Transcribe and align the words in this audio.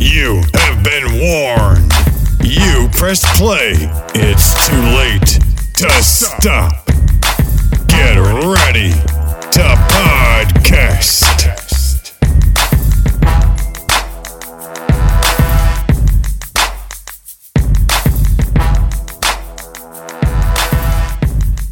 You 0.00 0.40
have 0.54 0.82
been 0.82 1.20
warned. 1.20 1.92
You 2.42 2.88
pressed 2.90 3.26
play. 3.36 3.74
It's 4.14 4.66
too 4.66 4.80
late 4.96 5.38
to 5.74 5.90
stop. 6.02 6.86
Get 7.86 8.16
ready 8.16 8.92
to 8.92 9.76
podcast. 9.92 11.20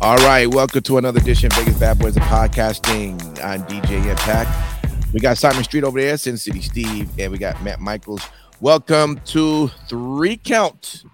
All 0.03 0.17
right, 0.19 0.47
welcome 0.47 0.83
to 0.83 0.99
another 0.99 1.21
edition 1.21 1.47
of 1.47 1.57
Vegas 1.57 1.79
Bad 1.79 1.99
Boys 1.99 2.19
of 2.19 2.23
Podcasting. 2.25 3.43
I'm 3.43 3.63
DJ 3.63 4.07
Impact. 4.07 4.78
We 5.11 5.21
got 5.21 5.39
Simon 5.39 5.65
Street 5.65 5.85
over 5.85 5.99
there, 5.99 6.19
Sin 6.19 6.37
City 6.37 6.61
Steve, 6.61 7.09
and 7.19 7.33
we 7.33 7.39
got 7.39 7.63
Matt 7.63 7.81
Michaels. 7.81 8.21
Welcome 8.61 9.19
to 9.27 9.69
Three 9.89 10.37
Count. 10.37 11.05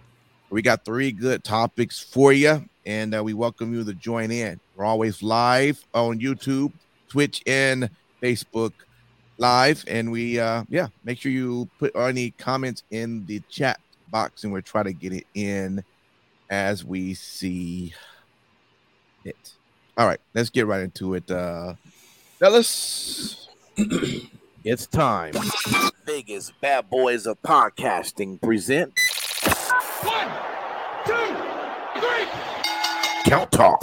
We 0.51 0.63
got 0.63 0.85
three 0.85 1.13
good 1.13 1.45
topics 1.45 2.01
for 2.01 2.33
you, 2.33 2.65
and 2.85 3.15
uh, 3.15 3.23
we 3.23 3.35
welcome 3.35 3.73
you 3.73 3.85
to 3.85 3.95
join 3.95 4.33
in. 4.33 4.59
We're 4.75 4.85
always 4.85 5.23
live 5.23 5.85
on 5.95 6.19
YouTube, 6.19 6.73
Twitch, 7.09 7.41
and 7.47 7.89
Facebook 8.21 8.73
Live. 9.39 9.85
And 9.87 10.11
we, 10.11 10.41
uh, 10.41 10.65
yeah, 10.69 10.89
make 11.05 11.21
sure 11.21 11.31
you 11.31 11.69
put 11.79 11.95
any 11.95 12.33
comments 12.33 12.83
in 12.91 13.25
the 13.27 13.41
chat 13.49 13.79
box, 14.11 14.43
and 14.43 14.53
we'll 14.53 14.63
try 14.63 14.83
to 14.83 14.93
get 14.93 15.13
it 15.13 15.27
in 15.35 15.85
as 16.51 16.85
we 16.85 17.15
see 17.15 17.95
it. 19.25 19.53
All 19.97 20.09
right, 20.09 20.21
let's 20.35 20.51
get 20.51 20.67
right 20.67 20.83
into 20.83 21.15
it. 21.15 21.31
Uh 21.31 21.75
fellas, 22.41 23.44
it's 23.77 24.87
time. 24.87 25.35
Vegas 26.07 26.53
Bad 26.61 26.89
Boys 26.91 27.27
of 27.27 27.41
Podcasting 27.43 28.41
present 28.41 28.93
One, 30.03 30.29
two, 31.07 31.37
three. 32.01 32.27
Count 33.25 33.51
Talk. 33.51 33.83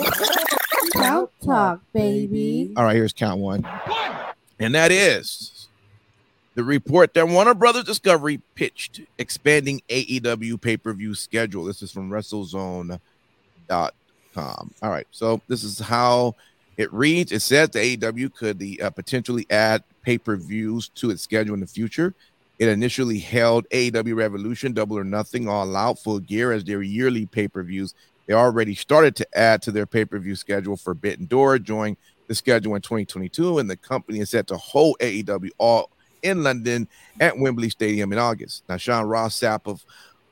Count 0.93 1.29
talk, 1.43 1.81
baby. 1.93 2.73
All 2.77 2.83
right, 2.83 2.95
here's 2.95 3.13
count 3.13 3.39
one. 3.39 3.63
One. 3.63 4.15
And 4.59 4.75
that 4.75 4.91
is 4.91 5.67
the 6.55 6.63
report 6.63 7.13
that 7.15 7.27
Warner 7.27 7.53
Brothers 7.53 7.85
Discovery 7.85 8.41
pitched 8.55 9.01
expanding 9.17 9.81
AEW 9.89 10.61
pay-per-view 10.61 11.15
schedule. 11.15 11.65
This 11.65 11.81
is 11.81 11.91
from 11.91 12.09
WrestleZone.com. 12.09 12.99
All 14.37 14.89
right, 14.89 15.07
so 15.11 15.41
this 15.47 15.63
is 15.63 15.79
how 15.79 16.35
it 16.81 16.91
reads. 16.91 17.31
It 17.31 17.41
says 17.41 17.69
the 17.69 17.79
AEW 17.79 18.33
could 18.33 18.59
the, 18.59 18.81
uh, 18.81 18.89
potentially 18.89 19.45
add 19.49 19.83
pay-per-views 20.01 20.89
to 20.95 21.11
its 21.11 21.21
schedule 21.21 21.53
in 21.53 21.59
the 21.59 21.67
future. 21.67 22.13
It 22.59 22.67
initially 22.67 23.19
held 23.19 23.69
AEW 23.69 24.15
Revolution, 24.15 24.73
Double 24.73 24.97
or 24.97 25.03
Nothing, 25.03 25.47
All 25.47 25.75
Out, 25.75 25.99
Full 25.99 26.19
Gear 26.19 26.51
as 26.51 26.63
their 26.63 26.81
yearly 26.81 27.25
pay-per-views. 27.25 27.93
They 28.27 28.33
already 28.33 28.75
started 28.75 29.15
to 29.17 29.37
add 29.37 29.61
to 29.63 29.71
their 29.71 29.85
pay-per-view 29.85 30.35
schedule. 30.35 30.75
For 30.75 30.83
Forbidden 30.83 31.25
Door 31.25 31.59
joined 31.59 31.97
the 32.27 32.35
schedule 32.35 32.75
in 32.75 32.81
2022, 32.81 33.59
and 33.59 33.69
the 33.69 33.77
company 33.77 34.19
is 34.19 34.29
set 34.29 34.47
to 34.47 34.57
hold 34.57 34.97
AEW 34.99 35.49
All 35.57 35.89
in 36.23 36.43
London 36.43 36.87
at 37.19 37.37
Wembley 37.37 37.69
Stadium 37.69 38.11
in 38.13 38.19
August. 38.19 38.63
Now, 38.69 38.77
Sean 38.77 39.05
Ross 39.05 39.39
Sapp 39.39 39.61
of 39.65 39.83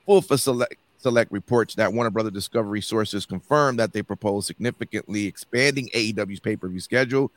Fightful 0.08 0.40
Select 0.40 0.76
Select 1.02 1.32
reports 1.32 1.76
that 1.76 1.94
Warner 1.94 2.10
Brother 2.10 2.30
Discovery 2.30 2.82
sources 2.82 3.26
confirmed 3.26 3.80
that 3.80 3.94
they 3.94 4.02
propose 4.02 4.46
significantly 4.46 5.26
expanding 5.26 5.88
AEW's 5.96 6.42
pay-per-view 6.42 6.82
schedule 6.82 7.32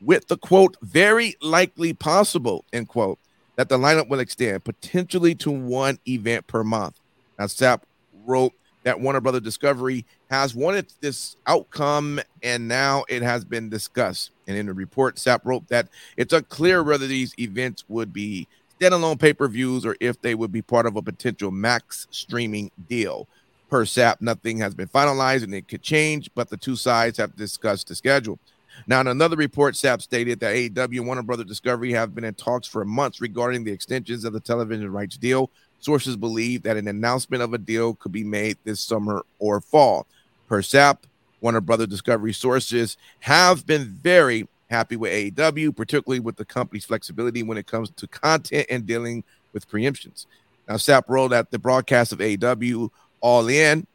with 0.00 0.26
the 0.28 0.38
quote 0.38 0.76
very 0.80 1.36
likely 1.42 1.92
possible 1.92 2.64
end 2.72 2.88
quote 2.88 3.18
that 3.56 3.68
the 3.68 3.76
lineup 3.76 4.08
will 4.08 4.20
extend 4.20 4.64
potentially 4.64 5.34
to 5.34 5.50
one 5.50 5.98
event 6.08 6.46
per 6.46 6.64
month. 6.64 6.98
Now, 7.38 7.44
Sapp 7.44 7.82
wrote 8.24 8.54
that 8.84 8.98
Warner 8.98 9.20
Brother 9.20 9.40
Discovery 9.40 10.06
has 10.30 10.54
wanted 10.54 10.86
this 11.00 11.36
outcome 11.46 12.18
and 12.42 12.66
now 12.66 13.04
it 13.08 13.22
has 13.22 13.44
been 13.44 13.68
discussed. 13.68 14.30
And 14.48 14.56
in 14.56 14.66
the 14.66 14.72
report, 14.72 15.16
Sapp 15.16 15.40
wrote 15.44 15.68
that 15.68 15.88
it's 16.16 16.32
unclear 16.32 16.82
whether 16.82 17.06
these 17.06 17.34
events 17.38 17.84
would 17.88 18.12
be 18.12 18.48
standalone 18.82 19.20
pay-per-views 19.20 19.86
or 19.86 19.96
if 20.00 20.20
they 20.20 20.34
would 20.34 20.50
be 20.50 20.62
part 20.62 20.86
of 20.86 20.96
a 20.96 21.02
potential 21.02 21.50
max 21.50 22.08
streaming 22.10 22.70
deal. 22.88 23.28
Per 23.70 23.84
Sapp, 23.84 24.16
nothing 24.20 24.58
has 24.58 24.74
been 24.74 24.88
finalized 24.88 25.44
and 25.44 25.54
it 25.54 25.68
could 25.68 25.82
change, 25.82 26.30
but 26.34 26.50
the 26.50 26.56
two 26.56 26.76
sides 26.76 27.16
have 27.18 27.36
discussed 27.36 27.88
the 27.88 27.94
schedule. 27.94 28.38
Now, 28.86 29.00
in 29.00 29.06
another 29.06 29.36
report, 29.36 29.74
Sapp 29.74 30.02
stated 30.02 30.40
that 30.40 30.54
AEW 30.54 30.98
and 30.98 31.06
Warner 31.06 31.22
Brother 31.22 31.44
Discovery 31.44 31.92
have 31.92 32.14
been 32.14 32.24
in 32.24 32.34
talks 32.34 32.66
for 32.66 32.84
months 32.84 33.20
regarding 33.20 33.64
the 33.64 33.72
extensions 33.72 34.24
of 34.24 34.32
the 34.32 34.40
television 34.40 34.90
rights 34.90 35.16
deal. 35.16 35.50
Sources 35.78 36.16
believe 36.16 36.62
that 36.62 36.76
an 36.76 36.88
announcement 36.88 37.42
of 37.42 37.54
a 37.54 37.58
deal 37.58 37.94
could 37.94 38.12
be 38.12 38.24
made 38.24 38.56
this 38.64 38.80
summer 38.80 39.24
or 39.38 39.60
fall. 39.60 40.06
Per 40.48 40.60
Sapp, 40.62 40.98
Warner 41.40 41.60
Brother 41.60 41.86
Discovery 41.86 42.32
sources 42.32 42.96
have 43.20 43.66
been 43.66 43.84
very 44.02 44.48
happy 44.72 44.96
with 44.96 45.12
AEW, 45.12 45.76
particularly 45.76 46.20
with 46.20 46.36
the 46.36 46.44
company's 46.44 46.84
flexibility 46.84 47.42
when 47.42 47.58
it 47.58 47.66
comes 47.66 47.90
to 47.90 48.06
content 48.08 48.66
and 48.70 48.86
dealing 48.86 49.22
with 49.52 49.70
preemptions. 49.70 50.26
Now, 50.68 50.74
Sapp 50.76 51.04
wrote 51.08 51.28
that 51.28 51.50
the 51.50 51.58
broadcast 51.58 52.12
of 52.12 52.18
AEW 52.18 52.90
All 53.20 53.48
In 53.48 53.86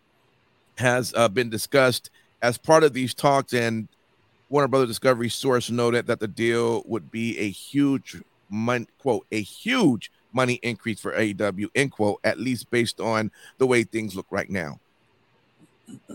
has 0.78 1.14
uh, 1.16 1.28
been 1.28 1.50
discussed 1.50 2.12
as 2.42 2.58
part 2.58 2.84
of 2.84 2.94
these 2.94 3.14
talks, 3.14 3.54
and 3.54 3.88
Warner 4.50 4.68
Brother 4.68 4.86
Discovery 4.86 5.30
source 5.30 5.70
noted 5.70 6.06
that 6.08 6.20
the 6.20 6.28
deal 6.28 6.84
would 6.86 7.12
be 7.12 7.38
a 7.40 7.50
huge 7.50 8.22
mon- 8.50 8.88
quote 9.00 9.26
a 9.32 9.42
huge 9.42 10.12
money 10.32 10.60
increase 10.62 11.00
for 11.00 11.14
AEW 11.14 11.68
end 11.74 11.92
quote 11.92 12.20
at 12.24 12.40
least 12.40 12.70
based 12.70 13.00
on 13.00 13.32
the 13.58 13.66
way 13.66 13.84
things 13.84 14.16
look 14.16 14.28
right 14.30 14.50
now. 14.50 14.80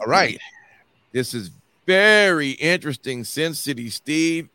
All 0.00 0.06
right, 0.06 0.39
this 1.12 1.34
is 1.34 1.50
very 1.87 2.50
interesting. 2.50 3.25
Sin 3.25 3.55
City 3.55 3.91
Steve 3.91 4.49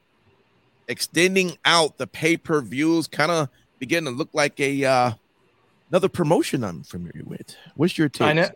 extending 0.87 1.57
out 1.65 1.97
the 1.97 2.07
pay 2.07 2.37
per 2.37 2.61
views, 2.61 3.07
kind 3.07 3.31
of 3.31 3.49
beginning 3.79 4.13
to 4.13 4.17
look 4.17 4.29
like 4.33 4.59
a 4.59 4.83
uh, 4.85 5.11
another 5.89 6.09
promotion 6.09 6.63
I'm 6.63 6.83
familiar 6.83 7.23
with. 7.25 7.55
What's 7.75 7.97
your 7.97 8.09
take? 8.09 8.27
I 8.27 8.33
know, 8.33 8.49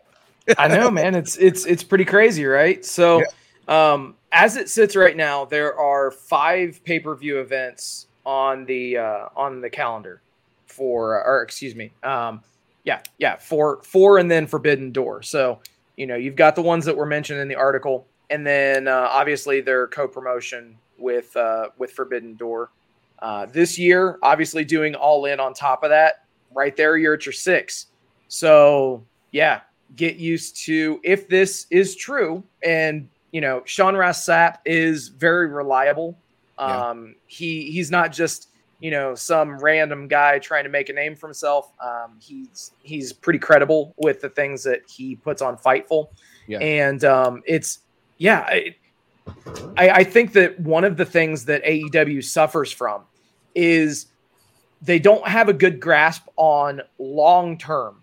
I 0.58 0.68
know, 0.68 0.90
man. 0.92 1.14
It's 1.14 1.36
it's 1.36 1.66
it's 1.66 1.82
pretty 1.82 2.04
crazy, 2.04 2.44
right? 2.44 2.84
So, 2.84 3.22
um, 3.68 4.16
as 4.32 4.56
it 4.56 4.68
sits 4.68 4.96
right 4.96 5.16
now, 5.16 5.44
there 5.44 5.78
are 5.78 6.10
five 6.10 6.82
pay 6.84 7.00
per 7.00 7.14
view 7.14 7.40
events 7.40 8.06
on 8.24 8.64
the 8.66 8.98
uh, 8.98 9.28
on 9.36 9.60
the 9.60 9.70
calendar 9.70 10.22
for, 10.66 11.22
or 11.24 11.42
excuse 11.42 11.74
me, 11.74 11.92
um, 12.02 12.42
yeah, 12.84 13.00
yeah, 13.18 13.36
four 13.36 13.82
four, 13.82 14.18
and 14.18 14.30
then 14.30 14.46
Forbidden 14.46 14.90
Door. 14.92 15.22
So, 15.22 15.60
you 15.96 16.06
know, 16.06 16.16
you've 16.16 16.36
got 16.36 16.56
the 16.56 16.62
ones 16.62 16.84
that 16.86 16.96
were 16.96 17.06
mentioned 17.06 17.40
in 17.40 17.48
the 17.48 17.54
article, 17.54 18.06
and 18.30 18.46
then 18.46 18.88
uh, 18.88 19.08
obviously 19.10 19.60
their 19.60 19.86
co 19.88 20.08
promotion 20.08 20.76
with 20.98 21.36
uh, 21.36 21.68
with 21.78 21.92
Forbidden 21.92 22.34
Door. 22.34 22.70
Uh, 23.20 23.46
this 23.46 23.78
year, 23.78 24.18
obviously 24.22 24.64
doing 24.64 24.94
all 24.94 25.26
in 25.26 25.38
on 25.38 25.54
top 25.54 25.84
of 25.84 25.90
that, 25.90 26.24
right 26.52 26.76
there, 26.76 26.96
you're 26.96 27.14
at 27.14 27.24
your 27.24 27.32
six. 27.32 27.86
So 28.28 29.04
yeah, 29.30 29.60
get 29.96 30.16
used 30.16 30.56
to 30.64 31.00
if 31.04 31.28
this 31.28 31.66
is 31.70 31.94
true, 31.94 32.42
and 32.64 33.08
you 33.30 33.40
know, 33.40 33.62
Sean 33.64 33.94
Ross 33.96 34.24
Sapp 34.26 34.58
is 34.64 35.08
very 35.08 35.46
reliable. 35.48 36.18
Yeah. 36.58 36.90
Um, 36.90 37.14
he 37.26 37.70
he's 37.70 37.90
not 37.90 38.12
just 38.12 38.48
you 38.80 38.90
know 38.90 39.14
some 39.14 39.58
random 39.58 40.08
guy 40.08 40.38
trying 40.38 40.64
to 40.64 40.70
make 40.70 40.88
a 40.88 40.92
name 40.92 41.14
for 41.14 41.28
himself. 41.28 41.72
Um, 41.80 42.16
he's 42.20 42.72
he's 42.82 43.12
pretty 43.12 43.38
credible 43.38 43.94
with 43.98 44.20
the 44.20 44.28
things 44.28 44.64
that 44.64 44.80
he 44.88 45.16
puts 45.16 45.40
on 45.42 45.56
Fightful, 45.56 46.08
Yeah. 46.48 46.58
and 46.58 47.04
um, 47.04 47.42
it's 47.46 47.80
yeah. 48.18 48.48
It, 48.50 48.76
I, 49.76 49.90
I 49.90 50.04
think 50.04 50.32
that 50.32 50.58
one 50.60 50.84
of 50.84 50.96
the 50.96 51.04
things 51.04 51.44
that 51.46 51.64
AEW 51.64 52.24
suffers 52.24 52.72
from 52.72 53.02
is 53.54 54.06
they 54.80 54.98
don't 54.98 55.26
have 55.26 55.48
a 55.48 55.52
good 55.52 55.80
grasp 55.80 56.26
on 56.36 56.82
long 56.98 57.56
term 57.58 58.02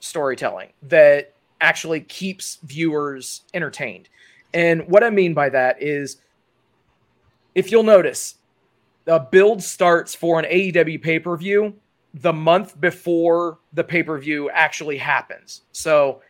storytelling 0.00 0.70
that 0.82 1.34
actually 1.60 2.00
keeps 2.00 2.58
viewers 2.62 3.42
entertained. 3.54 4.08
And 4.54 4.86
what 4.88 5.04
I 5.04 5.10
mean 5.10 5.34
by 5.34 5.48
that 5.50 5.82
is 5.82 6.18
if 7.54 7.70
you'll 7.70 7.82
notice, 7.82 8.36
the 9.04 9.18
build 9.18 9.62
starts 9.62 10.14
for 10.14 10.38
an 10.38 10.44
AEW 10.44 11.02
pay 11.02 11.18
per 11.18 11.36
view 11.36 11.74
the 12.14 12.32
month 12.32 12.80
before 12.80 13.58
the 13.72 13.82
pay 13.82 14.02
per 14.02 14.18
view 14.18 14.50
actually 14.50 14.98
happens. 14.98 15.62
So 15.72 16.22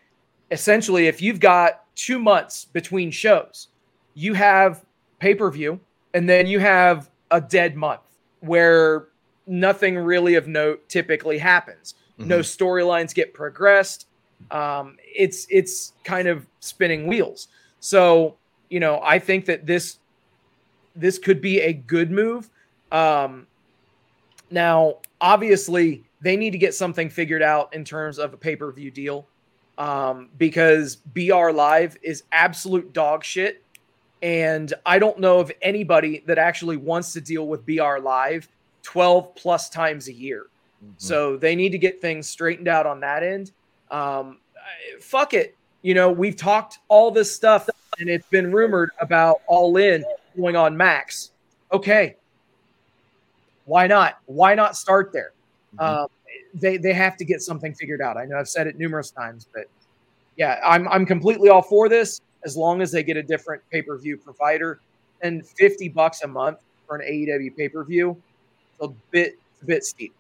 essentially, 0.51 1.07
if 1.07 1.21
you've 1.21 1.41
got 1.41 1.85
two 1.95 2.19
months 2.19 2.65
between 2.65 3.11
shows, 3.11 3.69
you 4.15 4.35
have 4.35 4.85
pay 5.19 5.35
per 5.35 5.51
view, 5.51 5.81
and 6.15 6.29
then 6.29 6.47
you 6.47 6.59
have 6.59 7.11
a 7.31 7.41
dead 7.41 7.77
month 7.77 8.01
where 8.41 9.09
nothing 9.47 9.97
really 9.97 10.35
of 10.35 10.47
note 10.47 10.89
typically 10.89 11.39
happens. 11.39 11.95
Mm-hmm. 12.19 12.29
No 12.29 12.39
storylines 12.41 13.15
get 13.15 13.35
progressed. 13.35 14.07
Um, 14.51 14.97
it's 15.03 15.47
it's 15.51 15.93
kind 16.05 16.29
of 16.29 16.47
spinning 16.61 17.07
wheels. 17.07 17.49
So 17.81 18.37
you 18.69 18.81
know, 18.81 19.01
I 19.03 19.19
think 19.19 19.45
that 19.47 19.67
this 19.67 19.99
this 20.95 21.19
could 21.19 21.41
be 21.41 21.61
a 21.61 21.73
good 21.73 22.11
move. 22.11 22.49
Um, 22.91 23.47
now, 24.51 24.97
obviously, 25.21 26.05
they 26.21 26.37
need 26.37 26.51
to 26.51 26.59
get 26.59 26.75
something 26.75 27.09
figured 27.09 27.43
out 27.43 27.75
in 27.75 27.85
terms 27.85 28.19
of 28.19 28.33
a 28.33 28.37
pay 28.37 28.57
per 28.57 28.71
view 28.73 28.91
deal 28.91 29.27
um, 29.79 30.29
because 30.39 30.97
BR 30.97 31.51
Live 31.51 31.97
is 32.03 32.25
absolute 32.33 32.93
dog 32.93 33.25
shit. 33.25 33.63
And 34.23 34.73
I 34.87 35.01
don't 35.01 35.19
know 35.19 35.41
of 35.41 35.51
anybody 35.61 36.23
that 36.27 36.39
actually 36.39 36.77
wants 36.77 37.13
to 37.15 37.21
deal 37.21 37.49
with 37.49 37.67
BR 37.67 37.99
Live 37.99 38.49
12 38.85 39.35
plus 39.35 39.69
times 39.69 40.09
a 40.09 40.13
year. 40.13 40.47
Mm-hmm. 40.83 40.95
So 40.97 41.37
they 41.37 41.57
need 41.57 41.71
to 41.71 41.79
get 41.79 42.01
things 42.01 42.29
straightened 42.29 42.69
out 42.69 42.87
on 42.87 43.01
that 43.01 43.25
end. 43.25 43.51
Um, 43.91 44.39
fuck 45.01 45.35
it. 45.35 45.57
You 45.83 45.95
know, 45.95 46.11
we've 46.11 46.37
talked 46.37 46.79
all 46.89 47.11
this 47.11 47.35
stuff 47.35 47.69
and 47.99 48.09
it's 48.09 48.27
been 48.29 48.53
rumored 48.53 48.91
about 49.01 49.43
All 49.49 49.77
In 49.77 50.05
going 50.37 50.55
on 50.55 50.77
Max. 50.77 51.33
Okay. 51.73 52.17
Why 53.65 53.89
not? 53.89 54.19
Why 54.27 54.55
not 54.55 54.77
start 54.77 55.13
there? 55.13 55.33
Mm-hmm. 55.77 56.03
Um, 56.03 56.09
they 56.55 56.77
they 56.77 56.93
have 56.93 57.17
to 57.17 57.25
get 57.25 57.41
something 57.41 57.75
figured 57.75 58.01
out. 58.01 58.17
I 58.17 58.25
know 58.25 58.39
I've 58.39 58.49
said 58.49 58.67
it 58.67 58.79
numerous 58.79 59.11
times, 59.11 59.49
but 59.55 59.67
yeah, 60.37 60.61
I'm 60.65 60.87
I'm 60.89 61.07
completely 61.07 61.49
all 61.49 61.63
for 61.63 61.89
this 61.89 62.21
as 62.45 62.57
long 62.57 62.83
as 62.83 62.91
they 62.91 63.03
get 63.03 63.17
a 63.17 63.23
different 63.23 63.63
pay 63.71 63.83
per 63.83 63.97
view 63.97 64.17
provider. 64.17 64.81
And 65.23 65.47
fifty 65.47 65.89
bucks 65.89 66.23
a 66.23 66.27
month 66.27 66.59
for 66.87 66.97
an 66.97 67.03
AEW 67.09 67.57
pay 67.57 67.69
per 67.69 67.85
view, 67.85 68.21
it's 68.75 68.91
a 68.91 68.93
bit 69.11 69.39
a 69.63 69.65
bit 69.65 69.85
steep. 69.85 70.13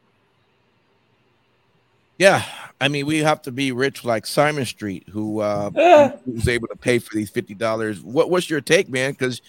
Yeah, 2.19 2.45
I 2.81 2.87
mean, 2.87 3.07
we 3.07 3.19
have 3.19 3.43
to 3.43 3.51
be 3.51 3.73
rich 3.73 4.05
like 4.05 4.27
Simon 4.27 4.65
Street, 4.65 5.09
who 5.11 5.41
uh, 5.41 5.71
who's 6.25 6.47
able 6.47 6.69
to 6.69 6.77
pay 6.77 7.01
for 7.01 7.15
these 7.15 7.31
fifty 7.31 7.55
dollars. 7.55 8.01
What 8.01 8.31
what's 8.31 8.49
your 8.49 8.61
take, 8.61 8.89
man? 8.89 9.13
Because 9.13 9.43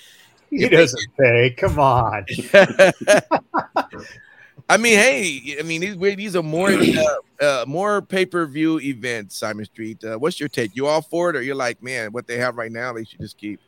he 0.49 0.67
doesn't 0.69 1.15
pay. 1.17 1.51
Come 1.51 1.79
on. 1.79 2.25
I 4.69 4.77
mean, 4.77 4.97
hey, 4.97 5.57
I 5.59 5.63
mean 5.63 5.81
these 5.81 5.97
these 6.15 6.35
are 6.35 6.43
more 6.43 6.69
uh, 6.69 7.43
uh, 7.43 7.65
more 7.67 8.01
pay 8.01 8.25
per 8.25 8.45
view 8.45 8.79
events. 8.79 9.35
Simon 9.35 9.65
Street, 9.65 10.03
uh, 10.03 10.17
what's 10.17 10.39
your 10.39 10.49
take? 10.49 10.75
You 10.75 10.87
all 10.87 11.01
for 11.01 11.29
it, 11.29 11.35
or 11.35 11.41
you're 11.41 11.55
like, 11.55 11.83
man, 11.83 12.11
what 12.11 12.27
they 12.27 12.37
have 12.37 12.57
right 12.57 12.71
now, 12.71 12.93
they 12.93 13.03
should 13.03 13.19
just 13.19 13.37
keep. 13.37 13.59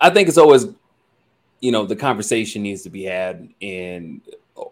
I 0.00 0.10
think 0.10 0.28
it's 0.28 0.38
always, 0.38 0.66
you 1.60 1.72
know, 1.72 1.84
the 1.84 1.96
conversation 1.96 2.62
needs 2.62 2.82
to 2.82 2.90
be 2.90 3.04
had 3.04 3.48
and 3.60 4.20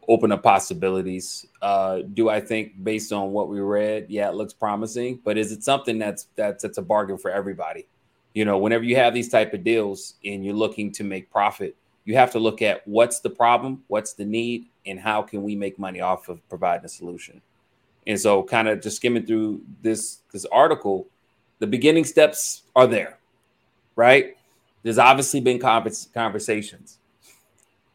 open 0.07 0.33
up 0.33 0.43
possibilities. 0.43 1.47
Uh, 1.63 2.01
do 2.15 2.29
I 2.29 2.41
think, 2.41 2.83
based 2.83 3.13
on 3.13 3.33
what 3.33 3.49
we 3.49 3.61
read, 3.61 4.07
yeah, 4.09 4.29
it 4.29 4.35
looks 4.35 4.53
promising, 4.53 5.21
but 5.25 5.39
is 5.39 5.53
it 5.53 5.63
something 5.65 5.99
that's 5.99 6.29
that's 6.37 6.63
that's 6.63 6.79
a 6.79 6.83
bargain 6.83 7.17
for 7.17 7.31
everybody? 7.31 7.87
You 8.35 8.45
know, 8.45 8.59
whenever 8.59 8.85
you 8.85 8.97
have 8.97 9.15
these 9.15 9.31
type 9.31 9.55
of 9.55 9.65
deals 9.65 10.15
and 10.25 10.45
you're 10.45 10.55
looking 10.55 10.93
to 10.93 11.05
make 11.05 11.31
profit 11.31 11.77
you 12.09 12.15
have 12.15 12.33
to 12.33 12.39
look 12.39 12.63
at 12.63 12.89
what's 12.89 13.21
the 13.21 13.29
problem, 13.29 13.83
what's 13.89 14.15
the 14.15 14.25
need, 14.25 14.65
and 14.87 14.99
how 14.99 15.21
can 15.21 15.43
we 15.43 15.55
make 15.55 15.79
money 15.79 16.01
off 16.01 16.31
of 16.31 16.41
providing 16.49 16.87
a 16.87 16.89
solution. 16.89 17.43
And 18.07 18.19
so, 18.19 18.43
kind 18.43 18.67
of 18.67 18.81
just 18.81 18.97
skimming 18.97 19.27
through 19.27 19.61
this 19.83 20.21
this 20.33 20.47
article, 20.47 21.07
the 21.59 21.67
beginning 21.67 22.07
steps 22.07 22.63
are 22.75 22.87
there, 22.87 23.19
right? 23.95 24.39
There's 24.83 24.97
obviously 24.97 25.41
been 25.41 25.59
conversations, 25.59 26.97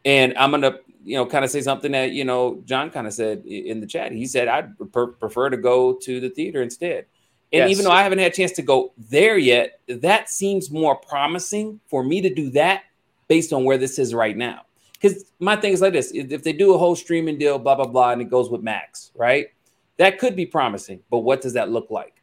and 0.04 0.32
I'm 0.38 0.52
gonna 0.52 0.78
you 1.04 1.16
know 1.16 1.26
kind 1.26 1.44
of 1.44 1.50
say 1.50 1.62
something 1.62 1.90
that 1.90 2.12
you 2.12 2.24
know 2.24 2.62
John 2.66 2.90
kind 2.90 3.08
of 3.08 3.14
said 3.14 3.44
in 3.44 3.80
the 3.80 3.86
chat. 3.86 4.12
He 4.12 4.26
said 4.26 4.46
I'd 4.46 4.78
prefer 4.92 5.50
to 5.50 5.56
go 5.56 5.94
to 5.94 6.20
the 6.20 6.30
theater 6.30 6.62
instead. 6.62 7.06
And 7.52 7.68
yes. 7.68 7.70
even 7.70 7.84
though 7.84 7.90
I 7.90 8.04
haven't 8.04 8.20
had 8.20 8.30
a 8.30 8.34
chance 8.34 8.52
to 8.52 8.62
go 8.62 8.92
there 8.96 9.38
yet, 9.38 9.80
that 9.88 10.28
seems 10.28 10.70
more 10.70 10.94
promising 10.94 11.80
for 11.88 12.04
me 12.04 12.20
to 12.20 12.32
do 12.32 12.50
that 12.50 12.84
based 13.28 13.52
on 13.52 13.64
where 13.64 13.78
this 13.78 13.98
is 13.98 14.14
right 14.14 14.36
now. 14.36 14.62
Because 14.92 15.24
my 15.38 15.56
thing 15.56 15.72
is 15.72 15.80
like 15.80 15.92
this 15.92 16.12
if 16.14 16.42
they 16.42 16.52
do 16.52 16.74
a 16.74 16.78
whole 16.78 16.96
streaming 16.96 17.38
deal, 17.38 17.58
blah, 17.58 17.74
blah, 17.74 17.86
blah, 17.86 18.12
and 18.12 18.22
it 18.22 18.30
goes 18.30 18.48
with 18.50 18.62
Max, 18.62 19.10
right? 19.14 19.48
That 19.96 20.18
could 20.18 20.34
be 20.34 20.46
promising, 20.46 21.00
but 21.10 21.18
what 21.18 21.40
does 21.40 21.52
that 21.52 21.70
look 21.70 21.90
like? 21.90 22.22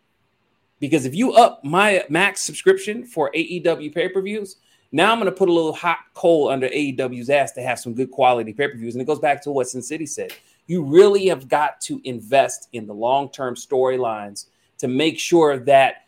Because 0.79 1.05
if 1.05 1.13
you 1.13 1.33
up 1.33 1.63
my 1.63 2.03
Max 2.09 2.41
subscription 2.41 3.05
for 3.05 3.31
AEW 3.35 3.93
pay 3.93 4.09
per 4.09 4.21
views, 4.21 4.57
now 4.91 5.11
I'm 5.11 5.19
going 5.19 5.31
to 5.31 5.37
put 5.37 5.47
a 5.47 5.53
little 5.53 5.73
hot 5.73 5.99
coal 6.15 6.49
under 6.49 6.67
AEW's 6.67 7.29
ass 7.29 7.51
to 7.53 7.61
have 7.61 7.79
some 7.79 7.93
good 7.93 8.11
quality 8.11 8.51
pay 8.51 8.67
per 8.67 8.75
views. 8.75 8.95
And 8.95 9.01
it 9.01 9.05
goes 9.05 9.19
back 9.19 9.41
to 9.43 9.51
what 9.51 9.69
Sin 9.69 9.81
City 9.81 10.05
said. 10.05 10.33
You 10.65 10.83
really 10.83 11.27
have 11.27 11.47
got 11.47 11.79
to 11.81 12.01
invest 12.03 12.67
in 12.73 12.87
the 12.87 12.93
long 12.93 13.29
term 13.29 13.55
storylines 13.55 14.47
to 14.79 14.87
make 14.87 15.19
sure 15.19 15.59
that 15.59 16.05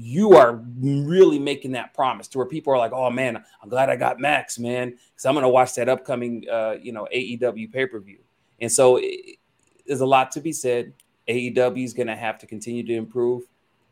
you 0.00 0.34
are 0.34 0.62
really 0.80 1.38
making 1.38 1.72
that 1.72 1.92
promise 1.92 2.28
to 2.28 2.38
where 2.38 2.46
people 2.46 2.72
are 2.72 2.78
like, 2.78 2.92
"Oh 2.92 3.10
man, 3.10 3.42
I'm 3.62 3.68
glad 3.68 3.90
I 3.90 3.96
got 3.96 4.20
Max, 4.20 4.58
man, 4.58 4.90
because 4.90 5.26
I'm 5.26 5.34
gonna 5.34 5.48
watch 5.48 5.74
that 5.74 5.88
upcoming, 5.88 6.44
uh, 6.50 6.76
you 6.80 6.92
know, 6.92 7.08
AEW 7.12 7.72
pay 7.72 7.86
per 7.86 7.98
view." 7.98 8.18
And 8.60 8.70
so, 8.70 8.98
it, 9.02 9.38
there's 9.86 10.00
a 10.00 10.06
lot 10.06 10.30
to 10.32 10.40
be 10.40 10.52
said. 10.52 10.92
AEW 11.28 11.84
is 11.84 11.94
gonna 11.94 12.16
have 12.16 12.38
to 12.38 12.46
continue 12.46 12.84
to 12.84 12.94
improve. 12.94 13.42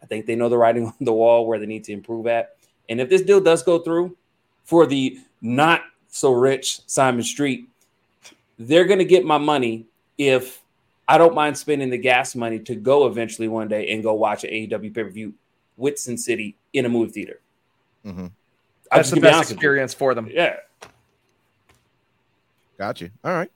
I 0.02 0.06
think 0.06 0.26
they 0.26 0.36
know 0.36 0.48
the 0.48 0.58
writing 0.58 0.86
on 0.86 0.94
the 1.00 1.12
wall 1.12 1.46
where 1.46 1.58
they 1.58 1.66
need 1.66 1.84
to 1.84 1.92
improve 1.92 2.26
at. 2.28 2.56
And 2.88 3.00
if 3.00 3.08
this 3.08 3.22
deal 3.22 3.40
does 3.40 3.62
go 3.62 3.80
through 3.80 4.16
for 4.64 4.86
the 4.86 5.18
not 5.40 5.82
so 6.08 6.32
rich 6.32 6.80
Simon 6.86 7.24
Street, 7.24 7.68
they're 8.58 8.84
gonna 8.84 9.04
get 9.04 9.24
my 9.24 9.38
money 9.38 9.86
if 10.18 10.62
I 11.08 11.18
don't 11.18 11.34
mind 11.34 11.58
spending 11.58 11.90
the 11.90 11.98
gas 11.98 12.36
money 12.36 12.60
to 12.60 12.76
go 12.76 13.06
eventually 13.06 13.48
one 13.48 13.66
day 13.68 13.90
and 13.90 14.02
go 14.04 14.14
watch 14.14 14.44
an 14.44 14.50
AEW 14.50 14.94
pay 14.94 15.02
per 15.02 15.10
view 15.10 15.34
with 15.76 15.98
Sin 15.98 16.16
City 16.16 16.56
in 16.72 16.86
a 16.86 16.88
movie 16.88 17.12
theater. 17.12 17.40
Mm-hmm. 18.04 18.26
That's 18.90 19.10
the 19.10 19.20
best 19.20 19.50
experience 19.50 19.94
for 19.94 20.14
them. 20.14 20.28
Yeah. 20.30 20.56
Got 22.78 23.00
you. 23.00 23.10
All 23.24 23.32
right. 23.32 23.50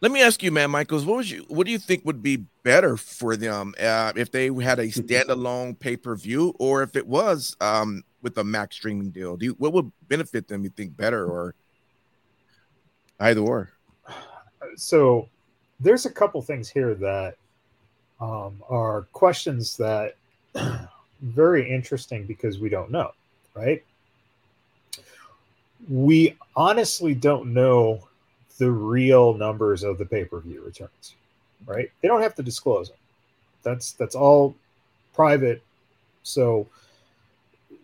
Let 0.00 0.12
me 0.12 0.22
ask 0.22 0.42
you, 0.42 0.52
man, 0.52 0.70
Michaels, 0.70 1.04
what 1.04 1.16
was 1.16 1.30
you 1.30 1.44
what 1.48 1.66
do 1.66 1.72
you 1.72 1.78
think 1.78 2.04
would 2.04 2.22
be 2.22 2.44
better 2.62 2.96
for 2.96 3.36
them 3.36 3.74
uh, 3.80 4.12
if 4.14 4.30
they 4.30 4.46
had 4.46 4.78
a 4.78 4.86
standalone 4.86 5.78
pay 5.78 5.96
per 5.96 6.14
view, 6.14 6.54
or 6.58 6.82
if 6.82 6.94
it 6.94 7.06
was 7.06 7.56
um, 7.60 8.04
with 8.22 8.38
a 8.38 8.44
max 8.44 8.76
streaming 8.76 9.10
deal? 9.10 9.36
Do 9.36 9.46
you, 9.46 9.56
what 9.58 9.72
would 9.72 9.90
benefit 10.06 10.46
them? 10.46 10.62
You 10.62 10.70
think 10.70 10.96
better, 10.96 11.26
or 11.26 11.54
either 13.18 13.40
or? 13.40 13.70
So, 14.76 15.28
there's 15.80 16.06
a 16.06 16.12
couple 16.12 16.40
things 16.42 16.68
here 16.68 16.94
that 16.94 17.36
um, 18.20 18.62
are 18.68 19.08
questions 19.12 19.76
that 19.78 20.14
very 21.22 21.68
interesting 21.68 22.26
because 22.26 22.58
we 22.58 22.68
don't 22.68 22.90
know, 22.90 23.12
right? 23.54 23.84
We 25.88 26.36
honestly 26.56 27.14
don't 27.14 27.52
know 27.52 28.08
the 28.58 28.70
real 28.70 29.34
numbers 29.34 29.84
of 29.84 29.98
the 29.98 30.04
pay-per-view 30.04 30.62
returns, 30.64 31.14
right? 31.66 31.90
They 32.00 32.08
don't 32.08 32.22
have 32.22 32.34
to 32.36 32.42
disclose 32.42 32.88
them. 32.88 32.98
That's 33.62 33.92
that's 33.92 34.14
all 34.14 34.54
private. 35.14 35.62
So 36.22 36.66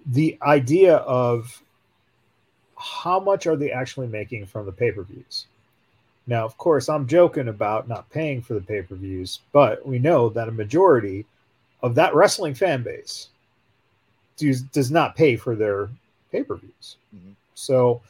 the 0.07 0.37
idea 0.43 0.97
of 0.97 1.63
how 2.77 3.21
much 3.21 3.47
are 3.47 3.57
they 3.57 3.71
actually 3.71 4.09
making 4.09 4.47
from 4.47 4.67
the 4.67 4.73
pay-per-views? 4.73 5.47
Now, 6.27 6.45
of 6.45 6.57
course, 6.59 6.89
I'm 6.89 7.07
joking 7.07 7.49
about 7.49 7.89
not 7.89 8.11
paying 8.11 8.43
for 8.43 8.55
the 8.55 8.61
pay-per-views, 8.61 9.41
but 9.53 9.87
we 9.87 9.99
know 9.99 10.29
that 10.31 10.49
a 10.49 10.53
majority 10.53 11.27
of 11.85 11.95
that 11.95 12.15
wrestling 12.15 12.55
fan 12.55 12.83
base 12.83 13.29
does, 14.39 14.63
does 14.63 14.91
not 14.91 15.15
pay 15.15 15.37
for 15.37 15.55
their 15.55 15.91
pay 16.33 16.43
per 16.43 16.57
views. 16.57 16.97
Mm-hmm. 17.15 17.33
So 17.55 18.01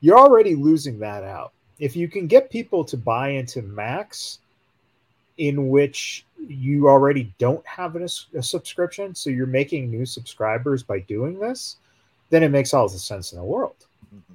you're 0.00 0.18
already 0.18 0.56
losing 0.56 0.98
that 0.98 1.22
out. 1.22 1.52
If 1.78 1.94
you 1.94 2.08
can 2.08 2.26
get 2.26 2.50
people 2.50 2.84
to 2.84 2.96
buy 2.96 3.28
into 3.30 3.62
Max, 3.62 4.40
in 5.38 5.70
which 5.70 6.26
you 6.48 6.88
already 6.88 7.32
don't 7.38 7.64
have 7.66 7.94
a, 7.96 8.08
a 8.34 8.42
subscription, 8.42 9.14
so 9.14 9.30
you're 9.30 9.46
making 9.46 9.90
new 9.90 10.04
subscribers 10.04 10.82
by 10.82 10.98
doing 10.98 11.38
this, 11.38 11.76
then 12.30 12.42
it 12.42 12.50
makes 12.50 12.74
all 12.74 12.88
the 12.88 12.98
sense 12.98 13.32
in 13.32 13.38
the 13.38 13.44
world. 13.44 13.86
Mm-hmm. 14.14 14.34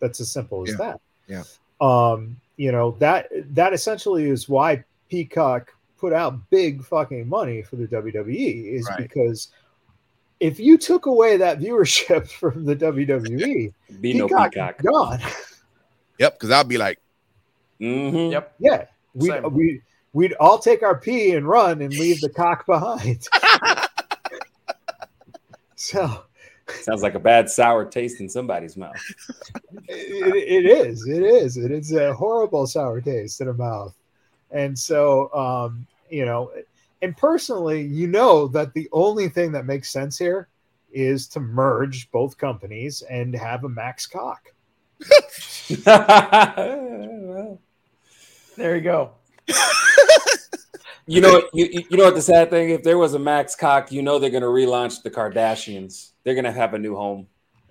That's 0.00 0.20
as 0.20 0.30
simple 0.30 0.62
as 0.62 0.70
yeah. 0.70 0.76
that. 0.78 1.00
Yeah. 1.28 1.44
Um, 1.82 2.40
you 2.56 2.72
know 2.72 2.96
that 2.98 3.28
that 3.54 3.72
essentially 3.74 4.28
is 4.28 4.48
why 4.48 4.84
Peacock 5.08 5.74
put 6.00 6.12
out 6.14 6.48
big 6.50 6.82
fucking 6.82 7.28
money 7.28 7.62
for 7.62 7.76
the 7.76 7.86
WWE 7.86 8.72
is 8.74 8.86
right. 8.88 8.98
because 8.98 9.48
if 10.40 10.58
you 10.58 10.78
took 10.78 11.04
away 11.06 11.36
that 11.36 11.60
viewership 11.60 12.28
from 12.40 12.64
the 12.64 12.74
WWE, 12.74 13.72
be 14.00 14.14
no 14.14 14.26
Peacock 14.26 14.78
gone. 14.82 15.20
Yep, 16.18 16.34
because 16.34 16.50
I'll 16.50 16.64
be 16.64 16.76
like, 16.76 16.98
Mhm. 17.80 18.30
Yep. 18.32 18.54
Yeah, 18.58 18.84
we 19.14 19.28
Same. 19.28 19.54
we 19.54 19.80
we'd 20.12 20.34
all 20.34 20.58
take 20.58 20.82
our 20.82 20.98
pee 21.00 21.32
and 21.32 21.48
run 21.48 21.80
and 21.80 21.94
leave 21.94 22.20
the 22.20 22.28
cock 22.28 22.66
behind. 22.66 23.26
so 25.76 26.24
Sounds 26.82 27.02
like 27.02 27.14
a 27.14 27.18
bad 27.18 27.48
sour 27.50 27.86
taste 27.86 28.20
in 28.20 28.28
somebody's 28.28 28.76
mouth. 28.76 28.94
it, 29.88 30.64
it 30.64 30.66
is, 30.66 31.06
it 31.08 31.22
is, 31.22 31.56
it 31.56 31.70
is 31.70 31.92
a 31.92 32.12
horrible 32.12 32.66
sour 32.66 33.00
taste 33.00 33.40
in 33.40 33.48
a 33.48 33.54
mouth, 33.54 33.94
and 34.50 34.78
so 34.78 35.32
um, 35.34 35.86
you 36.08 36.24
know, 36.24 36.50
and 37.02 37.16
personally, 37.16 37.82
you 37.82 38.06
know 38.06 38.48
that 38.48 38.72
the 38.74 38.88
only 38.92 39.28
thing 39.28 39.52
that 39.52 39.66
makes 39.66 39.90
sense 39.90 40.18
here 40.18 40.48
is 40.92 41.28
to 41.28 41.40
merge 41.40 42.10
both 42.10 42.36
companies 42.36 43.02
and 43.02 43.34
have 43.34 43.64
a 43.64 43.68
max 43.68 44.06
cock. 44.06 44.48
There 48.56 48.76
you 48.76 48.82
go. 48.82 49.12
You 51.06 51.20
know, 51.20 51.42
you, 51.54 51.84
you 51.90 51.96
know 51.96 52.04
what 52.04 52.14
the 52.14 52.22
sad 52.22 52.50
thing? 52.50 52.70
If 52.70 52.82
there 52.82 52.98
was 52.98 53.14
a 53.14 53.18
Max 53.18 53.56
Cock, 53.56 53.90
you 53.90 54.02
know 54.02 54.18
they're 54.18 54.30
going 54.30 54.42
to 54.42 54.48
relaunch 54.48 55.02
the 55.02 55.10
Kardashians. 55.10 56.12
They're 56.22 56.34
going 56.34 56.44
to 56.44 56.52
have 56.52 56.74
a 56.74 56.78
new 56.78 56.94
home. 56.94 57.26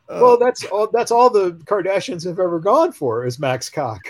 Well, 0.10 0.40
that's 0.40 0.66
all. 0.66 0.90
That's 0.92 1.12
all 1.12 1.30
the 1.30 1.52
Kardashians 1.52 2.26
have 2.26 2.40
ever 2.40 2.60
gone 2.60 2.92
for 2.92 3.26
is 3.26 3.38
Max 3.38 3.70
Cock, 3.70 4.02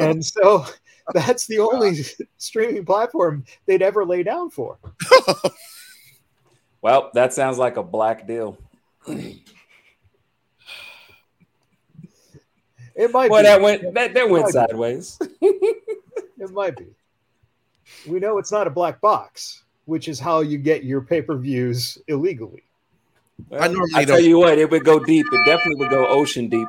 and 0.00 0.24
so 0.24 0.64
that's 1.14 1.46
the 1.46 1.58
only 1.58 1.96
streaming 2.38 2.84
platform 2.84 3.44
they'd 3.66 3.82
ever 3.82 4.04
lay 4.04 4.22
down 4.22 4.50
for. 4.50 4.78
Well, 6.82 7.10
that 7.14 7.32
sounds 7.32 7.56
like 7.56 7.78
a 7.78 7.82
black 7.82 8.26
deal. 8.26 8.58
It 9.08 9.40
might 13.10 13.28
Boy, 13.30 13.38
be. 13.38 13.42
that 13.44 13.60
went 13.62 13.94
that, 13.94 14.12
that 14.12 14.28
went 14.28 14.48
sideways. 14.50 15.18
It 15.40 16.50
might 16.52 16.76
be. 16.76 16.86
We 18.06 18.20
know 18.20 18.36
it's 18.36 18.52
not 18.52 18.66
a 18.66 18.70
black 18.70 19.00
box, 19.00 19.62
which 19.86 20.08
is 20.08 20.20
how 20.20 20.40
you 20.40 20.58
get 20.58 20.84
your 20.84 21.00
pay 21.00 21.22
per 21.22 21.36
views 21.38 21.96
illegally. 22.06 22.62
Well, 23.48 23.62
normally 23.72 23.90
I 23.94 24.04
tell 24.04 24.16
don't- 24.18 24.26
you 24.28 24.38
what, 24.38 24.58
it 24.58 24.70
would 24.70 24.84
go 24.84 24.98
deep. 25.02 25.24
It 25.32 25.46
definitely 25.46 25.76
would 25.76 25.90
go 25.90 26.06
ocean 26.06 26.48
deep. 26.50 26.68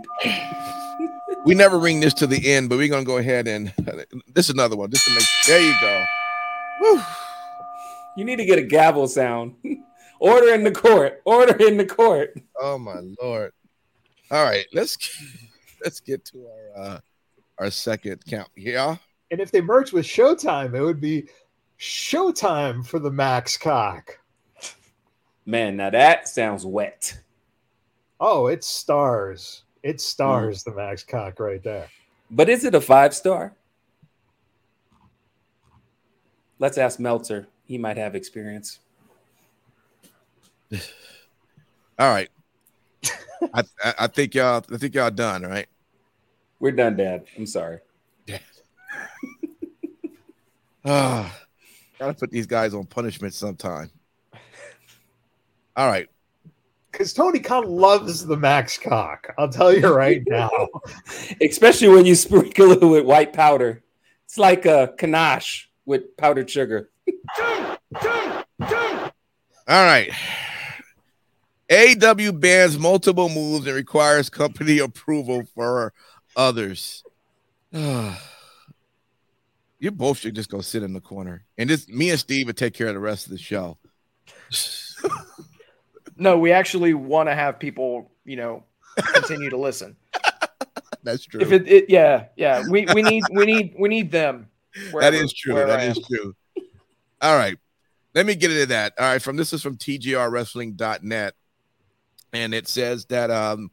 We 1.46 1.54
never 1.54 1.78
ring 1.78 2.00
this 2.00 2.16
to 2.16 2.28
the 2.28 2.54
end, 2.54 2.70
but 2.70 2.78
we're 2.78 2.90
gonna 2.90 3.04
go 3.04 3.18
ahead 3.18 3.48
and 3.48 3.72
this 4.34 4.50
is 4.50 4.50
another 4.50 4.76
one. 4.76 4.90
Just 4.90 5.06
to 5.06 5.14
make 5.14 5.24
there 5.46 5.62
you 5.62 5.76
go. 5.80 6.06
Whew. 6.80 7.02
You 8.18 8.26
need 8.26 8.38
to 8.38 8.46
get 8.46 8.58
a 8.58 8.64
gavel 8.64 9.08
sound. 9.08 9.56
Order 10.20 10.54
in 10.54 10.64
the 10.64 10.72
court. 10.72 11.22
Order 11.26 11.56
in 11.68 11.78
the 11.78 11.86
court. 11.86 12.40
Oh 12.60 12.80
my 12.80 13.00
lord. 13.22 13.52
All 14.32 14.44
right, 14.44 14.66
let's 14.74 14.98
let's 15.84 16.00
get 16.00 16.26
to 16.26 16.48
our 16.48 16.84
uh 16.84 17.00
our 17.60 17.70
second 17.70 18.26
count. 18.26 18.50
Yeah. 18.56 18.96
And 19.30 19.40
if 19.40 19.52
they 19.52 19.62
merge 19.62 19.92
with 19.94 20.06
Showtime, 20.06 20.74
it 20.74 20.82
would 20.82 21.02
be 21.02 21.28
Showtime 21.80 22.86
for 22.86 22.98
the 22.98 23.12
Max 23.12 23.56
Cock. 23.56 24.20
Man, 25.46 25.78
now 25.78 25.92
that 25.92 26.28
sounds 26.28 26.66
wet. 26.66 27.20
Oh, 28.20 28.48
it's 28.48 28.66
stars. 28.66 29.65
It 29.86 30.02
stars 30.02 30.64
the 30.64 30.74
Max 30.74 31.04
Cock 31.04 31.40
right 31.40 31.62
there. 31.62 31.88
But 32.32 32.50
is 32.50 32.66
it 32.66 32.74
a 32.74 32.82
five 32.82 33.14
star? 33.14 33.54
Let's 36.58 36.80
ask 36.80 37.00
Meltzer. 37.00 37.46
He 37.66 37.78
might 37.78 37.96
have 37.96 38.16
experience. 38.16 38.80
All 40.74 42.10
right. 42.10 42.30
I, 43.54 43.64
I 43.84 43.94
I 44.00 44.08
think 44.08 44.34
y'all 44.34 44.66
I 44.74 44.78
think 44.78 44.96
y'all 44.96 45.12
done, 45.12 45.44
right? 45.44 45.68
We're 46.60 46.72
done, 46.72 46.98
Dad. 46.98 47.26
I'm 47.38 47.46
sorry. 47.46 47.78
Dad. 48.26 48.42
Ah, 50.88 51.36
gotta 51.98 52.14
put 52.14 52.30
these 52.30 52.46
guys 52.46 52.76
on 52.76 52.86
punishment 52.86 53.34
sometime. 53.34 53.90
All 55.76 55.88
right. 55.88 56.08
Because 56.98 57.12
Tony 57.12 57.40
Khan 57.40 57.66
loves 57.66 58.26
the 58.26 58.38
Max 58.38 58.78
Cock. 58.78 59.34
I'll 59.38 59.50
tell 59.50 59.76
you 59.76 59.94
right 59.94 60.24
now. 60.28 60.50
Especially 61.42 61.90
when 61.90 62.06
you 62.06 62.16
sprinkle 62.16 62.72
it 62.72 62.82
with 62.82 63.04
white 63.04 63.34
powder. 63.34 63.84
It's 64.24 64.38
like 64.38 64.66
a 64.66 64.94
ganache 64.98 65.70
with 65.86 66.16
powdered 66.16 66.50
sugar. 66.50 66.90
All 67.38 69.12
right. 69.68 70.10
AW 71.70 72.32
bans 72.32 72.80
multiple 72.80 73.28
moves 73.28 73.68
and 73.68 73.76
requires 73.76 74.30
company 74.30 74.80
approval 74.80 75.44
for 75.54 75.92
others. 76.38 77.04
you 77.74 78.16
both 79.92 80.20
should 80.20 80.36
just 80.36 80.50
go 80.50 80.62
sit 80.62 80.82
in 80.82 80.94
the 80.94 81.02
corner. 81.02 81.44
And 81.58 81.70
just 81.70 81.90
me 81.90 82.12
and 82.12 82.20
Steve 82.20 82.48
would 82.48 82.56
take 82.56 82.74
care 82.74 82.88
of 82.88 82.94
the 82.94 83.02
rest 83.02 83.26
of 83.26 83.34
the 83.34 83.38
show. 83.38 83.78
No, 86.18 86.38
we 86.38 86.52
actually 86.52 86.94
want 86.94 87.30
to 87.30 87.36
have 87.36 87.60
people, 87.60 88.12
you 88.24 88.38
know, 88.38 88.64
continue 89.14 89.50
to 89.50 89.58
listen. 89.58 89.96
That's 91.04 91.26
true. 91.26 91.42
If 91.42 91.52
it, 91.52 91.68
it 91.68 91.90
yeah, 91.90 92.26
yeah, 92.36 92.64
we, 92.70 92.86
we 92.94 93.02
need 93.02 93.24
we 93.32 93.46
need 93.46 93.76
we 93.78 93.90
need 93.90 94.12
them. 94.12 94.48
that 94.76 94.94
wherever- 94.94 95.16
is 95.16 95.34
true. 95.34 95.54
That 95.54 95.84
is 95.84 96.00
true. 96.08 96.36
All 97.22 97.36
right. 97.38 97.58
Let 98.14 98.26
me 98.26 98.36
get 98.36 98.52
into 98.52 98.66
that. 98.68 98.94
All 99.00 99.06
right. 99.06 99.22
From 99.22 99.36
this 99.36 99.52
is 99.54 99.62
from 99.62 99.78
tjrwrestling.net. 99.78 101.34
And 102.34 102.54
it 102.54 102.68
says 102.68 103.06
that 103.06 103.30
um 103.30 103.70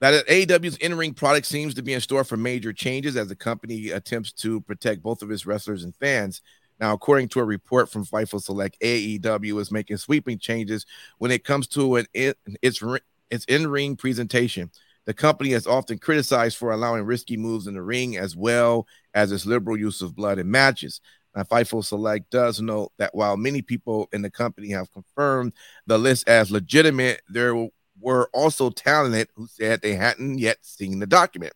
that 0.00 0.26
AEW's 0.26 0.76
in-ring 0.78 1.14
product 1.14 1.46
seems 1.46 1.74
to 1.74 1.82
be 1.82 1.92
in 1.92 2.00
store 2.00 2.24
for 2.24 2.36
major 2.36 2.72
changes 2.72 3.16
as 3.16 3.28
the 3.28 3.36
company 3.36 3.90
attempts 3.90 4.32
to 4.32 4.60
protect 4.62 5.00
both 5.00 5.22
of 5.22 5.30
its 5.30 5.46
wrestlers 5.46 5.84
and 5.84 5.94
fans. 5.94 6.42
Now, 6.82 6.94
according 6.94 7.28
to 7.28 7.38
a 7.38 7.44
report 7.44 7.88
from 7.88 8.04
Fightful 8.04 8.42
Select, 8.42 8.76
AEW 8.80 9.60
is 9.60 9.70
making 9.70 9.98
sweeping 9.98 10.40
changes 10.40 10.84
when 11.18 11.30
it 11.30 11.44
comes 11.44 11.68
to 11.68 11.94
an 11.94 12.06
it, 12.12 12.36
its 12.60 12.82
its 13.30 13.44
in-ring 13.44 13.94
presentation. 13.94 14.68
The 15.04 15.14
company 15.14 15.52
is 15.52 15.68
often 15.68 15.98
criticized 15.98 16.56
for 16.56 16.72
allowing 16.72 17.04
risky 17.04 17.36
moves 17.36 17.68
in 17.68 17.74
the 17.74 17.82
ring 17.82 18.16
as 18.16 18.34
well 18.34 18.88
as 19.14 19.30
its 19.30 19.46
liberal 19.46 19.76
use 19.76 20.02
of 20.02 20.16
blood 20.16 20.40
in 20.40 20.50
matches. 20.50 21.00
Now, 21.36 21.44
Fightful 21.44 21.84
Select 21.84 22.28
does 22.32 22.60
note 22.60 22.90
that 22.98 23.14
while 23.14 23.36
many 23.36 23.62
people 23.62 24.08
in 24.12 24.22
the 24.22 24.30
company 24.30 24.70
have 24.70 24.92
confirmed 24.92 25.52
the 25.86 25.98
list 25.98 26.28
as 26.28 26.50
legitimate, 26.50 27.22
there 27.28 27.68
were 28.00 28.28
also 28.34 28.70
talented 28.70 29.28
who 29.36 29.46
said 29.46 29.82
they 29.82 29.94
hadn't 29.94 30.38
yet 30.38 30.58
seen 30.62 30.98
the 30.98 31.06
document. 31.06 31.52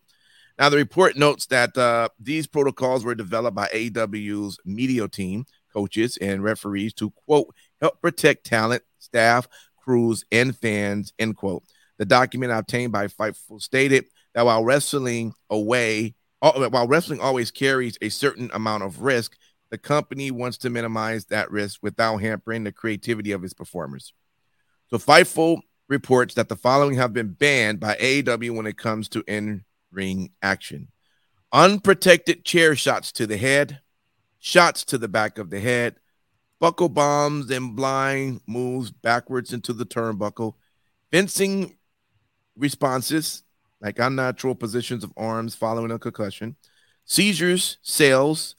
Now, 0.58 0.70
the 0.70 0.76
report 0.76 1.16
notes 1.16 1.46
that 1.46 1.76
uh, 1.76 2.08
these 2.18 2.46
protocols 2.46 3.04
were 3.04 3.14
developed 3.14 3.54
by 3.54 3.68
AW's 3.68 4.58
media 4.64 5.06
team, 5.06 5.44
coaches, 5.72 6.16
and 6.16 6.42
referees 6.42 6.94
to 6.94 7.10
quote 7.10 7.54
help 7.80 8.00
protect 8.00 8.44
talent, 8.44 8.82
staff, 8.98 9.48
crews, 9.76 10.24
and 10.32 10.56
fans. 10.56 11.12
End 11.18 11.36
quote. 11.36 11.62
The 11.98 12.06
document 12.06 12.52
obtained 12.52 12.92
by 12.92 13.06
Fightful 13.06 13.60
stated 13.60 14.06
that 14.34 14.46
while 14.46 14.64
wrestling 14.64 15.34
away, 15.50 16.14
uh, 16.42 16.68
while 16.68 16.88
wrestling 16.88 17.20
always 17.20 17.50
carries 17.50 17.98
a 18.00 18.08
certain 18.08 18.50
amount 18.52 18.82
of 18.82 19.02
risk, 19.02 19.36
the 19.70 19.78
company 19.78 20.30
wants 20.30 20.58
to 20.58 20.70
minimize 20.70 21.26
that 21.26 21.50
risk 21.50 21.82
without 21.82 22.18
hampering 22.18 22.64
the 22.64 22.72
creativity 22.72 23.32
of 23.32 23.44
its 23.44 23.54
performers. 23.54 24.12
So 24.88 24.98
Fightful 24.98 25.60
reports 25.88 26.34
that 26.34 26.48
the 26.48 26.56
following 26.56 26.96
have 26.96 27.12
been 27.12 27.32
banned 27.32 27.80
by 27.80 27.96
AEW 27.96 28.54
when 28.54 28.66
it 28.66 28.78
comes 28.78 29.08
to 29.10 29.24
in-ring 29.96 30.30
action. 30.42 30.88
Unprotected 31.52 32.44
chair 32.44 32.76
shots 32.76 33.12
to 33.12 33.26
the 33.26 33.36
head, 33.36 33.80
shots 34.38 34.84
to 34.84 34.98
the 34.98 35.08
back 35.08 35.38
of 35.38 35.50
the 35.50 35.60
head, 35.60 35.96
buckle 36.58 36.88
bombs 36.88 37.50
and 37.50 37.76
blind 37.76 38.40
moves 38.46 38.90
backwards 38.90 39.52
into 39.52 39.72
the 39.72 39.86
turnbuckle, 39.86 40.54
fencing 41.10 41.76
responses 42.56 43.42
like 43.80 43.98
unnatural 43.98 44.54
positions 44.54 45.04
of 45.04 45.12
arms 45.16 45.54
following 45.54 45.90
a 45.90 45.98
concussion, 45.98 46.56
seizures, 47.04 47.78
sales, 47.82 48.56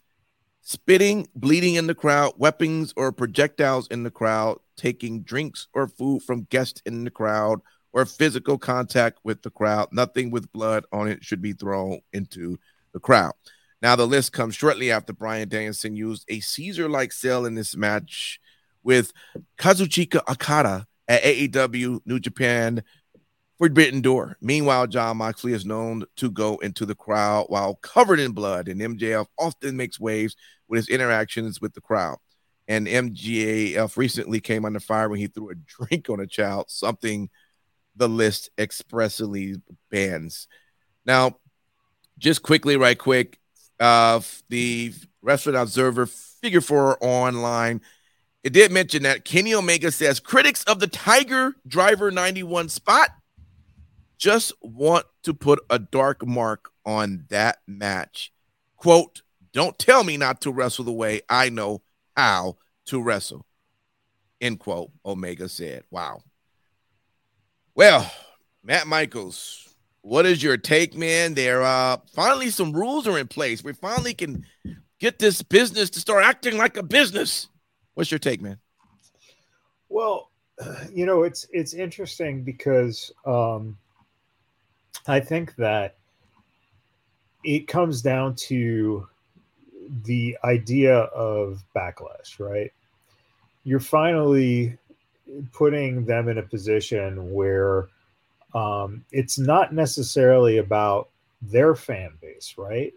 spitting, 0.62 1.28
bleeding 1.36 1.76
in 1.76 1.88
the 1.88 1.96
crowd, 1.96 2.34
weapons 2.38 2.94
or 2.96 3.12
projectiles 3.12 3.88
in 3.88 4.04
the 4.04 4.12
crowd, 4.12 4.58
taking 4.76 5.24
drinks 5.24 5.68
or 5.74 5.88
food 5.88 6.22
from 6.22 6.44
guests 6.50 6.82
in 6.86 7.04
the 7.04 7.12
crowd, 7.12 7.62
or 7.98 8.06
physical 8.06 8.60
contact 8.60 9.18
with 9.24 9.42
the 9.42 9.50
crowd. 9.50 9.88
Nothing 9.92 10.30
with 10.30 10.52
blood 10.52 10.86
on 10.92 11.08
it 11.08 11.26
should 11.26 11.42
be 11.42 11.54
thrown 11.54 12.00
into 12.14 12.60
the 12.94 13.00
crowd. 13.00 13.34
Now, 13.82 13.96
the 13.96 14.06
list 14.06 14.34
comes 14.34 14.54
shortly 14.54 14.92
after 14.92 15.14
Bryan 15.14 15.50
Danielson 15.50 15.96
used 15.96 16.24
a 16.30 16.40
Caesar 16.40 16.88
like 16.88 17.12
sell 17.12 17.44
in 17.48 17.56
this 17.56 17.76
match 17.76 18.40
with 18.84 19.14
Kazuchika 19.58 20.22
Okada 20.30 20.86
at 21.08 21.24
AEW 21.24 22.02
New 22.06 22.20
Japan 22.20 22.84
Forbidden 23.58 24.02
Door. 24.02 24.38
Meanwhile, 24.42 24.86
Jon 24.88 25.18
Moxley 25.18 25.54
is 25.54 25.66
known 25.66 26.06
to 26.18 26.30
go 26.30 26.58
into 26.58 26.86
the 26.86 26.94
crowd 26.94 27.48
while 27.50 27.78
covered 27.78 28.20
in 28.20 28.32
blood, 28.32 28.68
and 28.68 28.80
MJF 28.80 29.26
often 29.40 29.76
makes 29.76 30.00
waves 30.00 30.36
with 30.68 30.78
his 30.78 30.90
interactions 30.90 31.60
with 31.60 31.74
the 31.74 31.82
crowd. 31.82 32.18
And 32.68 32.86
MJF 32.86 33.98
recently 33.98 34.40
came 34.40 34.66
under 34.66 34.80
fire 34.80 35.10
when 35.10 35.20
he 35.20 35.26
threw 35.26 35.50
a 35.50 35.56
drink 35.88 36.12
on 36.12 36.20
a 36.20 36.28
child, 36.28 36.66
something 36.68 37.32
the 37.98 38.08
list 38.08 38.50
expressly 38.58 39.56
bans. 39.92 40.48
Now, 41.06 41.38
just 42.18 42.44
quickly, 42.44 42.78
right 42.78 42.98
quick, 42.98 43.40
uh, 43.80 44.22
the 44.50 44.94
Wrestling 45.22 45.56
Observer 45.56 46.06
Figure 46.06 46.62
Four 46.62 46.98
online. 47.02 47.82
It 48.44 48.54
did 48.54 48.72
mention 48.72 49.04
that 49.04 49.26
Kenny 49.26 49.54
Omega 49.54 49.92
says 49.92 50.20
critics 50.20 50.64
of 50.64 50.80
the 50.80 50.88
Tiger 50.88 51.56
Driver 51.68 52.12
91 52.12 52.70
spot 52.70 53.10
just 54.18 54.52
want 54.62 55.06
to 55.24 55.34
put 55.34 55.64
a 55.70 55.80
dark 55.80 56.26
mark 56.26 56.72
on 56.86 57.26
that 57.30 57.60
match. 57.68 58.32
Quote, 58.76 59.22
don't 59.54 59.78
tell 59.78 60.04
me 60.04 60.18
not 60.18 60.42
to 60.42 60.52
wrestle 60.52 60.86
the 60.86 60.92
way 60.92 61.22
I 61.30 61.50
know 61.50 61.82
how 62.16 62.58
to 62.86 63.02
wrestle. 63.02 63.46
End 64.42 64.60
quote, 64.60 64.92
Omega 65.06 65.50
said. 65.50 65.84
Wow. 65.92 66.22
Well, 67.78 68.12
Matt 68.64 68.88
Michaels, 68.88 69.76
what 70.02 70.26
is 70.26 70.42
your 70.42 70.58
take, 70.58 70.96
man? 70.96 71.36
There 71.36 71.62
uh 71.62 71.98
finally 72.12 72.50
some 72.50 72.74
rules 72.74 73.06
are 73.06 73.20
in 73.20 73.28
place. 73.28 73.64
We 73.64 73.72
finally 73.74 74.16
can 74.16 74.48
get 75.00 75.20
this 75.20 75.44
business 75.44 75.92
to 75.92 76.00
start 76.00 76.26
acting 76.26 76.58
like 76.58 76.76
a 76.76 76.82
business. 76.82 77.50
What's 77.94 78.10
your 78.10 78.18
take, 78.18 78.42
man? 78.42 78.58
Well, 79.90 80.32
you 80.92 81.06
know, 81.06 81.22
it's 81.22 81.46
it's 81.54 81.76
interesting 81.76 82.42
because 82.42 83.12
um 83.28 83.78
I 85.06 85.20
think 85.20 85.56
that 85.58 85.98
it 87.44 87.68
comes 87.68 88.02
down 88.02 88.34
to 88.48 89.08
the 90.04 90.36
idea 90.44 90.96
of 90.98 91.64
backlash, 91.76 92.40
right? 92.40 92.74
You're 93.66 93.80
finally 93.80 94.80
putting 95.54 96.06
them 96.06 96.30
in 96.30 96.38
a 96.38 96.44
position 96.44 97.32
where 97.34 97.90
um, 98.54 99.04
it's 99.12 99.38
not 99.38 99.74
necessarily 99.74 100.58
about 100.58 101.10
their 101.42 101.76
fan 101.76 102.12
base, 102.22 102.56
right? 102.58 102.94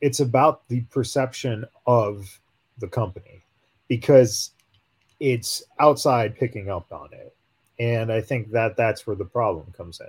It's 0.00 0.20
about 0.20 0.66
the 0.68 0.80
perception 0.90 1.64
of 1.86 2.40
the 2.78 2.88
company 2.88 3.42
because 3.88 4.50
it's 5.20 5.62
outside 5.78 6.36
picking 6.36 6.68
up 6.68 6.92
on 6.92 7.08
it. 7.12 7.34
And 7.78 8.12
I 8.12 8.20
think 8.20 8.50
that 8.50 8.76
that's 8.76 9.06
where 9.06 9.16
the 9.16 9.24
problem 9.24 9.72
comes 9.76 10.00
in. 10.00 10.08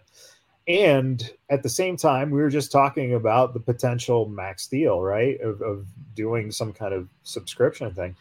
And 0.66 1.30
at 1.50 1.62
the 1.62 1.70
same 1.70 1.98
time, 1.98 2.32
we 2.32 2.42
were 2.42 2.50
just 2.50 2.72
talking 2.72 3.16
about 3.16 3.54
the 3.54 3.60
potential 3.60 4.28
max 4.28 4.68
deal, 4.68 5.02
right? 5.02 5.40
Of, 5.42 5.62
of 5.62 5.86
doing 6.16 6.52
some 6.52 6.72
kind 6.72 6.94
of 6.94 7.10
subscription 7.24 7.94
thing. 7.94 8.16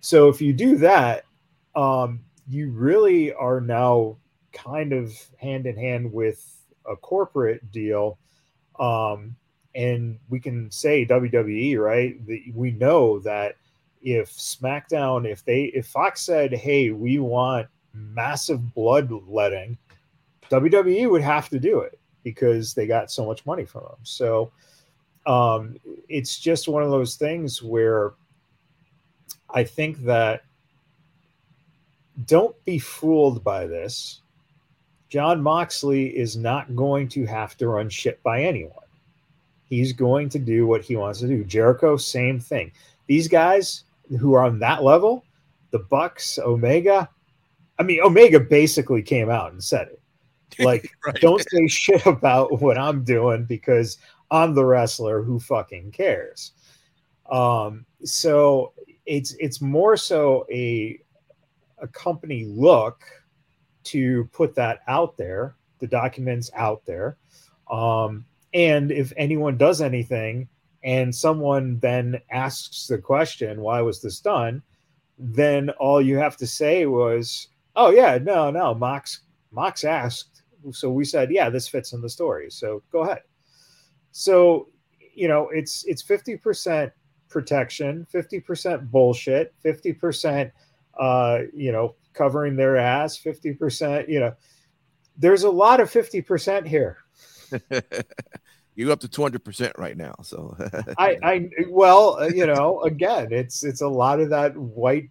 So 0.00 0.28
if 0.28 0.40
you 0.40 0.52
do 0.52 0.76
that, 0.76 1.24
um, 1.74 2.20
you 2.48 2.70
really 2.70 3.32
are 3.32 3.60
now 3.60 4.16
kind 4.52 4.92
of 4.92 5.12
hand 5.38 5.66
in 5.66 5.76
hand 5.76 6.12
with 6.12 6.62
a 6.88 6.96
corporate 6.96 7.70
deal. 7.72 8.18
Um, 8.78 9.36
and 9.74 10.18
we 10.28 10.40
can 10.40 10.70
say 10.70 11.04
WWE, 11.04 11.78
right? 11.78 12.24
The, 12.26 12.52
we 12.54 12.70
know 12.72 13.18
that 13.20 13.56
if 14.02 14.30
SmackDown, 14.32 15.30
if 15.30 15.44
they, 15.44 15.64
if 15.64 15.86
Fox 15.86 16.22
said, 16.22 16.52
"Hey, 16.54 16.90
we 16.90 17.18
want 17.18 17.68
massive 17.92 18.74
bloodletting," 18.74 19.76
WWE 20.50 21.10
would 21.10 21.22
have 21.22 21.48
to 21.50 21.58
do 21.58 21.80
it 21.80 21.98
because 22.22 22.74
they 22.74 22.86
got 22.86 23.10
so 23.10 23.26
much 23.26 23.44
money 23.46 23.64
from 23.64 23.82
them. 23.82 23.98
So 24.02 24.50
um, 25.26 25.76
it's 26.08 26.38
just 26.38 26.68
one 26.68 26.82
of 26.82 26.90
those 26.90 27.16
things 27.16 27.62
where 27.62 28.14
I 29.50 29.64
think 29.64 29.98
that 30.04 30.42
don't 32.24 32.56
be 32.64 32.78
fooled 32.78 33.44
by 33.44 33.66
this. 33.66 34.22
Jon 35.08 35.42
Moxley 35.42 36.16
is 36.16 36.36
not 36.36 36.74
going 36.74 37.08
to 37.10 37.24
have 37.26 37.56
to 37.58 37.68
run 37.68 37.88
shit 37.88 38.22
by 38.22 38.42
anyone. 38.42 38.72
He's 39.64 39.92
going 39.92 40.28
to 40.30 40.38
do 40.38 40.66
what 40.66 40.82
he 40.82 40.96
wants 40.96 41.20
to 41.20 41.28
do. 41.28 41.44
Jericho, 41.44 41.96
same 41.96 42.40
thing. 42.40 42.72
These 43.06 43.28
guys 43.28 43.84
who 44.20 44.34
are 44.34 44.44
on 44.44 44.58
that 44.60 44.82
level, 44.82 45.24
the 45.70 45.80
Bucks, 45.80 46.38
Omega, 46.38 47.08
I 47.78 47.82
mean, 47.82 48.00
Omega 48.00 48.40
basically 48.40 49.02
came 49.02 49.30
out 49.30 49.52
and 49.52 49.62
said 49.62 49.88
it. 49.88 50.00
Like, 50.64 50.90
right. 51.04 51.14
don't 51.20 51.44
say 51.50 51.66
shit 51.66 52.06
about 52.06 52.62
what 52.62 52.78
I'm 52.78 53.04
doing 53.04 53.44
because 53.44 53.98
I'm 54.30 54.54
the 54.54 54.64
wrestler 54.64 55.22
who 55.22 55.38
fucking 55.38 55.92
cares. 55.92 56.52
Um, 57.30 57.84
so 58.04 58.72
it's 59.04 59.34
it's 59.38 59.60
more 59.60 59.98
so 59.98 60.46
a 60.50 60.98
a 61.78 61.88
company 61.88 62.44
look 62.46 63.04
to 63.84 64.28
put 64.32 64.54
that 64.54 64.80
out 64.88 65.16
there, 65.16 65.56
the 65.78 65.86
documents 65.86 66.50
out 66.54 66.84
there. 66.86 67.16
Um, 67.70 68.24
and 68.54 68.90
if 68.90 69.12
anyone 69.16 69.56
does 69.56 69.80
anything 69.80 70.48
and 70.82 71.14
someone 71.14 71.78
then 71.80 72.20
asks 72.30 72.86
the 72.86 72.98
question, 72.98 73.60
why 73.60 73.80
was 73.80 74.00
this 74.00 74.20
done? 74.20 74.62
Then 75.18 75.70
all 75.70 76.00
you 76.00 76.16
have 76.18 76.36
to 76.38 76.46
say 76.46 76.86
was, 76.86 77.48
oh 77.74 77.90
yeah, 77.90 78.18
no, 78.18 78.50
no, 78.50 78.74
Mox 78.74 79.20
Mox 79.50 79.84
asked. 79.84 80.42
So 80.72 80.90
we 80.90 81.04
said, 81.04 81.30
yeah, 81.30 81.48
this 81.48 81.68
fits 81.68 81.92
in 81.92 82.00
the 82.00 82.08
story. 82.08 82.50
So 82.50 82.82
go 82.90 83.00
ahead. 83.00 83.22
So, 84.10 84.68
you 85.14 85.28
know, 85.28 85.48
it's 85.50 85.84
it's 85.84 86.02
50% 86.02 86.90
protection, 87.28 88.06
50% 88.12 88.90
bullshit, 88.90 89.54
50% 89.64 90.50
uh, 90.98 91.40
you 91.54 91.72
know, 91.72 91.94
covering 92.12 92.56
their 92.56 92.76
ass, 92.76 93.18
50%, 93.18 94.08
you 94.08 94.20
know. 94.20 94.34
There's 95.18 95.44
a 95.44 95.50
lot 95.50 95.80
of 95.80 95.90
50% 95.90 96.66
here. 96.66 96.98
You're 98.74 98.92
up 98.92 99.00
to 99.00 99.08
200% 99.08 99.72
right 99.78 99.96
now. 99.96 100.14
So 100.22 100.54
I, 100.98 101.16
I, 101.22 101.48
well, 101.70 102.30
you 102.30 102.46
know, 102.46 102.82
again, 102.82 103.28
it's, 103.30 103.64
it's 103.64 103.80
a 103.80 103.88
lot 103.88 104.20
of 104.20 104.28
that 104.30 104.56
white 104.56 105.08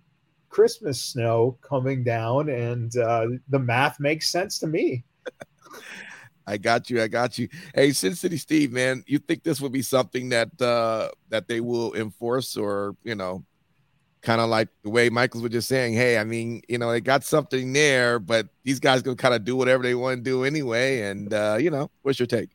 Christmas 0.49 1.01
snow 1.01 1.57
coming 1.61 2.03
down, 2.03 2.49
and 2.49 2.95
uh, 2.97 3.27
the 3.49 3.59
math 3.59 3.99
makes 3.99 4.29
sense 4.29 4.57
to 4.59 4.67
me. 4.67 5.03
I 6.47 6.57
got 6.57 6.89
you. 6.89 7.01
I 7.01 7.09
got 7.09 7.37
you. 7.37 7.49
Hey, 7.73 7.91
Sin 7.91 8.15
City 8.15 8.37
Steve, 8.37 8.71
man, 8.71 9.03
you 9.05 9.19
think 9.19 9.43
this 9.43 9.59
would 9.59 9.73
be 9.73 9.81
something 9.81 10.29
that 10.29 10.49
uh 10.61 11.09
that 11.29 11.47
they 11.47 11.59
will 11.59 11.93
enforce 11.95 12.55
or 12.55 12.95
you 13.03 13.15
know 13.15 13.43
kind 14.25 14.41
of 14.41 14.49
like 14.49 14.67
the 14.83 14.89
way 14.89 15.09
Michaels 15.09 15.43
was 15.43 15.51
just 15.51 15.69
saying, 15.69 15.93
hey, 15.93 16.17
I 16.17 16.23
mean, 16.23 16.61
you 16.67 16.77
know, 16.77 16.91
they 16.91 16.99
got 16.99 17.23
something 17.23 17.71
there, 17.71 18.19
but 18.19 18.49
these 18.63 18.79
guys 18.79 19.01
gonna 19.01 19.15
kind 19.15 19.35
of 19.35 19.45
do 19.45 19.55
whatever 19.55 19.83
they 19.83 19.95
want 19.95 20.17
to 20.17 20.21
do 20.23 20.43
anyway. 20.43 21.01
And 21.01 21.33
uh, 21.33 21.57
you 21.59 21.69
know, 21.69 21.89
what's 22.01 22.19
your 22.19 22.27
take? 22.27 22.49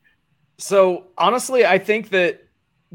So 0.57 1.05
honestly, 1.17 1.65
I 1.65 1.79
think 1.79 2.09
that 2.09 2.43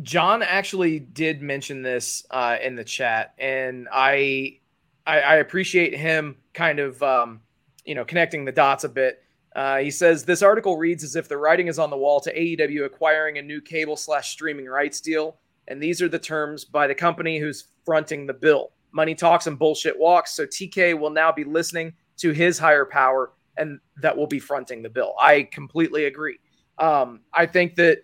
John 0.03 0.43
actually 0.43 1.01
did 1.01 1.43
mention 1.43 1.83
this 1.83 2.25
uh, 2.31 2.59
in 2.63 2.77
the 2.77 2.85
chat, 2.85 3.35
and 3.39 3.89
I, 3.91 4.59
I, 5.07 5.21
I 5.21 5.35
appreciate 5.37 5.97
him 5.97 6.37
kind 6.53 6.79
of 6.79 7.03
um, 7.03 7.41
you 7.85 7.95
know 7.95 8.05
connecting 8.05 8.45
the 8.45 8.53
dots 8.53 8.85
a 8.85 8.89
bit. 8.89 9.23
Uh, 9.55 9.79
he 9.79 9.91
says 9.91 10.25
this 10.25 10.43
article 10.43 10.77
reads 10.77 11.03
as 11.03 11.17
if 11.17 11.29
the 11.29 11.39
writing 11.39 11.67
is 11.67 11.79
on 11.79 11.89
the 11.89 11.97
wall 11.97 12.21
to 12.21 12.35
AEW 12.35 12.85
acquiring 12.85 13.39
a 13.39 13.43
new 13.43 13.63
cable 13.63 13.97
slash 13.97 14.31
streaming 14.31 14.67
rights 14.67 15.01
deal, 15.01 15.39
and 15.67 15.83
these 15.83 16.03
are 16.03 16.11
the 16.11 16.19
terms 16.19 16.67
by 16.67 16.87
the 16.87 16.95
company 16.95 17.39
who's 17.39 17.69
fronting 17.87 18.27
the 18.27 18.35
bill. 18.35 18.73
Money 18.93 19.15
talks 19.15 19.47
and 19.47 19.59
bullshit 19.59 19.99
walks. 19.99 20.35
So 20.35 20.45
TK 20.45 20.99
will 20.99 21.11
now 21.11 21.33
be 21.33 21.45
listening 21.45 21.95
to 22.19 22.33
his 22.33 22.59
higher 22.59 22.85
power 22.85 23.33
and 23.57 23.81
that 24.03 24.15
will 24.15 24.27
be 24.27 24.39
fronting 24.39 24.83
the 24.83 24.91
bill. 24.91 25.15
I 25.19 25.49
completely 25.53 26.05
agree. 26.05 26.39
Um, 26.79 27.21
I 27.33 27.47
think 27.47 27.77
that 27.77 28.03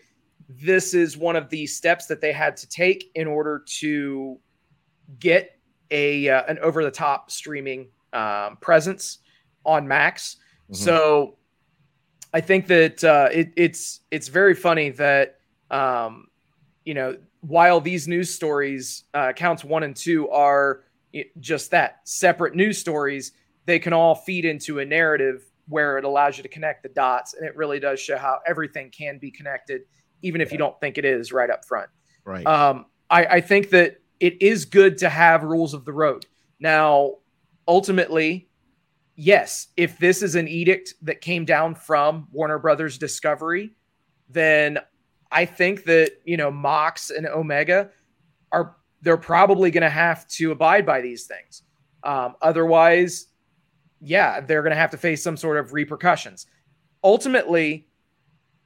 this 0.49 0.95
is 0.95 1.17
one 1.17 1.37
of 1.37 1.49
the 1.51 1.67
steps 1.67 2.07
that 2.07 2.21
they 2.21 2.33
had 2.33 2.57
to 2.59 2.69
take 2.69 3.11
in 3.15 3.27
order 3.27 3.63
to 3.81 4.39
get 5.19 5.59
a 5.91 6.29
uh, 6.29 6.43
an 6.49 6.59
over 6.61 6.83
the 6.83 6.91
top 6.91 7.31
streaming 7.31 7.89
um, 8.13 8.57
presence 8.61 9.19
on 9.65 9.87
Max. 9.87 10.37
Mm-hmm. 10.65 10.75
So 10.75 11.37
I 12.33 12.41
think 12.41 12.67
that 12.69 13.05
uh, 13.05 13.29
it, 13.33 13.53
it's 13.57 14.01
it's 14.11 14.29
very 14.29 14.55
funny 14.55 14.91
that 14.91 15.39
um, 15.71 16.29
you 16.85 16.95
know 16.95 17.17
while 17.43 17.81
these 17.81 18.09
news 18.09 18.35
stories, 18.35 19.05
uh, 19.15 19.33
counts 19.33 19.65
one 19.65 19.83
and 19.83 19.95
two, 19.95 20.31
are 20.31 20.85
just 21.41 21.73
that 21.73 22.01
separate 22.05 22.55
news 22.55 22.79
stories, 22.79 23.33
they 23.67 23.79
can 23.79 23.93
all 23.93 24.15
feed 24.15 24.45
into 24.45 24.79
a 24.79 24.85
narrative 24.85 25.45
where 25.69 25.99
it 25.99 26.05
allows 26.05 26.37
you 26.37 26.43
to 26.43 26.49
connect 26.49 26.83
the 26.83 26.89
dots. 26.89 27.35
And 27.35 27.47
it 27.47 27.57
really 27.57 27.81
does 27.81 28.01
show 28.01 28.17
how 28.17 28.39
everything 28.47 28.91
can 28.91 29.19
be 29.19 29.31
connected, 29.31 29.83
even 30.23 30.41
if 30.41 30.53
you 30.53 30.59
don't 30.59 30.79
think 30.81 30.99
it 30.99 31.05
is 31.05 31.33
right 31.33 31.51
up 31.51 31.65
front. 31.65 31.91
Right. 32.25 32.47
Um, 32.47 32.87
I, 33.11 33.27
I 33.27 33.41
think 33.41 33.71
that 33.71 33.99
it 34.21 34.41
is 34.41 34.65
good 34.65 34.99
to 34.99 35.09
have 35.09 35.43
rules 35.43 35.75
of 35.75 35.85
the 35.85 35.93
road. 35.93 36.27
Now, 36.61 37.15
ultimately, 37.67 38.49
yes, 39.17 39.69
if 39.77 39.99
this 39.99 40.23
is 40.23 40.37
an 40.37 40.47
edict 40.47 40.95
that 41.03 41.21
came 41.21 41.45
down 41.45 41.75
from 41.75 42.29
Warner 42.31 42.61
Brothers 42.61 42.99
Discovery, 42.99 43.73
then 44.29 44.79
I 45.33 45.47
think 45.47 45.85
that, 45.85 46.13
you 46.25 46.37
know, 46.37 46.51
Mox 46.51 47.11
and 47.11 47.27
Omega 47.27 47.91
are 48.53 48.77
they're 49.01 49.17
probably 49.17 49.71
going 49.71 49.83
to 49.83 49.91
have 49.91 50.29
to 50.29 50.53
abide 50.53 50.87
by 50.87 51.01
these 51.01 51.25
things. 51.27 51.63
Um, 52.05 52.37
otherwise, 52.41 53.27
yeah, 54.01 54.41
they're 54.41 54.63
going 54.63 54.73
to 54.73 54.77
have 54.77 54.91
to 54.91 54.97
face 54.97 55.23
some 55.23 55.37
sort 55.37 55.57
of 55.57 55.73
repercussions. 55.73 56.47
Ultimately, 57.03 57.89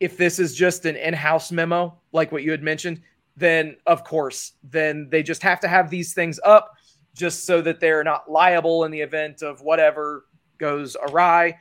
if 0.00 0.16
this 0.16 0.38
is 0.38 0.54
just 0.54 0.84
an 0.84 0.96
in-house 0.96 1.52
memo, 1.52 1.98
like 2.12 2.32
what 2.32 2.42
you 2.42 2.50
had 2.50 2.62
mentioned, 2.62 3.00
then 3.36 3.76
of 3.86 4.04
course, 4.04 4.52
then 4.62 5.08
they 5.10 5.22
just 5.22 5.42
have 5.42 5.60
to 5.60 5.68
have 5.68 5.88
these 5.88 6.12
things 6.12 6.40
up 6.44 6.74
just 7.14 7.46
so 7.46 7.62
that 7.62 7.80
they're 7.80 8.04
not 8.04 8.30
liable 8.30 8.84
in 8.84 8.90
the 8.90 9.00
event 9.00 9.42
of 9.42 9.62
whatever 9.62 10.26
goes 10.58 10.96
awry. 11.08 11.58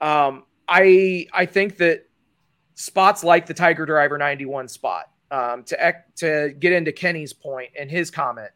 Um, 0.00 0.44
I 0.68 1.26
I 1.32 1.46
think 1.46 1.76
that 1.78 2.06
spots 2.74 3.22
like 3.24 3.46
the 3.46 3.54
Tiger 3.54 3.86
Driver 3.86 4.18
91 4.18 4.68
spot 4.68 5.10
um, 5.30 5.64
to 5.64 5.94
to 6.16 6.54
get 6.58 6.72
into 6.72 6.92
Kenny's 6.92 7.32
point 7.32 7.70
and 7.78 7.90
his 7.90 8.10
comment. 8.10 8.50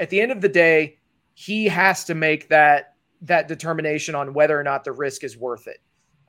At 0.00 0.10
the 0.10 0.20
end 0.20 0.32
of 0.32 0.40
the 0.40 0.48
day, 0.48 0.98
he 1.34 1.66
has 1.66 2.04
to 2.04 2.14
make 2.14 2.48
that 2.48 2.94
that 3.22 3.48
determination 3.48 4.14
on 4.14 4.34
whether 4.34 4.58
or 4.58 4.62
not 4.62 4.84
the 4.84 4.92
risk 4.92 5.24
is 5.24 5.36
worth 5.36 5.66
it. 5.66 5.80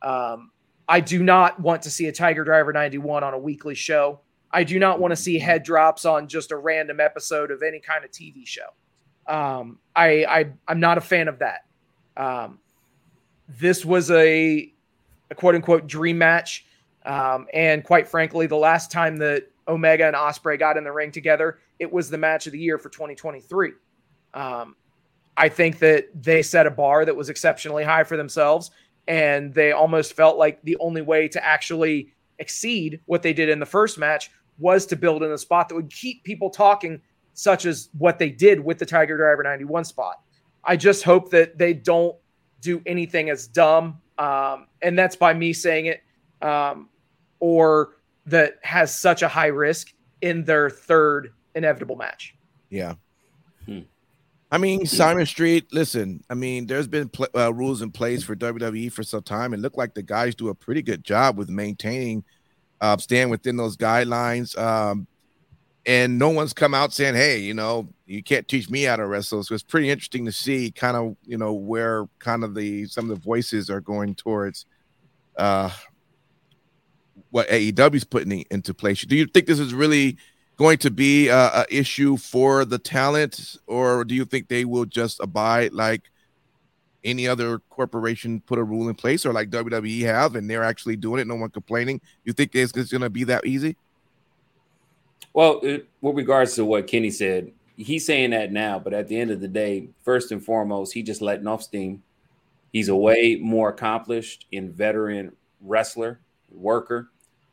Um, 0.02 0.52
I 0.88 1.02
do 1.02 1.22
not 1.22 1.60
want 1.60 1.84
to 1.84 1.92
see 1.92 2.08
a 2.08 2.12
Tiger 2.12 2.44
Driver 2.44 2.74
91 2.74 3.24
on 3.24 3.34
a 3.34 3.38
weekly 3.38 3.76
show. 3.76 4.22
I 4.52 4.64
do 4.64 4.80
not 4.80 5.00
want 5.00 5.12
to 5.12 5.16
see 5.16 5.38
head 5.38 5.62
drops 5.62 6.06
on 6.06 6.28
just 6.28 6.52
a 6.52 6.58
random 6.58 7.00
episode 7.00 7.52
of 7.52 7.62
any 7.62 7.80
kind 7.80 8.04
of 8.04 8.10
TV 8.10 8.48
show. 8.48 8.70
Um, 9.28 9.78
I, 9.96 10.26
I 10.26 10.46
I'm 10.68 10.80
not 10.80 10.98
a 10.98 11.02
fan 11.02 11.28
of 11.28 11.40
that. 11.40 11.66
Um, 12.18 12.60
this 13.48 13.86
was 13.86 14.10
a, 14.10 14.74
a 15.30 15.36
quote 15.36 15.54
unquote 15.54 15.86
dream 15.86 16.18
match, 16.18 16.66
um, 17.06 17.48
and 17.54 17.84
quite 17.84 18.08
frankly, 18.08 18.48
the 18.48 18.56
last 18.56 18.92
time 18.92 19.18
that 19.18 19.48
Omega 19.68 20.08
and 20.08 20.16
Ospreay 20.16 20.58
got 20.58 20.78
in 20.78 20.84
the 20.84 20.92
ring 20.92 21.12
together, 21.12 21.60
it 21.80 21.92
was 21.92 22.10
the 22.10 22.18
match 22.18 22.48
of 22.48 22.54
the 22.54 22.60
year 22.60 22.78
for 22.78 22.90
2023. 22.90 23.72
Um, 24.34 24.76
I 25.38 25.48
think 25.48 25.80
that 25.80 26.10
they 26.22 26.42
set 26.42 26.68
a 26.68 26.72
bar 26.72 27.06
that 27.06 27.16
was 27.16 27.30
exceptionally 27.30 27.84
high 27.84 28.04
for 28.04 28.18
themselves, 28.18 28.72
and 29.08 29.54
they 29.54 29.72
almost 29.72 30.14
felt 30.14 30.38
like 30.38 30.62
the 30.64 30.78
only 30.80 31.02
way 31.02 31.28
to 31.30 31.44
actually 31.44 32.14
exceed 32.40 33.00
what 33.06 33.22
they 33.22 33.34
did 33.34 33.50
in 33.50 33.60
the 33.60 33.66
first 33.66 33.98
match 33.98 34.32
was 34.58 34.86
to 34.88 34.96
build 34.96 35.24
in 35.24 35.32
a 35.32 35.38
spot 35.38 35.70
that 35.70 35.76
would 35.76 35.90
keep 35.90 36.24
people 36.24 36.50
talking, 36.50 37.02
such 37.34 37.66
as 37.66 37.90
what 37.98 38.20
they 38.20 38.30
did 38.30 38.60
with 38.60 38.78
the 38.78 38.86
Tiger 38.86 39.16
Driver 39.16 39.44
91 39.44 39.86
spot. 39.86 40.22
I 40.66 40.76
just 40.76 41.04
hope 41.04 41.32
that 41.32 41.58
they 41.58 41.74
don't 41.74 42.16
do 42.60 42.82
anything 42.86 43.30
as 43.30 43.48
dumb, 43.48 44.02
um, 44.18 44.68
and 44.82 45.00
that's 45.00 45.16
by 45.16 45.34
me 45.34 45.54
saying 45.54 45.86
it, 45.86 46.02
um, 46.42 46.90
or 47.40 47.98
that 48.26 48.56
has 48.64 48.98
such 48.98 49.22
a 49.22 49.28
high 49.28 49.48
risk 49.48 49.94
in 50.22 50.44
their 50.44 50.70
third 50.70 51.34
inevitable 51.56 51.96
match. 51.96 52.36
Yeah. 52.70 52.96
Hmm. 53.66 53.80
I 54.52 54.58
mean, 54.58 54.86
Simon 54.86 55.26
Street. 55.26 55.68
Listen, 55.72 56.24
I 56.30 56.34
mean, 56.34 56.66
there's 56.66 56.88
been 56.88 57.10
pl- 57.10 57.28
uh, 57.36 57.54
rules 57.54 57.82
in 57.82 57.92
place 57.92 58.24
for 58.24 58.36
WWE 58.36 58.92
for 58.92 59.04
some 59.04 59.22
time, 59.22 59.54
and 59.54 59.62
look 59.62 59.78
like 59.78 59.94
the 59.94 60.02
guys 60.02 60.34
do 60.34 60.50
a 60.50 60.56
pretty 60.56 60.82
good 60.82 61.04
job 61.04 61.38
with 61.38 61.50
maintaining, 61.50 62.24
uh, 62.82 62.98
staying 62.98 63.30
within 63.30 63.58
those 63.58 63.78
guidelines. 63.78 64.58
Um, 64.58 65.08
and 65.86 66.18
no 66.18 66.30
one's 66.30 66.54
come 66.54 66.74
out 66.74 66.94
saying, 66.94 67.14
"Hey, 67.16 67.40
you 67.40 67.54
know, 67.54 67.90
you 68.06 68.24
can't 68.24 68.48
teach 68.48 68.70
me 68.70 68.84
how 68.84 68.96
to 68.96 69.06
wrestle." 69.06 69.44
So 69.44 69.54
it's 69.54 69.64
pretty 69.64 69.90
interesting 69.90 70.26
to 70.26 70.32
see, 70.32 70.72
kind 70.72 70.98
of, 70.98 71.16
you 71.26 71.38
know, 71.38 71.54
where 71.54 72.08
kind 72.18 72.44
of 72.44 72.56
the 72.56 72.86
some 72.88 73.10
of 73.10 73.18
the 73.18 73.24
voices 73.24 73.70
are 73.70 73.82
going 73.82 74.16
towards. 74.16 74.66
Uh, 75.38 75.70
what 77.32 77.48
AEW's 77.50 78.04
putting 78.04 78.46
into 78.50 78.74
place. 78.74 79.02
Do 79.04 79.16
you 79.16 79.26
think 79.26 79.46
this 79.46 79.60
is 79.60 79.74
really 79.74 80.18
going 80.58 80.78
to 80.80 80.92
be 80.92 81.30
a, 81.30 81.38
a, 81.38 81.66
issue 81.70 82.18
for 82.18 82.66
the 82.66 82.78
talent, 82.78 83.58
or 83.68 84.04
do 84.04 84.14
you 84.14 84.26
think 84.26 84.48
they 84.48 84.66
will 84.66 84.86
just 84.86 85.20
abide 85.22 85.72
like 85.72 86.12
any 87.04 87.28
other 87.28 87.60
corporation 87.70 88.42
put 88.42 88.60
a 88.60 88.64
rule 88.64 88.90
in 88.90 88.96
place, 88.96 89.26
or 89.26 89.32
like 89.32 89.50
WWE 89.50 90.02
have, 90.02 90.36
and 90.36 90.50
they're 90.50 90.64
actually 90.64 90.96
doing 90.96 91.22
it, 91.22 91.28
no 91.28 91.36
one 91.36 91.50
complaining? 91.50 92.02
You 92.26 92.34
think 92.34 92.56
it's, 92.56 92.76
it's 92.76 92.92
going 92.92 93.02
to 93.02 93.10
be 93.10 93.24
that 93.26 93.46
easy? 93.46 93.78
Well, 95.34 95.60
it, 95.64 95.88
with 96.02 96.18
regards 96.18 96.56
to 96.56 96.66
what 96.66 96.88
Kenny 96.88 97.12
said, 97.12 97.52
he's 97.78 98.06
saying 98.06 98.32
that 98.32 98.52
now, 98.52 98.80
but 98.80 98.94
at 98.94 99.08
the 99.08 99.18
end 99.18 99.32
of 99.32 99.40
the 99.40 99.48
day, 99.48 99.90
first 100.04 100.32
and 100.32 100.44
foremost, 100.44 100.94
he 100.94 101.04
just 101.04 101.22
letting 101.22 101.48
off 101.48 101.64
steam. 101.64 102.04
He's 102.74 102.90
a 102.90 102.96
way 102.96 103.38
more 103.42 103.70
accomplished 103.70 104.46
and 104.52 104.72
veteran 104.72 105.32
wrestler, 105.62 106.20
worker. 106.52 107.10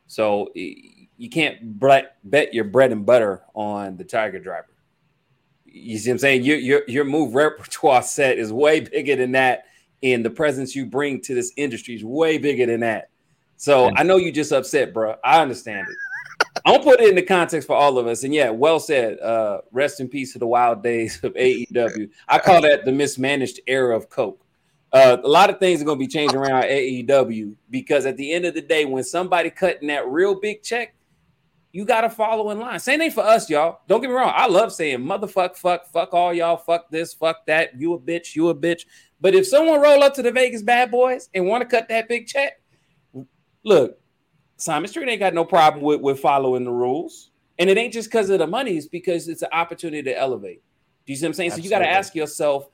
So 0.07 0.51
you 0.55 1.31
can't 1.31 1.79
bet 1.81 2.55
your 2.55 2.65
bread 2.65 2.93
and 2.93 3.05
butter 3.05 3.43
on 3.55 3.97
the 3.97 4.05
Tiger 4.05 4.39
Driver. 4.39 4.69
You 5.65 5.99
see 5.99 6.11
what 6.11 6.15
I'm 6.15 6.19
saying? 6.19 6.45
Your 6.45 6.57
your 6.57 6.83
your 6.89 7.05
move 7.05 7.35
repertoire 7.35 8.03
set 8.03 8.39
is 8.39 8.53
way 8.53 8.81
bigger 8.81 9.17
than 9.17 9.33
that, 9.33 9.65
and 10.03 10.25
the 10.25 10.31
presence 10.31 10.75
you 10.75 10.87
bring 10.87 11.21
to 11.23 11.35
this 11.35 11.53
industry 11.57 11.95
is 11.95 12.05
way 12.05 12.39
bigger 12.39 12.67
than 12.67 12.81
that. 12.81 13.11
So 13.57 13.91
I 13.97 14.03
know 14.03 14.17
you 14.17 14.33
just 14.33 14.53
upset, 14.53 14.93
bro. 14.93 15.17
I 15.25 15.41
understand 15.41 15.87
it. 15.89 15.97
I'll 16.65 16.83
put 16.83 17.01
it 17.01 17.09
in 17.09 17.15
the 17.15 17.23
context 17.23 17.67
for 17.67 17.77
all 17.77 17.99
of 17.99 18.07
us. 18.07 18.25
And 18.25 18.35
yeah, 18.35 18.51
well 18.51 18.81
said. 18.81 19.19
Uh, 19.21 19.61
rest 19.73 20.01
in 20.01 20.09
peace 20.09 20.33
to 20.33 20.39
the 20.39 20.47
wild 20.47 20.83
days 20.83 21.23
of 21.23 21.33
AEW. 21.35 22.11
I 22.29 22.39
call 22.39 22.61
that 22.63 22.85
the 22.85 22.93
mismanaged 22.93 23.61
era 23.67 23.97
of 23.97 24.11
Coke. 24.11 24.46
Uh, 24.93 25.17
a 25.23 25.29
lot 25.29 25.51
of 25.51 25.59
things 25.59 25.83
are 25.83 25.85
going 25.85 25.99
to 25.99 26.05
be 26.05 26.09
changing 26.09 26.39
around 26.39 26.63
AEW 26.65 27.55
because 27.71 28.07
at 28.07 28.17
the 28.17 28.33
end 28.33 28.45
of 28.45 28.55
the 28.55 28.61
day, 28.61 28.85
when 28.85 29.05
somebody 29.05 29.51
cutting 29.51 29.89
that 29.89 30.07
real 30.09 30.35
big 30.39 30.63
check, 30.63 30.95
you 31.73 31.85
got 31.85 32.03
to 32.03 32.11
follow 32.11 32.51
in 32.51 32.59
line. 32.59 32.79
Same 32.81 33.01
thing 33.01 33.11
for 33.11 33.23
us, 33.23 33.51
y'all. 33.51 33.81
Don't 33.87 34.01
get 34.01 34.09
me 34.09 34.15
wrong. 34.15 34.33
I 34.35 34.47
love 34.47 34.73
saying 34.73 35.01
motherfuck, 35.01 35.57
fuck, 35.57 35.87
fuck 35.93 36.15
all 36.15 36.33
y'all, 36.33 36.57
fuck 36.57 36.89
this, 36.91 37.13
fuck 37.13 37.45
that. 37.47 37.79
You 37.79 37.93
a 37.95 37.99
bitch, 37.99 38.35
you 38.35 38.49
a 38.49 38.55
bitch. 38.55 38.87
But 39.21 39.35
if 39.35 39.47
someone 39.47 39.81
roll 39.81 40.03
up 40.03 40.15
to 40.15 40.23
the 40.23 40.33
Vegas 40.33 40.63
Bad 40.63 40.91
Boys 40.91 41.29
and 41.35 41.47
want 41.47 41.63
to 41.63 41.69
cut 41.69 41.89
that 41.89 42.09
big 42.09 42.27
check, 42.27 42.63
look, 43.65 43.99
Simon 44.57 44.89
Street 44.89 45.09
ain't 45.09 45.21
got 45.21 45.35
no 45.35 45.45
problem 45.45 45.85
with, 45.85 46.01
with 46.01 46.21
following 46.21 46.65
the 46.65 46.73
rules. 46.73 47.31
And 47.59 47.69
it 47.69 47.77
ain't 47.77 47.93
just 47.93 48.11
because 48.11 48.31
of 48.31 48.39
the 48.39 48.47
money, 48.47 48.77
it's 48.77 48.87
because 48.87 49.29
it's 49.29 49.43
an 49.43 49.49
opportunity 49.53 50.03
to 50.03 50.19
elevate. 50.19 50.63
Do 51.07 51.13
you 51.13 51.17
see 51.17 51.25
what 51.25 51.31
I'm 51.31 51.35
saying? 51.35 51.51
Absolutely. 51.53 51.69
So 51.69 51.75
you 51.75 51.81
got 51.81 51.87
to 51.87 51.93
ask 51.93 52.15
yourself, 52.15 52.69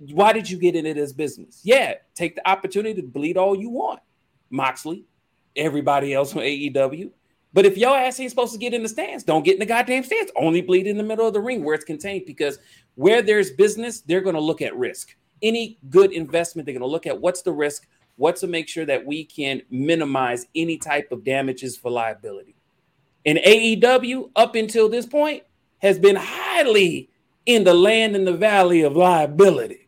why 0.00 0.32
did 0.32 0.48
you 0.48 0.58
get 0.58 0.74
into 0.74 0.94
this 0.94 1.12
business? 1.12 1.60
Yeah, 1.62 1.94
take 2.14 2.34
the 2.34 2.48
opportunity 2.48 3.00
to 3.00 3.06
bleed 3.06 3.36
all 3.36 3.54
you 3.54 3.68
want. 3.68 4.00
Moxley, 4.48 5.04
everybody 5.56 6.14
else 6.14 6.32
from 6.32 6.40
AEW. 6.42 7.10
But 7.52 7.66
if 7.66 7.76
your 7.76 7.96
ass 7.96 8.18
ain't 8.20 8.30
supposed 8.30 8.52
to 8.52 8.58
get 8.58 8.74
in 8.74 8.82
the 8.82 8.88
stands, 8.88 9.24
don't 9.24 9.44
get 9.44 9.54
in 9.54 9.60
the 9.60 9.66
goddamn 9.66 10.04
stands. 10.04 10.32
Only 10.36 10.62
bleed 10.62 10.86
in 10.86 10.96
the 10.96 11.02
middle 11.02 11.26
of 11.26 11.34
the 11.34 11.40
ring 11.40 11.64
where 11.64 11.74
it's 11.74 11.84
contained 11.84 12.24
because 12.26 12.58
where 12.94 13.22
there's 13.22 13.50
business, 13.50 14.00
they're 14.00 14.20
going 14.20 14.36
to 14.36 14.40
look 14.40 14.62
at 14.62 14.76
risk. 14.76 15.16
Any 15.42 15.78
good 15.90 16.12
investment, 16.12 16.66
they're 16.66 16.74
going 16.74 16.80
to 16.80 16.86
look 16.86 17.06
at 17.06 17.20
what's 17.20 17.42
the 17.42 17.52
risk, 17.52 17.86
what 18.16 18.36
to 18.36 18.46
make 18.46 18.68
sure 18.68 18.86
that 18.86 19.04
we 19.04 19.24
can 19.24 19.62
minimize 19.70 20.46
any 20.54 20.78
type 20.78 21.10
of 21.10 21.24
damages 21.24 21.76
for 21.76 21.90
liability. 21.90 22.54
And 23.26 23.38
AEW, 23.38 24.30
up 24.36 24.54
until 24.54 24.88
this 24.88 25.06
point, 25.06 25.42
has 25.78 25.98
been 25.98 26.16
highly 26.16 27.10
in 27.46 27.64
the 27.64 27.74
land 27.74 28.14
and 28.14 28.26
the 28.26 28.32
valley 28.32 28.82
of 28.82 28.96
liability. 28.96 29.79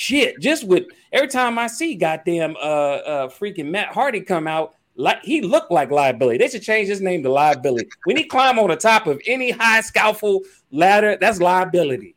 Shit, 0.00 0.40
just 0.40 0.64
with 0.64 0.84
every 1.12 1.28
time 1.28 1.58
I 1.58 1.66
see 1.66 1.94
goddamn 1.94 2.56
uh 2.56 2.58
uh 2.58 3.28
freaking 3.28 3.66
Matt 3.66 3.88
Hardy 3.88 4.22
come 4.22 4.46
out, 4.46 4.74
like 4.94 5.22
he 5.22 5.42
looked 5.42 5.70
like 5.70 5.90
liability. 5.90 6.38
They 6.38 6.48
should 6.48 6.62
change 6.62 6.88
his 6.88 7.02
name 7.02 7.22
to 7.22 7.30
liability. 7.30 7.86
when 8.04 8.16
he 8.16 8.24
climb 8.24 8.58
on 8.58 8.70
the 8.70 8.76
top 8.76 9.06
of 9.06 9.20
any 9.26 9.50
high 9.50 9.82
scaffold 9.82 10.46
ladder, 10.70 11.18
that's 11.20 11.38
liability. 11.38 12.16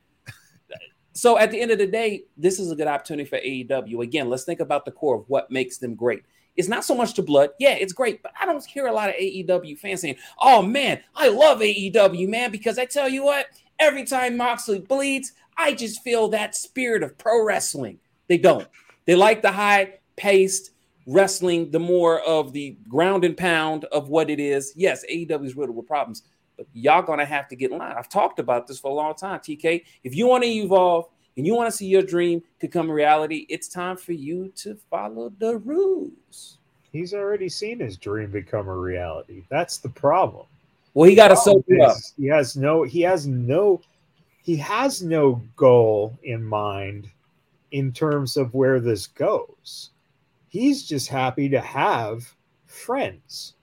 So 1.11 1.37
at 1.37 1.51
the 1.51 1.59
end 1.59 1.71
of 1.71 1.77
the 1.77 1.85
day, 1.85 2.23
this 2.37 2.57
is 2.57 2.71
a 2.71 2.75
good 2.77 2.87
opportunity 2.87 3.27
for 3.27 3.37
AEW. 3.37 4.01
Again, 4.01 4.29
let's 4.29 4.45
think 4.45 4.61
about 4.61 4.85
the 4.85 4.91
core 4.91 5.17
of 5.17 5.25
what 5.27 5.51
makes 5.51 5.77
them 5.77 5.93
great. 5.93 6.23
It's 6.55 6.69
not 6.69 6.85
so 6.85 6.95
much 6.95 7.15
the 7.15 7.21
blood. 7.21 7.49
Yeah, 7.59 7.73
it's 7.73 7.91
great, 7.91 8.23
but 8.23 8.31
I 8.39 8.45
don't 8.45 8.63
hear 8.63 8.87
a 8.87 8.93
lot 8.93 9.09
of 9.09 9.15
AEW 9.15 9.77
fans 9.77 9.99
saying, 9.99 10.15
"Oh 10.41 10.61
man, 10.61 11.01
I 11.17 11.27
love 11.27 11.59
AEW, 11.59 12.29
man," 12.29 12.49
because 12.49 12.79
I 12.79 12.85
tell 12.85 13.09
you 13.09 13.25
what, 13.25 13.47
every 13.77 14.05
time 14.05 14.37
Moxley 14.37 14.79
bleeds, 14.79 15.33
I 15.57 15.73
just 15.73 16.01
feel 16.03 16.27
that 16.29 16.55
spirit 16.55 17.03
of 17.03 17.17
pro 17.17 17.43
wrestling. 17.43 17.99
They 18.27 18.37
don't. 18.37 18.67
They 19.05 19.15
like 19.15 19.41
the 19.41 19.51
high 19.51 19.99
paced 20.15 20.71
wrestling, 21.07 21.71
the 21.71 21.79
more 21.79 22.21
of 22.21 22.53
the 22.53 22.77
ground 22.87 23.25
and 23.25 23.35
pound 23.35 23.85
of 23.85 24.09
what 24.09 24.29
it 24.29 24.39
is. 24.39 24.73
Yes, 24.75 25.03
AEW 25.11 25.45
is 25.45 25.55
riddled 25.55 25.75
with 25.75 25.87
problems, 25.87 26.23
but 26.57 26.65
y'all 26.73 27.01
gonna 27.01 27.25
have 27.25 27.47
to 27.49 27.55
get 27.55 27.71
in 27.71 27.77
line. 27.77 27.95
I've 27.97 28.09
talked 28.09 28.39
about 28.39 28.67
this 28.67 28.79
for 28.79 28.91
a 28.91 28.93
long 28.93 29.15
time, 29.15 29.39
TK. 29.39 29.83
If 30.03 30.15
you 30.15 30.27
want 30.27 30.43
to 30.43 30.49
evolve 30.49 31.07
and 31.35 31.45
you 31.45 31.55
want 31.55 31.69
to 31.69 31.75
see 31.75 31.87
your 31.87 32.03
dream 32.03 32.41
become 32.59 32.89
a 32.89 32.93
reality, 32.93 33.45
it's 33.49 33.67
time 33.67 33.97
for 33.97 34.13
you 34.13 34.51
to 34.57 34.75
follow 34.89 35.31
the 35.39 35.57
rules. 35.57 36.57
He's 36.91 37.13
already 37.13 37.49
seen 37.49 37.79
his 37.79 37.97
dream 37.97 38.29
become 38.29 38.67
a 38.67 38.77
reality. 38.77 39.43
That's 39.49 39.79
the 39.79 39.89
problem. 39.89 40.45
Well, 40.93 41.09
he 41.09 41.15
got 41.15 41.29
to 41.29 41.35
soak 41.35 41.65
it 41.67 41.81
up. 41.81 41.97
He 42.17 42.27
has 42.27 42.55
no. 42.55 42.83
He 42.83 43.01
has 43.01 43.25
no. 43.25 43.81
He 44.43 44.57
has 44.57 45.01
no 45.01 45.41
goal 45.55 46.19
in 46.23 46.43
mind 46.43 47.09
in 47.71 47.91
terms 47.91 48.37
of 48.37 48.53
where 48.53 48.79
this 48.79 49.07
goes. 49.07 49.89
He's 50.49 50.83
just 50.83 51.07
happy 51.07 51.49
to 51.49 51.59
have 51.59 52.35
friends. 52.65 53.53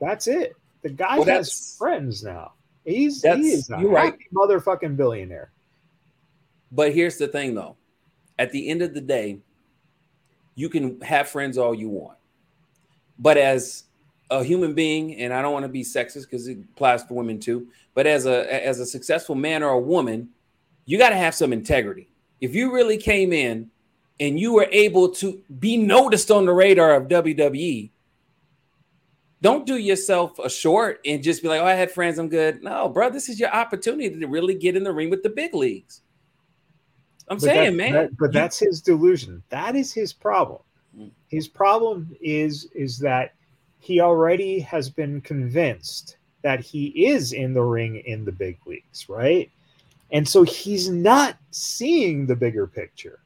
That's 0.00 0.26
it. 0.26 0.56
The 0.82 0.90
guy 0.90 1.16
well, 1.16 1.26
has 1.26 1.76
friends 1.78 2.24
now. 2.24 2.52
He's 2.84 3.22
he 3.22 3.28
is 3.28 3.70
a 3.70 3.80
you're 3.80 3.90
right. 3.90 4.18
motherfucking 4.34 4.96
billionaire. 4.96 5.52
But 6.72 6.92
here's 6.92 7.16
the 7.16 7.28
thing 7.28 7.54
though. 7.54 7.76
At 8.38 8.50
the 8.50 8.68
end 8.68 8.82
of 8.82 8.94
the 8.94 9.00
day, 9.00 9.38
you 10.56 10.68
can 10.68 11.00
have 11.02 11.28
friends 11.28 11.56
all 11.56 11.74
you 11.74 11.88
want. 11.88 12.18
But 13.18 13.38
as 13.38 13.84
a 14.40 14.44
human 14.44 14.74
being, 14.74 15.16
and 15.16 15.32
I 15.32 15.42
don't 15.42 15.52
want 15.52 15.64
to 15.64 15.68
be 15.68 15.82
sexist 15.82 16.22
because 16.22 16.48
it 16.48 16.58
applies 16.72 17.04
to 17.04 17.14
women 17.14 17.38
too, 17.38 17.68
but 17.94 18.06
as 18.06 18.26
a 18.26 18.66
as 18.66 18.80
a 18.80 18.86
successful 18.86 19.34
man 19.34 19.62
or 19.62 19.70
a 19.70 19.80
woman, 19.80 20.30
you 20.86 20.98
got 20.98 21.10
to 21.10 21.16
have 21.16 21.34
some 21.34 21.52
integrity. 21.52 22.08
If 22.40 22.54
you 22.54 22.72
really 22.72 22.96
came 22.96 23.32
in 23.32 23.70
and 24.18 24.40
you 24.40 24.52
were 24.52 24.68
able 24.70 25.10
to 25.10 25.40
be 25.58 25.76
noticed 25.76 26.30
on 26.30 26.46
the 26.46 26.52
radar 26.52 26.94
of 26.94 27.08
WWE, 27.08 27.90
don't 29.40 29.66
do 29.66 29.76
yourself 29.76 30.38
a 30.38 30.48
short 30.48 31.00
and 31.04 31.22
just 31.22 31.42
be 31.42 31.48
like, 31.48 31.60
"Oh, 31.60 31.66
I 31.66 31.74
had 31.74 31.90
friends, 31.90 32.18
I'm 32.18 32.28
good." 32.28 32.62
No, 32.62 32.88
bro, 32.88 33.10
this 33.10 33.28
is 33.28 33.38
your 33.38 33.50
opportunity 33.50 34.18
to 34.18 34.26
really 34.26 34.54
get 34.54 34.76
in 34.76 34.84
the 34.84 34.92
ring 34.92 35.10
with 35.10 35.22
the 35.22 35.30
big 35.30 35.54
leagues. 35.54 36.00
I'm 37.28 37.36
But 37.36 37.42
saying, 37.42 37.76
man. 37.76 37.92
that- 37.92 38.16
but 38.18 38.32
that's 38.32 38.58
his 38.58 38.80
delusion. 38.80 39.42
That 39.50 39.76
is 39.76 39.92
his 39.92 40.12
problem. 40.12 40.60
Mm. 40.96 41.10
His 41.28 41.48
problem 41.48 42.14
is 42.20 42.66
is 42.74 42.98
that 42.98 43.34
he 43.82 44.00
already 44.00 44.60
has 44.60 44.88
been 44.88 45.20
convinced 45.22 46.16
that 46.42 46.60
he 46.60 46.86
is 47.04 47.32
in 47.32 47.52
the 47.52 47.62
ring 47.62 47.96
in 48.06 48.24
the 48.24 48.30
big 48.30 48.56
leagues, 48.64 49.08
right? 49.08 49.50
And 50.12 50.28
so 50.28 50.44
he's 50.44 50.88
not 50.88 51.36
seeing 51.50 52.24
the 52.24 52.36
bigger 52.36 52.68
picture. 52.68 53.18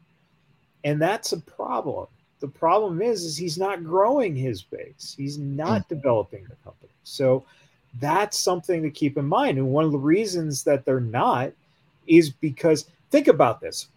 And 0.82 1.00
that's 1.00 1.32
a 1.32 1.40
problem. 1.40 2.06
The 2.40 2.48
problem 2.48 3.02
is 3.02 3.22
is 3.22 3.36
he's 3.36 3.58
not 3.58 3.84
growing 3.84 4.34
his 4.34 4.62
base. 4.62 5.14
He's 5.14 5.36
not 5.36 5.82
mm. 5.82 5.88
developing 5.88 6.44
the 6.44 6.56
company. 6.64 6.92
So 7.04 7.44
that's 8.00 8.38
something 8.38 8.82
to 8.82 8.90
keep 8.90 9.18
in 9.18 9.26
mind. 9.26 9.58
And 9.58 9.68
one 9.68 9.84
of 9.84 9.92
the 9.92 9.98
reasons 9.98 10.64
that 10.64 10.86
they're 10.86 11.00
not 11.00 11.52
is 12.06 12.30
because 12.30 12.88
think 13.10 13.28
about 13.28 13.60
this. 13.60 13.88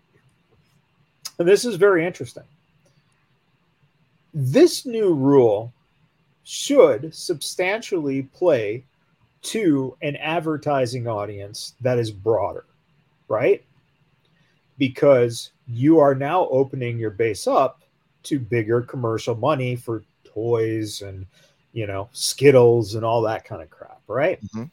And 1.38 1.48
this 1.48 1.63
is 1.63 1.76
very 1.76 2.06
interesting. 2.06 2.43
This 4.34 4.86
new 4.86 5.13
rule 5.13 5.72
should 6.52 7.14
substantially 7.14 8.24
play 8.24 8.84
to 9.44 9.96
an 10.02 10.16
advertising 10.16 11.08
audience 11.08 11.76
that 11.80 12.00
is 12.00 12.10
broader, 12.10 12.66
right? 13.28 13.64
Because 14.80 15.52
you 15.68 16.00
are 16.00 16.16
now 16.16 16.48
opening 16.50 16.98
your 16.98 17.12
base 17.12 17.46
up 17.46 17.84
to 18.24 18.40
bigger 18.40 18.82
commercial 18.82 19.36
money 19.36 19.76
for 19.76 20.04
toys 20.24 21.04
and, 21.04 21.28
you 21.74 21.86
know, 21.86 22.10
Skittles 22.14 22.96
and 22.96 23.06
all 23.06 23.22
that 23.22 23.46
kind 23.46 23.62
of 23.62 23.70
crap, 23.70 24.02
right? 24.08 24.42
Mhm. 24.48 24.72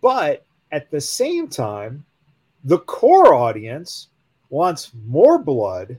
But 0.00 0.46
at 0.70 0.92
the 0.92 1.00
same 1.00 1.48
time, 1.48 2.04
the 2.62 2.78
core 2.78 3.34
audience 3.34 4.10
wants 4.48 4.92
more 5.06 5.38
blood 5.38 5.98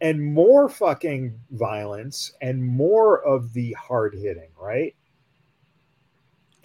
and 0.00 0.22
more 0.22 0.68
fucking 0.68 1.38
violence 1.50 2.32
and 2.40 2.64
more 2.64 3.24
of 3.24 3.52
the 3.52 3.72
hard 3.72 4.14
hitting, 4.14 4.50
right? 4.58 4.94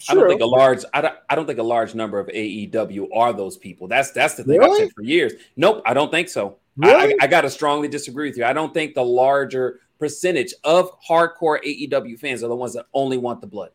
I 0.10 0.13
don't 0.13 0.28
think 0.28 0.41
a 0.41 0.45
large 0.45 0.84
I 0.93 1.02
don't, 1.02 1.15
I 1.30 1.36
don't 1.36 1.45
think 1.45 1.60
a 1.60 1.63
large 1.63 1.95
number 1.95 2.19
of 2.19 2.28
AEW 2.28 3.08
are 3.15 3.34
those 3.34 3.58
people. 3.58 3.88
That's 3.88 4.12
that's 4.12 4.36
the 4.36 4.43
thing 4.43 4.62
I've 4.62 4.76
said 4.76 4.91
for 4.93 5.04
years. 5.04 5.34
Nope, 5.56 5.82
I 5.86 5.93
don't 5.93 6.12
think 6.12 6.30
so. 6.30 6.58
Really? 6.78 6.93
I, 6.93 7.06
I, 7.06 7.15
I 7.21 7.28
got 7.28 7.41
to 7.41 7.50
strongly 7.50 7.88
disagree 7.88 8.30
with 8.30 8.38
you. 8.38 8.45
I 8.45 8.54
don't 8.54 8.74
think 8.74 8.93
the 8.93 9.06
larger 9.06 9.80
percentage 9.98 10.54
of 10.63 10.91
hardcore 11.02 11.63
AEW 11.63 12.19
fans 12.19 12.43
are 12.43 12.50
the 12.50 12.56
ones 12.56 12.74
that 12.74 12.86
only 12.93 13.17
want 13.17 13.41
the 13.41 13.48
blood. 13.48 13.71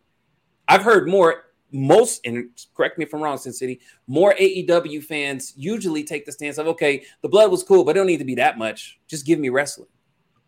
I've 0.69 0.83
heard 0.83 1.09
more, 1.09 1.47
most, 1.73 2.21
and 2.27 2.49
correct 2.75 2.99
me 2.99 3.05
if 3.05 3.15
I'm 3.15 3.21
wrong, 3.21 3.39
Sin 3.39 3.53
City, 3.53 3.81
more 4.07 4.35
AEW 4.35 5.03
fans 5.05 5.53
usually 5.57 6.05
take 6.05 6.27
the 6.27 6.33
stance 6.33 6.59
of, 6.59 6.67
okay, 6.67 7.05
the 7.23 7.29
blood 7.29 7.51
was 7.51 7.63
cool, 7.63 7.85
but 7.85 7.93
it 7.93 7.95
don't 7.95 8.07
need 8.07 8.19
to 8.19 8.25
be 8.25 8.35
that 8.37 8.59
much. 8.59 8.99
Just 9.09 9.27
give 9.27 9.39
me 9.39 9.49
wrestling. 9.49 9.89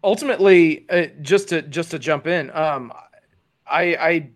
ultimately 0.05 0.89
uh, 0.91 1.07
just 1.21 1.49
to 1.49 1.63
just 1.63 1.91
to 1.91 1.99
jump 1.99 2.27
in 2.27 2.51
um 2.51 2.93
i 3.67 3.95
i 3.95 4.31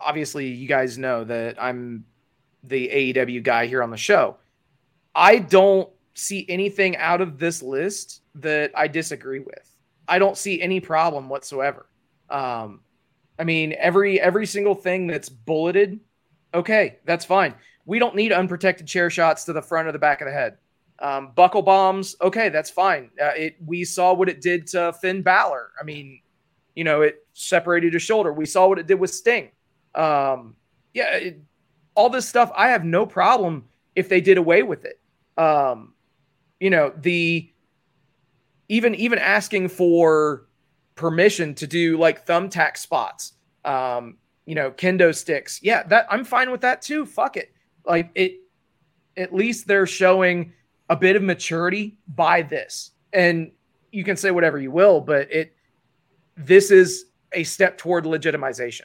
obviously 0.00 0.46
you 0.46 0.68
guys 0.68 0.98
know 0.98 1.24
that 1.24 1.60
i'm 1.60 2.04
the 2.62 2.88
aew 2.88 3.42
guy 3.42 3.66
here 3.66 3.82
on 3.82 3.90
the 3.90 3.96
show 3.96 4.36
i 5.14 5.38
don't 5.38 5.88
see 6.14 6.46
anything 6.48 6.96
out 6.96 7.20
of 7.20 7.38
this 7.38 7.62
list 7.62 8.22
that 8.34 8.70
i 8.76 8.86
disagree 8.86 9.40
with 9.40 9.78
i 10.08 10.18
don't 10.18 10.36
see 10.38 10.60
any 10.62 10.80
problem 10.80 11.28
whatsoever 11.28 11.86
um 12.30 12.80
i 13.38 13.44
mean 13.44 13.74
every 13.78 14.20
every 14.20 14.46
single 14.46 14.74
thing 14.74 15.06
that's 15.06 15.28
bulleted 15.28 16.00
okay 16.54 16.98
that's 17.04 17.24
fine 17.24 17.54
we 17.84 17.98
don't 17.98 18.16
need 18.16 18.32
unprotected 18.32 18.86
chair 18.86 19.10
shots 19.10 19.44
to 19.44 19.52
the 19.52 19.62
front 19.62 19.88
or 19.88 19.92
the 19.92 19.98
back 19.98 20.20
of 20.20 20.26
the 20.26 20.32
head 20.32 20.56
um, 20.98 21.32
buckle 21.34 21.62
bombs, 21.62 22.16
okay, 22.20 22.48
that's 22.48 22.70
fine. 22.70 23.10
Uh, 23.20 23.32
it 23.36 23.56
we 23.64 23.84
saw 23.84 24.14
what 24.14 24.28
it 24.28 24.40
did 24.40 24.66
to 24.68 24.92
Finn 24.94 25.22
Balor. 25.22 25.72
I 25.80 25.84
mean, 25.84 26.20
you 26.74 26.84
know, 26.84 27.02
it 27.02 27.26
separated 27.34 27.92
his 27.92 28.02
shoulder. 28.02 28.32
We 28.32 28.46
saw 28.46 28.68
what 28.68 28.78
it 28.78 28.86
did 28.86 28.98
with 28.98 29.10
Sting. 29.10 29.50
Um, 29.94 30.56
yeah, 30.94 31.16
it, 31.16 31.40
all 31.94 32.08
this 32.08 32.28
stuff. 32.28 32.50
I 32.56 32.68
have 32.68 32.84
no 32.84 33.04
problem 33.04 33.64
if 33.94 34.08
they 34.08 34.20
did 34.20 34.38
away 34.38 34.62
with 34.62 34.84
it. 34.84 34.98
Um, 35.36 35.92
you 36.60 36.70
know, 36.70 36.92
the 36.96 37.50
even 38.68 38.94
even 38.94 39.18
asking 39.18 39.68
for 39.68 40.45
permission 40.96 41.54
to 41.54 41.66
do 41.66 41.96
like 41.98 42.26
thumbtack 42.26 42.76
spots, 42.76 43.34
um, 43.64 44.16
you 44.44 44.54
know, 44.56 44.72
kendo 44.72 45.14
sticks. 45.14 45.60
Yeah, 45.62 45.84
that 45.84 46.06
I'm 46.10 46.24
fine 46.24 46.50
with 46.50 46.62
that 46.62 46.82
too. 46.82 47.06
Fuck 47.06 47.36
it. 47.36 47.52
Like 47.84 48.10
it 48.14 48.40
at 49.16 49.32
least 49.34 49.68
they're 49.68 49.86
showing 49.86 50.52
a 50.90 50.96
bit 50.96 51.16
of 51.16 51.22
maturity 51.22 51.96
by 52.08 52.42
this. 52.42 52.90
And 53.12 53.52
you 53.92 54.02
can 54.02 54.16
say 54.16 54.30
whatever 54.32 54.58
you 54.58 54.72
will, 54.72 55.00
but 55.00 55.30
it 55.32 55.54
this 56.36 56.70
is 56.70 57.06
a 57.32 57.44
step 57.44 57.78
toward 57.78 58.04
legitimization. 58.04 58.82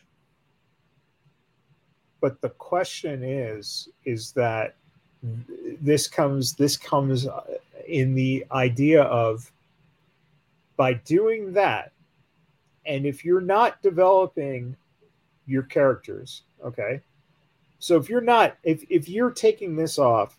but 2.21 2.39
the 2.39 2.49
question 2.49 3.23
is 3.23 3.89
is 4.05 4.31
that 4.31 4.75
this 5.81 6.07
comes 6.07 6.53
this 6.53 6.77
comes 6.77 7.27
in 7.87 8.15
the 8.15 8.45
idea 8.51 9.01
of 9.03 9.51
by 10.77 10.93
doing 10.93 11.51
that 11.51 11.91
and 12.85 13.05
if 13.05 13.23
you're 13.23 13.41
not 13.41 13.81
developing 13.81 14.75
your 15.45 15.63
characters 15.63 16.43
okay 16.63 17.01
so 17.79 17.97
if 17.97 18.09
you're 18.09 18.21
not 18.21 18.57
if 18.63 18.83
if 18.89 19.09
you're 19.09 19.31
taking 19.31 19.75
this 19.75 19.97
off 19.97 20.37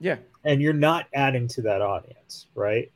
Yeah. 0.00 0.16
and 0.44 0.60
you're 0.60 0.72
not 0.72 1.06
adding 1.14 1.48
to 1.48 1.62
that 1.62 1.82
audience 1.82 2.46
right 2.54 2.90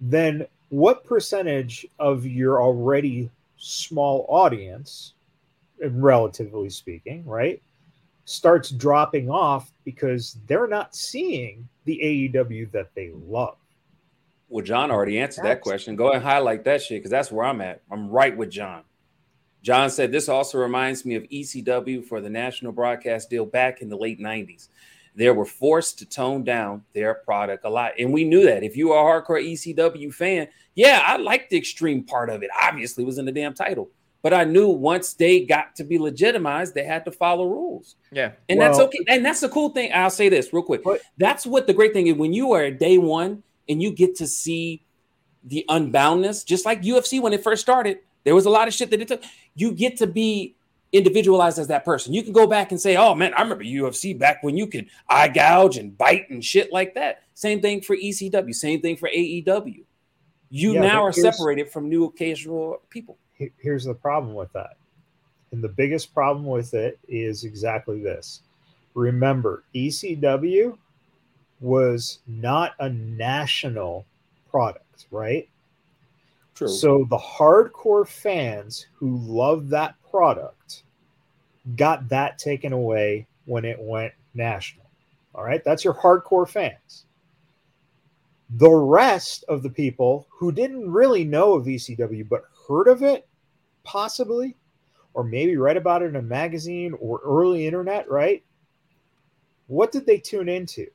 then 0.00 0.46
what 0.70 1.04
percentage 1.04 1.84
of 1.98 2.26
your 2.26 2.62
already 2.62 3.28
small 3.56 4.24
audience 4.28 5.14
relatively 5.88 6.70
speaking, 6.70 7.24
right, 7.24 7.62
starts 8.24 8.70
dropping 8.70 9.30
off 9.30 9.72
because 9.84 10.38
they're 10.46 10.68
not 10.68 10.94
seeing 10.94 11.68
the 11.84 11.98
AEW 12.02 12.70
that 12.72 12.94
they 12.94 13.10
love. 13.26 13.56
Well, 14.50 14.64
John 14.64 14.90
already 14.90 15.18
answered 15.20 15.44
that 15.44 15.60
question. 15.60 15.94
Go 15.96 16.10
and 16.10 16.22
highlight 16.22 16.64
that 16.64 16.82
shit 16.82 16.98
because 16.98 17.10
that's 17.10 17.30
where 17.30 17.46
I'm 17.46 17.60
at. 17.60 17.82
I'm 17.90 18.10
right 18.10 18.36
with 18.36 18.50
John. 18.50 18.82
John 19.62 19.90
said 19.90 20.10
this 20.10 20.28
also 20.28 20.58
reminds 20.58 21.04
me 21.04 21.14
of 21.14 21.22
ECW 21.24 22.04
for 22.04 22.20
the 22.20 22.28
national 22.30 22.72
broadcast 22.72 23.30
deal 23.30 23.46
back 23.46 23.80
in 23.80 23.88
the 23.88 23.96
late 23.96 24.18
90s. 24.18 24.68
They 25.14 25.30
were 25.30 25.44
forced 25.44 25.98
to 26.00 26.06
tone 26.06 26.42
down 26.44 26.84
their 26.94 27.14
product 27.14 27.64
a 27.64 27.70
lot. 27.70 27.92
And 27.98 28.12
we 28.12 28.24
knew 28.24 28.44
that. 28.44 28.62
If 28.62 28.76
you 28.76 28.92
are 28.92 29.20
a 29.20 29.22
hardcore 29.22 29.40
ECW 29.40 30.12
fan, 30.12 30.48
yeah, 30.74 31.02
I 31.04 31.16
liked 31.16 31.50
the 31.50 31.56
extreme 31.56 32.02
part 32.02 32.30
of 32.30 32.42
it. 32.42 32.50
Obviously, 32.62 33.04
it 33.04 33.06
was 33.06 33.18
in 33.18 33.26
the 33.26 33.32
damn 33.32 33.54
title. 33.54 33.90
But 34.22 34.34
I 34.34 34.44
knew 34.44 34.68
once 34.68 35.14
they 35.14 35.40
got 35.44 35.76
to 35.76 35.84
be 35.84 35.98
legitimized, 35.98 36.74
they 36.74 36.84
had 36.84 37.04
to 37.06 37.12
follow 37.12 37.46
rules. 37.46 37.96
Yeah. 38.12 38.32
And 38.48 38.60
that's 38.60 38.78
okay. 38.78 38.98
And 39.08 39.24
that's 39.24 39.40
the 39.40 39.48
cool 39.48 39.70
thing. 39.70 39.92
I'll 39.94 40.10
say 40.10 40.28
this 40.28 40.52
real 40.52 40.62
quick. 40.62 40.82
But- 40.84 41.00
that's 41.18 41.46
what 41.46 41.66
the 41.66 41.72
great 41.72 41.92
thing 41.92 42.06
is 42.08 42.14
when 42.14 42.32
you 42.32 42.52
are 42.52 42.62
at 42.64 42.78
day 42.78 42.98
one 42.98 43.42
and 43.68 43.82
you 43.82 43.92
get 43.92 44.16
to 44.16 44.26
see 44.26 44.84
the 45.44 45.64
unboundness, 45.68 46.44
just 46.44 46.64
like 46.64 46.82
UFC 46.82 47.20
when 47.20 47.32
it 47.32 47.42
first 47.42 47.62
started, 47.62 47.98
there 48.24 48.34
was 48.34 48.46
a 48.46 48.50
lot 48.50 48.68
of 48.68 48.74
shit 48.74 48.90
that 48.90 49.00
it 49.00 49.08
took. 49.08 49.22
You 49.54 49.72
get 49.72 49.96
to 49.98 50.06
be 50.06 50.54
individualized 50.92 51.58
as 51.58 51.68
that 51.68 51.84
person. 51.84 52.12
You 52.12 52.22
can 52.22 52.32
go 52.32 52.46
back 52.46 52.72
and 52.72 52.80
say, 52.80 52.96
oh 52.96 53.14
man, 53.14 53.32
I 53.34 53.42
remember 53.42 53.64
UFC 53.64 54.18
back 54.18 54.42
when 54.42 54.56
you 54.56 54.66
could 54.66 54.86
eye 55.08 55.28
gouge 55.28 55.76
and 55.78 55.96
bite 55.96 56.28
and 56.30 56.44
shit 56.44 56.72
like 56.72 56.94
that. 56.94 57.22
Same 57.34 57.60
thing 57.60 57.80
for 57.80 57.96
ECW, 57.96 58.54
same 58.54 58.80
thing 58.80 58.96
for 58.96 59.08
AEW. 59.08 59.84
You 60.50 60.74
Yeah, 60.74 60.80
now 60.80 61.04
are 61.04 61.12
separated 61.12 61.70
from 61.70 61.88
new 61.88 62.04
occasional 62.04 62.82
people. 62.90 63.16
Here's 63.58 63.84
the 63.84 63.94
problem 63.94 64.34
with 64.34 64.52
that. 64.52 64.76
And 65.52 65.64
the 65.64 65.68
biggest 65.68 66.12
problem 66.12 66.44
with 66.44 66.74
it 66.74 66.98
is 67.08 67.44
exactly 67.44 68.02
this. 68.02 68.42
Remember, 68.94 69.64
ECW 69.74 70.76
was 71.60 72.20
not 72.26 72.72
a 72.80 72.88
national 72.88 74.06
product, 74.50 75.06
right? 75.10 75.48
True. 76.54 76.68
So 76.68 77.06
the 77.08 77.18
hardcore 77.18 78.06
fans 78.06 78.86
who 78.94 79.18
love 79.18 79.68
that 79.68 79.94
product 80.10 80.82
got 81.76 82.08
that 82.08 82.38
taken 82.38 82.72
away 82.72 83.26
when 83.44 83.64
it 83.64 83.78
went 83.80 84.12
national. 84.34 84.86
All 85.34 85.44
right, 85.44 85.62
that's 85.64 85.84
your 85.84 85.94
hardcore 85.94 86.48
fans. 86.48 87.04
The 88.56 88.70
rest 88.70 89.44
of 89.48 89.62
the 89.62 89.70
people 89.70 90.26
who 90.28 90.50
didn't 90.50 90.90
really 90.90 91.24
know 91.24 91.54
of 91.54 91.66
ECW 91.66 92.28
but 92.28 92.42
heard 92.68 92.88
of 92.88 93.02
it 93.02 93.26
possibly, 93.84 94.56
or 95.14 95.24
maybe 95.24 95.56
read 95.56 95.76
about 95.76 96.02
it 96.02 96.06
in 96.06 96.16
a 96.16 96.22
magazine 96.22 96.94
or 97.00 97.20
early 97.24 97.66
internet, 97.66 98.10
right? 98.10 98.42
What 99.68 99.92
did 99.92 100.04
they 100.04 100.18
tune 100.18 100.48
into? 100.48 100.86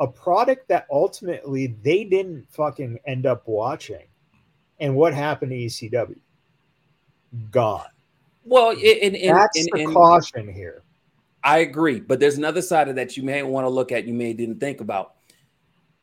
A 0.00 0.06
product 0.06 0.68
that 0.68 0.86
ultimately 0.90 1.76
they 1.82 2.04
didn't 2.04 2.46
fucking 2.50 2.98
end 3.06 3.26
up 3.26 3.46
watching. 3.46 4.06
And 4.80 4.96
what 4.96 5.14
happened 5.14 5.52
to 5.52 5.56
ECW? 5.56 6.18
Gone. 7.50 7.86
Well, 8.44 8.70
and, 8.70 9.16
and, 9.16 9.36
That's 9.36 9.58
and, 9.58 9.68
the 9.72 9.84
and 9.84 9.94
caution 9.94 10.52
here. 10.52 10.82
I 11.42 11.58
agree, 11.58 12.00
but 12.00 12.20
there's 12.20 12.38
another 12.38 12.62
side 12.62 12.88
of 12.88 12.96
that 12.96 13.16
you 13.16 13.22
may 13.22 13.42
want 13.42 13.66
to 13.66 13.68
look 13.68 13.92
at. 13.92 14.06
You 14.06 14.14
may 14.14 14.32
didn't 14.32 14.60
think 14.60 14.80
about 14.80 15.14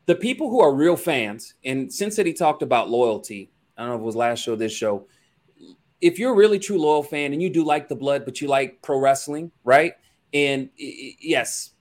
the 0.06 0.14
people 0.14 0.50
who 0.50 0.60
are 0.60 0.74
real 0.74 0.96
fans. 0.96 1.54
And 1.64 1.92
since 1.92 2.16
that 2.16 2.26
he 2.26 2.32
talked 2.32 2.62
about 2.62 2.90
loyalty, 2.90 3.50
I 3.76 3.82
don't 3.82 3.90
know 3.90 3.96
if 3.96 4.00
it 4.02 4.04
was 4.04 4.16
last 4.16 4.40
show, 4.40 4.56
this 4.56 4.72
show. 4.72 5.06
If 6.00 6.18
you're 6.18 6.32
a 6.32 6.36
really 6.36 6.58
true 6.58 6.78
loyal 6.78 7.02
fan 7.02 7.32
and 7.32 7.42
you 7.42 7.50
do 7.50 7.64
like 7.64 7.88
the 7.88 7.96
blood, 7.96 8.24
but 8.24 8.40
you 8.40 8.48
like 8.48 8.82
pro 8.82 8.98
wrestling, 8.98 9.52
right? 9.64 9.94
And 10.34 10.70
yes, 10.76 11.72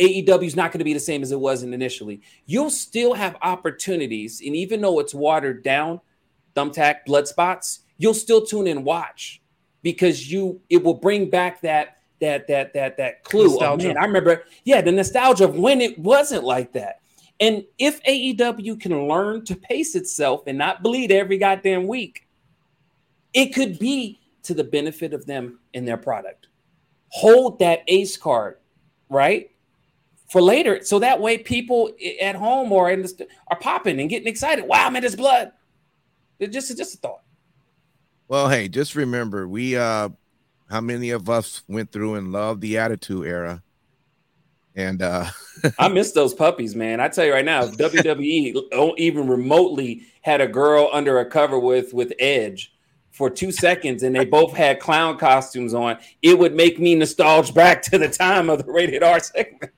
AEW 0.00 0.46
is 0.46 0.56
not 0.56 0.72
going 0.72 0.78
to 0.78 0.84
be 0.84 0.94
the 0.94 1.00
same 1.00 1.22
as 1.22 1.30
it 1.30 1.38
was 1.38 1.62
initially. 1.62 2.22
You'll 2.46 2.70
still 2.70 3.12
have 3.12 3.36
opportunities, 3.42 4.40
and 4.44 4.56
even 4.56 4.80
though 4.80 4.98
it's 4.98 5.14
watered 5.14 5.62
down, 5.62 6.00
thumbtack, 6.56 7.04
blood 7.06 7.28
spots, 7.28 7.80
you'll 7.98 8.14
still 8.14 8.44
tune 8.44 8.66
in, 8.66 8.82
watch 8.82 9.42
because 9.82 10.30
you 10.30 10.60
it 10.68 10.82
will 10.82 10.94
bring 10.94 11.28
back 11.30 11.60
that 11.60 11.98
that 12.20 12.46
that 12.48 12.72
that 12.74 12.96
that 12.96 13.24
clue. 13.24 13.48
Nostalgia. 13.48 13.88
man, 13.88 13.98
I 13.98 14.04
remember, 14.04 14.44
yeah, 14.64 14.80
the 14.80 14.92
nostalgia 14.92 15.44
of 15.44 15.56
when 15.56 15.80
it 15.80 15.98
wasn't 15.98 16.44
like 16.44 16.72
that. 16.72 17.00
And 17.38 17.64
if 17.78 18.02
AEW 18.04 18.80
can 18.80 19.08
learn 19.08 19.44
to 19.46 19.56
pace 19.56 19.94
itself 19.94 20.42
and 20.46 20.58
not 20.58 20.82
bleed 20.82 21.10
every 21.10 21.38
goddamn 21.38 21.86
week, 21.86 22.26
it 23.32 23.54
could 23.54 23.78
be 23.78 24.20
to 24.42 24.52
the 24.52 24.64
benefit 24.64 25.14
of 25.14 25.24
them 25.24 25.58
and 25.72 25.88
their 25.88 25.96
product. 25.96 26.48
Hold 27.08 27.58
that 27.60 27.82
ace 27.88 28.16
card, 28.18 28.58
right? 29.08 29.50
For 30.30 30.40
later, 30.40 30.80
so 30.84 31.00
that 31.00 31.20
way 31.20 31.38
people 31.38 31.90
at 32.20 32.36
home 32.36 32.70
or 32.70 32.90
in 32.90 33.02
the 33.02 33.08
st- 33.08 33.28
are 33.48 33.58
popping 33.58 34.00
and 34.00 34.08
getting 34.08 34.28
excited. 34.28 34.64
Wow, 34.64 34.88
man, 34.90 35.02
it's 35.02 35.16
blood. 35.16 35.50
It's 36.38 36.54
just 36.54 36.76
just 36.76 36.94
a 36.94 36.98
thought. 36.98 37.22
Well, 38.28 38.48
hey, 38.48 38.68
just 38.68 38.94
remember, 38.94 39.48
we 39.48 39.76
uh 39.76 40.08
how 40.70 40.80
many 40.80 41.10
of 41.10 41.28
us 41.28 41.64
went 41.66 41.90
through 41.90 42.14
and 42.14 42.30
loved 42.30 42.60
the 42.60 42.78
attitude 42.78 43.26
era? 43.26 43.62
And 44.76 45.02
uh 45.02 45.26
I 45.80 45.88
miss 45.92 46.12
those 46.12 46.32
puppies, 46.32 46.76
man. 46.76 47.00
I 47.00 47.08
tell 47.08 47.24
you 47.24 47.32
right 47.32 47.44
now, 47.44 47.66
WWE 47.66 48.70
don't 48.70 48.98
even 49.00 49.26
remotely 49.26 50.02
had 50.22 50.40
a 50.40 50.46
girl 50.46 50.88
under 50.92 51.18
a 51.18 51.26
cover 51.26 51.58
with 51.58 51.92
with 51.92 52.12
Edge 52.20 52.72
for 53.10 53.28
two 53.28 53.50
seconds, 53.50 54.02
and 54.02 54.14
they 54.14 54.24
both 54.24 54.56
had 54.56 54.80
clown 54.80 55.18
costumes 55.18 55.74
on, 55.74 55.98
it 56.22 56.38
would 56.38 56.54
make 56.54 56.78
me 56.78 56.94
nostalgic 56.94 57.54
back 57.54 57.82
to 57.82 57.98
the 57.98 58.08
time 58.08 58.48
of 58.48 58.64
the 58.64 58.72
rated 58.72 59.02
R 59.02 59.20
segments. 59.20 59.74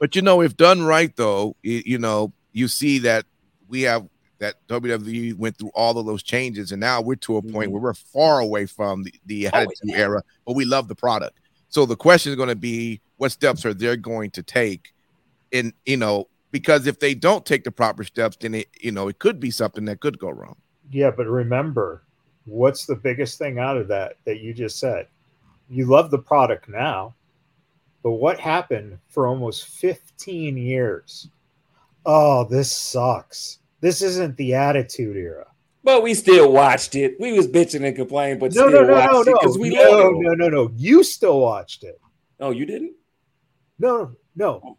But 0.00 0.16
you 0.16 0.22
know, 0.22 0.40
if 0.40 0.56
done 0.56 0.82
right 0.82 1.14
though, 1.14 1.54
you, 1.62 1.82
you 1.86 1.98
know, 1.98 2.32
you 2.52 2.66
see 2.66 2.98
that 3.00 3.24
we 3.68 3.82
have 3.82 4.08
that 4.38 4.54
WWE 4.68 5.36
went 5.36 5.58
through 5.58 5.70
all 5.74 5.98
of 5.98 6.06
those 6.06 6.22
changes, 6.22 6.72
and 6.72 6.80
now 6.80 7.00
we're 7.00 7.14
to 7.16 7.36
a 7.36 7.42
point 7.42 7.68
Mhm. 7.68 7.72
where 7.74 7.82
we're 7.82 7.94
far 7.94 8.40
away 8.40 8.64
from 8.66 9.04
the, 9.04 9.12
the 9.26 9.46
Oh, 9.48 9.50
attitude 9.52 9.90
yeah. 9.90 9.98
era, 9.98 10.22
but 10.46 10.54
we 10.56 10.64
love 10.64 10.88
the 10.88 10.94
product. 10.94 11.38
So 11.68 11.84
the 11.86 11.94
question 11.94 12.30
is 12.32 12.36
going 12.36 12.48
to 12.48 12.56
be, 12.56 13.00
what 13.18 13.30
steps 13.32 13.64
are 13.66 13.74
they 13.74 13.94
going 13.96 14.30
to 14.30 14.42
take? 14.42 14.92
In 15.52 15.72
you 15.84 15.96
know, 15.98 16.26
because 16.52 16.86
if 16.86 17.00
they 17.00 17.14
don't 17.14 17.44
take 17.44 17.64
the 17.64 17.70
proper 17.70 18.02
steps, 18.02 18.36
then 18.40 18.54
it 18.54 18.68
you 18.80 18.90
know 18.92 19.08
it 19.08 19.18
could 19.18 19.38
be 19.40 19.50
something 19.50 19.84
that 19.84 20.00
could 20.00 20.18
go 20.18 20.30
wrong. 20.30 20.56
Yeah, 20.90 21.10
but 21.10 21.26
remember, 21.26 22.02
what's 22.46 22.86
the 22.86 22.96
biggest 22.96 23.36
thing 23.38 23.58
out 23.58 23.76
of 23.76 23.88
that 23.88 24.16
that 24.24 24.40
you 24.40 24.54
just 24.54 24.78
said? 24.80 25.06
You 25.68 25.84
love 25.86 26.10
the 26.10 26.18
product 26.18 26.68
now, 26.68 27.14
but 28.02 28.12
what 28.12 28.38
happened 28.40 28.98
for 29.08 29.26
almost 29.26 29.66
15 29.68 30.56
years? 30.56 31.28
Oh, 32.06 32.44
this 32.44 32.72
sucks. 32.72 33.58
This 33.80 34.02
isn't 34.02 34.36
the 34.36 34.54
attitude 34.54 35.16
era. 35.16 35.46
But 35.82 36.02
we 36.02 36.12
still 36.14 36.52
watched 36.52 36.94
it. 36.94 37.18
We 37.18 37.32
was 37.32 37.46
bitching 37.48 37.86
and 37.86 37.96
complaining, 37.96 38.38
but 38.38 38.54
No, 38.54 38.68
still 38.68 38.82
no, 38.82 38.86
no, 38.86 38.92
watched 38.92 39.12
no, 39.12 39.20
it 39.20 39.26
no, 39.26 39.32
because 39.40 39.58
we 39.58 39.70
no, 39.70 39.82
loyal. 39.82 40.22
no, 40.22 40.30
no, 40.34 40.48
no. 40.48 40.72
You 40.76 41.02
still 41.02 41.40
watched 41.40 41.84
it. 41.84 41.98
Oh, 42.38 42.50
you 42.50 42.66
didn't? 42.66 42.92
No, 43.78 44.14
no. 44.36 44.76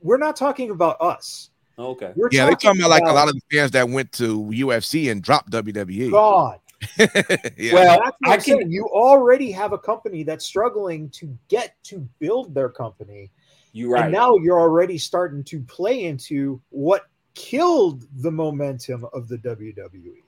We're 0.00 0.18
not 0.18 0.36
talking 0.36 0.70
about 0.70 1.00
us. 1.00 1.50
Okay. 1.76 2.12
We're 2.14 2.28
Yeah, 2.30 2.46
they're 2.46 2.54
talking 2.54 2.80
about 2.80 2.90
like 2.90 3.02
a 3.04 3.12
lot 3.12 3.28
of 3.28 3.34
the 3.34 3.40
fans 3.56 3.72
that 3.72 3.88
went 3.88 4.12
to 4.12 4.44
UFC 4.44 5.10
and 5.10 5.22
dropped 5.22 5.50
WWE. 5.50 6.12
God. 6.12 6.60
yeah. 6.98 7.72
Well, 7.72 8.00
That's 8.04 8.16
I 8.24 8.32
I'm 8.34 8.40
can- 8.40 8.40
saying. 8.40 8.70
You 8.72 8.88
already 8.92 9.50
have 9.52 9.72
a 9.72 9.78
company 9.78 10.22
that's 10.22 10.44
struggling 10.44 11.08
to 11.10 11.36
get 11.48 11.76
to 11.84 12.08
build 12.18 12.54
their 12.54 12.68
company. 12.68 13.30
You 13.72 13.92
right. 13.92 14.04
And 14.04 14.12
now 14.12 14.36
you're 14.36 14.60
already 14.60 14.98
starting 14.98 15.42
to 15.44 15.60
play 15.62 16.04
into 16.04 16.60
what 16.70 17.06
killed 17.34 18.04
the 18.22 18.30
momentum 18.30 19.06
of 19.12 19.28
the. 19.28 19.38
WWE. 19.38 20.22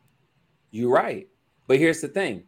You're 0.70 0.90
right. 0.90 1.28
But 1.66 1.78
here's 1.78 2.00
the 2.00 2.08
thing 2.08 2.44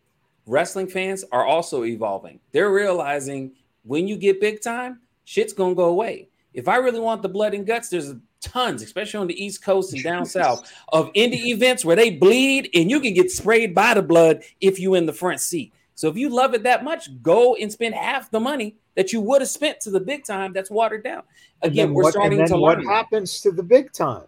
wrestling 0.46 0.88
fans 0.88 1.24
are 1.30 1.44
also 1.46 1.84
evolving. 1.84 2.40
They're 2.52 2.72
realizing 2.72 3.52
when 3.84 4.08
you 4.08 4.16
get 4.16 4.40
big 4.40 4.60
time, 4.62 5.00
shit's 5.24 5.52
going 5.52 5.72
to 5.72 5.76
go 5.76 5.86
away. 5.86 6.28
If 6.54 6.68
I 6.68 6.76
really 6.76 7.00
want 7.00 7.22
the 7.22 7.28
blood 7.28 7.54
and 7.54 7.66
guts, 7.66 7.88
there's 7.88 8.14
tons, 8.40 8.82
especially 8.82 9.20
on 9.20 9.26
the 9.26 9.44
East 9.44 9.62
Coast 9.62 9.92
and 9.92 10.02
down 10.02 10.26
south, 10.26 10.72
of 10.88 11.12
indie 11.12 11.46
events 11.46 11.84
where 11.84 11.96
they 11.96 12.10
bleed 12.10 12.70
and 12.74 12.90
you 12.90 13.00
can 13.00 13.14
get 13.14 13.30
sprayed 13.30 13.74
by 13.74 13.94
the 13.94 14.02
blood 14.02 14.42
if 14.60 14.78
you 14.78 14.94
in 14.94 15.06
the 15.06 15.12
front 15.12 15.40
seat. 15.40 15.72
So 15.94 16.08
if 16.08 16.16
you 16.16 16.28
love 16.28 16.54
it 16.54 16.62
that 16.62 16.84
much, 16.84 17.08
go 17.22 17.56
and 17.56 17.72
spend 17.72 17.94
half 17.94 18.30
the 18.30 18.38
money 18.38 18.76
that 18.94 19.12
you 19.12 19.20
would 19.20 19.40
have 19.40 19.48
spent 19.48 19.80
to 19.80 19.90
the 19.90 19.98
big 19.98 20.24
time 20.24 20.52
that's 20.52 20.70
watered 20.70 21.02
down. 21.02 21.22
Again, 21.62 21.92
we're 21.92 22.04
what, 22.04 22.12
starting 22.12 22.46
to 22.46 22.56
what 22.56 22.78
learn. 22.78 22.86
happens 22.86 23.40
to 23.40 23.50
the 23.50 23.64
big 23.64 23.92
time? 23.92 24.24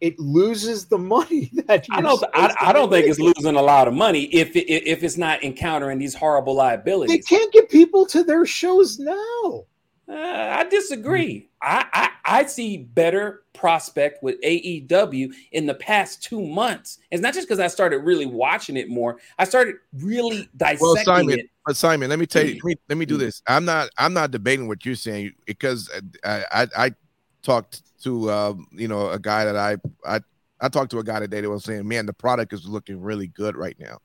It 0.00 0.18
loses 0.18 0.86
the 0.86 0.98
money 0.98 1.50
that 1.66 1.86
I 1.90 2.00
don't. 2.00 2.24
I, 2.34 2.54
I 2.60 2.72
don't 2.72 2.90
think 2.90 3.06
it's 3.06 3.20
losing 3.20 3.54
a 3.54 3.62
lot 3.62 3.86
of 3.86 3.94
money 3.94 4.24
if 4.24 4.56
it, 4.56 4.68
if 4.70 5.04
it's 5.04 5.16
not 5.16 5.42
encountering 5.44 5.98
these 5.98 6.14
horrible 6.14 6.54
liabilities. 6.54 7.16
They 7.16 7.36
can't 7.36 7.52
get 7.52 7.70
people 7.70 8.06
to 8.06 8.24
their 8.24 8.44
shows 8.44 8.98
now. 8.98 9.64
Uh, 10.08 10.12
I 10.14 10.64
disagree. 10.64 11.48
I, 11.62 11.86
I 11.92 12.10
I 12.24 12.46
see 12.46 12.78
better 12.78 13.42
prospect 13.52 14.22
with 14.22 14.40
AEW 14.42 15.32
in 15.52 15.66
the 15.66 15.74
past 15.74 16.22
two 16.22 16.42
months. 16.42 16.98
It's 17.10 17.22
not 17.22 17.34
just 17.34 17.46
because 17.46 17.60
I 17.60 17.68
started 17.68 17.98
really 17.98 18.26
watching 18.26 18.76
it 18.76 18.88
more. 18.88 19.18
I 19.38 19.44
started 19.44 19.76
really 19.92 20.48
dissecting 20.56 20.86
Well, 20.86 20.96
Simon, 21.04 21.38
it. 21.38 21.50
but 21.66 21.76
Simon, 21.76 22.10
let 22.10 22.18
me 22.18 22.26
tell 22.26 22.44
you, 22.44 22.54
let 22.54 22.64
me, 22.64 22.74
let 22.88 22.98
me 22.98 23.06
do 23.06 23.16
this. 23.16 23.42
I'm 23.46 23.64
not, 23.64 23.90
I'm 23.98 24.14
not 24.14 24.30
debating 24.30 24.68
what 24.68 24.84
you're 24.84 24.94
saying 24.94 25.32
because 25.46 25.90
I, 26.24 26.44
I, 26.50 26.68
I 26.76 26.94
talked 27.42 27.82
to, 28.02 28.30
uh, 28.30 28.54
you 28.72 28.88
know, 28.88 29.10
a 29.10 29.18
guy 29.18 29.44
that 29.44 29.56
I, 29.56 29.76
I, 30.06 30.20
I 30.60 30.68
talked 30.68 30.90
to 30.92 30.98
a 30.98 31.04
guy 31.04 31.20
today 31.20 31.42
that 31.42 31.50
was 31.50 31.64
saying, 31.64 31.86
man, 31.86 32.06
the 32.06 32.12
product 32.14 32.52
is 32.52 32.66
looking 32.66 33.00
really 33.00 33.28
good 33.28 33.56
right 33.56 33.76
now. 33.78 33.98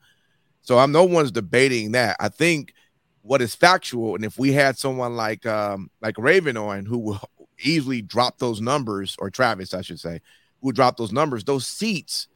So 0.62 0.78
I'm 0.78 0.92
no 0.92 1.06
one's 1.06 1.32
debating 1.32 1.94
that. 1.94 2.18
I 2.20 2.30
think 2.30 2.74
what 3.22 3.42
is 3.42 3.56
factual, 3.56 4.16
and 4.16 4.24
if 4.24 4.40
we 4.40 4.54
had 4.54 4.78
someone 4.78 5.16
like, 5.16 5.46
um, 5.46 5.90
like 6.02 6.18
Raven 6.18 6.58
on 6.58 6.86
who 6.86 6.98
will 7.00 7.22
easily 7.62 8.02
drop 8.02 8.38
those 8.38 8.62
numbers, 8.62 9.16
or 9.20 9.30
Travis, 9.30 9.74
I 9.74 9.82
should 9.82 10.00
say, 10.00 10.22
who 10.62 10.72
drop 10.72 10.98
those 10.98 11.12
numbers, 11.12 11.44
those 11.44 11.68
seats 11.68 12.28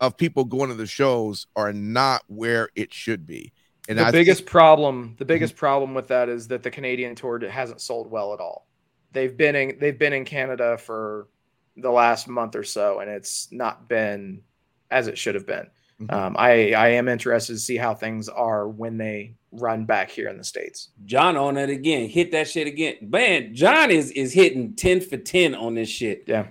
of 0.00 0.16
people 0.16 0.44
going 0.44 0.68
to 0.70 0.76
the 0.76 0.86
shows 0.86 1.46
are 1.56 1.72
not 1.72 2.22
where 2.28 2.68
it 2.76 2.92
should 2.94 3.26
be. 3.26 3.52
And 3.88 3.98
the 3.98 4.06
I 4.06 4.10
biggest 4.10 4.40
think- 4.40 4.50
problem, 4.50 5.16
the 5.18 5.24
biggest 5.24 5.56
problem 5.56 5.94
with 5.94 6.08
that 6.08 6.28
is 6.28 6.48
that 6.48 6.62
the 6.62 6.70
Canadian 6.70 7.14
tour 7.14 7.48
hasn't 7.48 7.80
sold 7.80 8.10
well 8.10 8.34
at 8.34 8.40
all. 8.40 8.66
They've 9.12 9.34
been 9.36 9.56
in 9.56 9.78
they've 9.80 9.98
been 9.98 10.12
in 10.12 10.24
Canada 10.26 10.76
for 10.76 11.28
the 11.76 11.90
last 11.90 12.28
month 12.28 12.54
or 12.54 12.64
so, 12.64 13.00
and 13.00 13.10
it's 13.10 13.48
not 13.50 13.88
been 13.88 14.42
as 14.90 15.06
it 15.08 15.16
should 15.16 15.34
have 15.34 15.46
been. 15.46 15.68
Mhm. 16.00 16.12
Um, 16.12 16.36
I 16.38 16.72
I 16.74 16.88
am 16.90 17.08
interested 17.08 17.54
to 17.54 17.58
see 17.58 17.76
how 17.76 17.94
things 17.94 18.28
are 18.28 18.68
when 18.68 18.98
they 18.98 19.34
run 19.52 19.84
back 19.84 20.10
here 20.10 20.28
in 20.28 20.36
the 20.38 20.44
states. 20.44 20.90
John 21.06 21.36
on 21.36 21.56
it 21.56 21.70
again. 21.70 22.08
Hit 22.08 22.30
that 22.32 22.48
shit 22.48 22.66
again. 22.66 22.96
Man, 23.00 23.54
John 23.54 23.90
is 23.90 24.10
is 24.12 24.32
hitting 24.32 24.74
10 24.74 25.00
for 25.00 25.16
10 25.16 25.54
on 25.54 25.74
this 25.74 25.88
shit. 25.88 26.24
Yeah, 26.26 26.46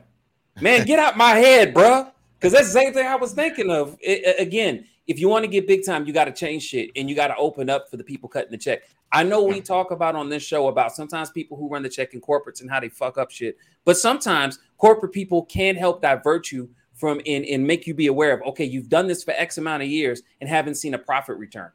Man, 0.61 0.85
get 0.85 0.99
out 0.99 1.15
my 1.17 1.35
head, 1.35 1.73
bruh. 1.73 2.11
Because 2.39 2.51
that's 2.53 2.67
the 2.67 2.79
same 2.79 2.93
thing 2.93 3.05
I 3.07 3.15
was 3.15 3.33
thinking 3.33 3.69
of. 3.71 3.97
I- 4.07 4.23
I- 4.27 4.41
again, 4.41 4.85
if 5.07 5.19
you 5.19 5.29
want 5.29 5.43
to 5.45 5.49
get 5.49 5.65
big 5.67 5.85
time, 5.85 6.05
you 6.05 6.13
got 6.13 6.25
to 6.25 6.31
change 6.31 6.63
shit 6.63 6.89
and 6.95 7.09
you 7.09 7.15
got 7.15 7.27
to 7.27 7.35
open 7.37 7.69
up 7.69 7.89
for 7.89 7.97
the 7.97 8.03
people 8.03 8.27
cutting 8.29 8.51
the 8.51 8.57
check. 8.57 8.81
I 9.11 9.23
know 9.23 9.41
we 9.43 9.61
talk 9.61 9.91
about 9.91 10.15
on 10.15 10.27
this 10.29 10.43
show 10.43 10.67
about 10.67 10.93
sometimes 10.93 11.31
people 11.31 11.55
who 11.57 11.69
run 11.69 11.81
the 11.83 11.89
check 11.89 12.13
in 12.13 12.19
corporates 12.21 12.59
and 12.61 12.69
how 12.69 12.79
they 12.81 12.89
fuck 12.89 13.17
up 13.17 13.31
shit, 13.31 13.57
but 13.85 13.97
sometimes 13.97 14.59
corporate 14.77 15.13
people 15.13 15.45
can 15.45 15.75
help 15.75 16.01
divert 16.01 16.51
you 16.51 16.69
from 16.97 17.21
and, 17.25 17.45
and 17.45 17.65
make 17.65 17.87
you 17.87 17.93
be 17.93 18.07
aware 18.07 18.33
of 18.33 18.41
okay, 18.47 18.65
you've 18.65 18.89
done 18.89 19.07
this 19.07 19.23
for 19.23 19.31
X 19.31 19.57
amount 19.57 19.83
of 19.83 19.89
years 19.89 20.21
and 20.41 20.49
haven't 20.49 20.75
seen 20.75 20.93
a 20.93 20.99
profit 20.99 21.37
return. 21.37 21.71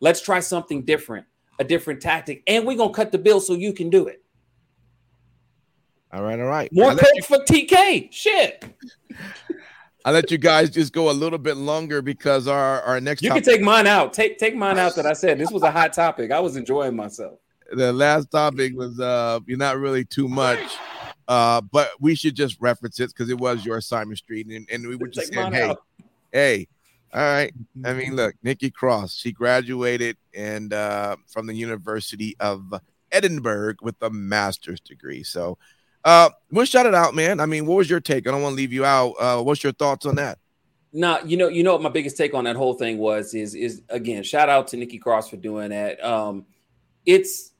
Let's 0.00 0.22
try 0.22 0.40
something 0.40 0.84
different, 0.84 1.26
a 1.58 1.64
different 1.64 2.00
tactic, 2.00 2.42
and 2.46 2.66
we're 2.66 2.76
gonna 2.76 2.92
cut 2.92 3.12
the 3.12 3.18
bill 3.18 3.40
so 3.40 3.54
you 3.54 3.72
can 3.72 3.90
do 3.90 4.06
it. 4.06 4.22
All 6.12 6.22
right, 6.22 6.38
all 6.40 6.46
right. 6.46 6.72
More 6.72 6.90
I'll 6.90 6.96
you, 6.96 7.22
coke 7.22 7.24
for 7.24 7.44
TK. 7.44 8.10
Shit. 8.10 8.64
I 10.04 10.10
let 10.10 10.30
you 10.30 10.38
guys 10.38 10.70
just 10.70 10.92
go 10.92 11.10
a 11.10 11.12
little 11.12 11.38
bit 11.38 11.56
longer 11.56 12.00
because 12.00 12.48
our 12.48 12.80
our 12.82 13.00
next 13.00 13.22
You 13.22 13.30
can 13.30 13.42
take 13.42 13.60
mine 13.60 13.86
out. 13.86 14.14
Take 14.14 14.38
take 14.38 14.56
mine 14.56 14.78
out 14.78 14.94
that 14.94 15.04
I 15.04 15.12
said. 15.12 15.38
This 15.38 15.50
was 15.50 15.62
a 15.62 15.70
hot 15.70 15.92
topic. 15.92 16.30
I 16.30 16.40
was 16.40 16.56
enjoying 16.56 16.96
myself. 16.96 17.40
the 17.72 17.92
last 17.92 18.30
topic 18.30 18.74
was 18.74 18.98
uh 19.00 19.40
you're 19.46 19.58
not 19.58 19.78
really 19.78 20.04
too 20.04 20.28
much. 20.28 20.78
Uh, 21.28 21.60
but 21.60 21.90
we 22.00 22.14
should 22.14 22.34
just 22.34 22.56
reference 22.58 22.98
it 22.98 23.08
because 23.08 23.28
it 23.30 23.38
was 23.38 23.64
your 23.64 23.76
assignment 23.76 24.18
street, 24.18 24.46
and, 24.46 24.66
and 24.72 24.88
we 24.88 24.96
were 24.96 25.08
just 25.08 25.30
Take 25.30 25.38
saying, 25.38 25.52
hey, 25.52 25.62
out. 25.68 25.82
hey, 26.32 26.66
all 27.12 27.20
right. 27.20 27.52
I 27.84 27.92
mean, 27.92 28.16
look, 28.16 28.34
Nikki 28.42 28.70
Cross, 28.70 29.14
she 29.14 29.32
graduated 29.32 30.16
and 30.34 30.72
uh, 30.72 31.16
from 31.26 31.46
the 31.46 31.54
University 31.54 32.34
of 32.40 32.74
Edinburgh 33.12 33.76
with 33.82 33.96
a 34.02 34.10
master's 34.10 34.80
degree. 34.80 35.22
So 35.22 35.58
uh, 36.04 36.30
we'll 36.50 36.64
shout 36.64 36.86
it 36.86 36.94
out, 36.94 37.14
man. 37.14 37.40
I 37.40 37.46
mean, 37.46 37.66
what 37.66 37.76
was 37.76 37.90
your 37.90 38.00
take? 38.00 38.26
I 38.26 38.30
don't 38.30 38.42
want 38.42 38.52
to 38.54 38.56
leave 38.56 38.72
you 38.72 38.84
out. 38.84 39.12
Uh, 39.18 39.42
what's 39.42 39.62
your 39.62 39.72
thoughts 39.72 40.06
on 40.06 40.16
that? 40.16 40.38
Nah, 40.92 41.18
you 41.24 41.36
know, 41.36 41.48
you 41.48 41.62
know 41.62 41.72
what 41.72 41.82
my 41.82 41.90
biggest 41.90 42.16
take 42.16 42.32
on 42.32 42.44
that 42.44 42.56
whole 42.56 42.72
thing 42.72 42.96
was 42.96 43.34
is 43.34 43.54
is 43.54 43.82
again, 43.90 44.22
shout 44.22 44.48
out 44.48 44.68
to 44.68 44.78
Nikki 44.78 44.98
Cross 44.98 45.28
for 45.28 45.36
doing 45.36 45.68
that. 45.68 46.02
Um, 46.02 46.46
it's 47.04 47.52